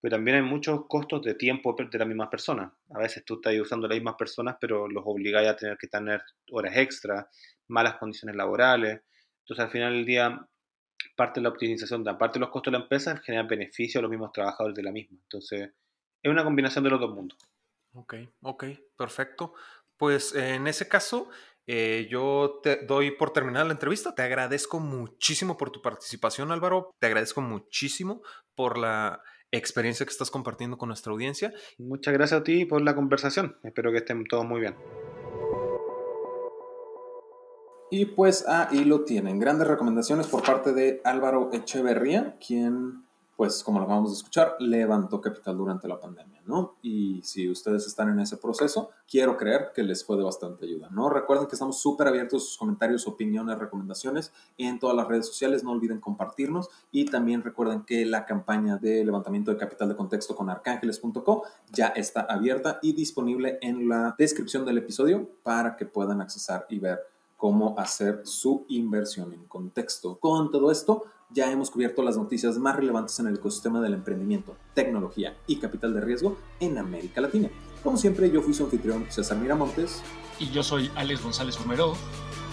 pero 0.00 0.16
también 0.16 0.38
hay 0.38 0.42
muchos 0.42 0.86
costos 0.86 1.22
de 1.22 1.34
tiempo 1.34 1.76
de 1.78 1.98
las 1.98 2.08
mismas 2.08 2.28
personas. 2.28 2.72
A 2.90 2.98
veces 2.98 3.24
tú 3.24 3.34
estás 3.34 3.54
usando 3.60 3.86
las 3.86 3.96
mismas 3.96 4.16
personas, 4.16 4.56
pero 4.60 4.88
los 4.88 5.04
obligas 5.06 5.46
a 5.46 5.56
tener 5.56 5.78
que 5.78 5.86
tener 5.86 6.20
horas 6.50 6.76
extras, 6.76 7.26
malas 7.68 7.96
condiciones 7.98 8.34
laborales. 8.34 9.00
Entonces, 9.40 9.64
al 9.64 9.70
final 9.70 9.92
del 9.92 10.04
día, 10.04 10.48
parte 11.14 11.38
de 11.38 11.44
la 11.44 11.50
optimización, 11.50 12.06
aparte 12.08 12.38
de 12.38 12.40
los 12.40 12.50
costos 12.50 12.72
de 12.72 12.78
la 12.78 12.82
empresa, 12.82 13.16
genera 13.18 13.44
beneficio 13.44 14.00
a 14.00 14.02
los 14.02 14.10
mismos 14.10 14.32
trabajadores 14.32 14.74
de 14.74 14.82
la 14.82 14.90
misma. 14.90 15.18
Entonces, 15.22 15.70
es 16.20 16.30
una 16.30 16.42
combinación 16.42 16.82
de 16.82 16.90
los 16.90 17.00
dos 17.00 17.14
mundos. 17.14 17.38
Ok, 17.94 18.14
ok, 18.40 18.64
perfecto. 18.96 19.54
Pues 19.96 20.34
en 20.34 20.66
ese 20.66 20.88
caso, 20.88 21.30
eh, 21.66 22.08
yo 22.10 22.60
te 22.62 22.84
doy 22.84 23.12
por 23.12 23.32
terminada 23.32 23.64
la 23.64 23.72
entrevista. 23.72 24.14
Te 24.14 24.22
agradezco 24.22 24.80
muchísimo 24.80 25.56
por 25.56 25.70
tu 25.70 25.82
participación, 25.82 26.52
Álvaro. 26.52 26.90
Te 26.98 27.06
agradezco 27.06 27.40
muchísimo 27.40 28.22
por 28.54 28.78
la 28.78 29.22
experiencia 29.50 30.06
que 30.06 30.12
estás 30.12 30.30
compartiendo 30.30 30.78
con 30.78 30.88
nuestra 30.88 31.12
audiencia. 31.12 31.52
Muchas 31.78 32.14
gracias 32.14 32.40
a 32.40 32.44
ti 32.44 32.64
por 32.64 32.82
la 32.82 32.94
conversación. 32.94 33.58
Espero 33.62 33.92
que 33.92 33.98
estén 33.98 34.24
todos 34.24 34.44
muy 34.44 34.60
bien. 34.60 34.74
Y 37.90 38.06
pues 38.06 38.48
ahí 38.48 38.84
lo 38.84 39.04
tienen. 39.04 39.38
Grandes 39.38 39.68
recomendaciones 39.68 40.26
por 40.26 40.42
parte 40.42 40.72
de 40.72 41.02
Álvaro 41.04 41.50
Echeverría, 41.52 42.38
quien 42.44 43.04
pues 43.36 43.62
como 43.62 43.78
lo 43.78 43.84
acabamos 43.84 44.10
de 44.10 44.16
escuchar, 44.16 44.56
levantó 44.58 45.20
capital 45.20 45.56
durante 45.56 45.88
la 45.88 45.98
pandemia, 45.98 46.42
¿no? 46.46 46.76
Y 46.82 47.22
si 47.22 47.48
ustedes 47.48 47.86
están 47.86 48.10
en 48.10 48.20
ese 48.20 48.36
proceso, 48.36 48.90
quiero 49.08 49.36
creer 49.36 49.72
que 49.74 49.82
les 49.82 50.04
fue 50.04 50.16
de 50.16 50.22
bastante 50.22 50.66
ayuda, 50.66 50.88
¿no? 50.90 51.08
Recuerden 51.08 51.46
que 51.46 51.54
estamos 51.54 51.80
súper 51.80 52.08
abiertos 52.08 52.42
a 52.42 52.46
sus 52.46 52.58
comentarios, 52.58 53.06
opiniones, 53.06 53.58
recomendaciones 53.58 54.32
en 54.58 54.78
todas 54.78 54.96
las 54.96 55.08
redes 55.08 55.26
sociales, 55.26 55.64
no 55.64 55.72
olviden 55.72 56.00
compartirnos 56.00 56.68
y 56.90 57.06
también 57.06 57.42
recuerden 57.42 57.82
que 57.82 58.04
la 58.04 58.26
campaña 58.26 58.76
de 58.76 59.04
levantamiento 59.04 59.50
de 59.50 59.56
capital 59.56 59.88
de 59.88 59.96
contexto 59.96 60.36
con 60.36 60.50
arcángeles.co 60.50 61.44
ya 61.72 61.88
está 61.88 62.22
abierta 62.22 62.78
y 62.82 62.92
disponible 62.92 63.58
en 63.62 63.88
la 63.88 64.14
descripción 64.18 64.64
del 64.64 64.78
episodio 64.78 65.28
para 65.42 65.76
que 65.76 65.86
puedan 65.86 66.20
accesar 66.20 66.66
y 66.68 66.78
ver 66.78 67.00
cómo 67.42 67.74
hacer 67.76 68.20
su 68.22 68.64
inversión 68.68 69.32
en 69.32 69.44
contexto. 69.46 70.16
Con 70.20 70.52
todo 70.52 70.70
esto, 70.70 71.06
ya 71.32 71.50
hemos 71.50 71.70
cubierto 71.70 72.02
las 72.02 72.16
noticias 72.16 72.58
más 72.58 72.76
relevantes 72.76 73.18
en 73.20 73.26
el 73.26 73.36
ecosistema 73.36 73.80
del 73.80 73.94
emprendimiento, 73.94 74.56
tecnología 74.74 75.36
y 75.46 75.56
capital 75.56 75.94
de 75.94 76.00
riesgo 76.00 76.36
en 76.60 76.78
América 76.78 77.20
Latina. 77.20 77.48
Como 77.82 77.96
siempre, 77.96 78.30
yo 78.30 78.42
fui 78.42 78.54
su 78.54 78.64
anfitrión 78.64 79.06
César 79.08 79.38
Miramontes. 79.38 80.02
Y 80.38 80.50
yo 80.50 80.62
soy 80.62 80.90
Alex 80.94 81.22
González 81.22 81.58
Romero. 81.58 81.94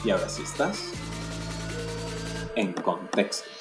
Y 0.04 0.10
ahora 0.10 0.30
sí 0.30 0.42
estás 0.44 0.92
en 2.56 2.74
contexto. 2.74 3.59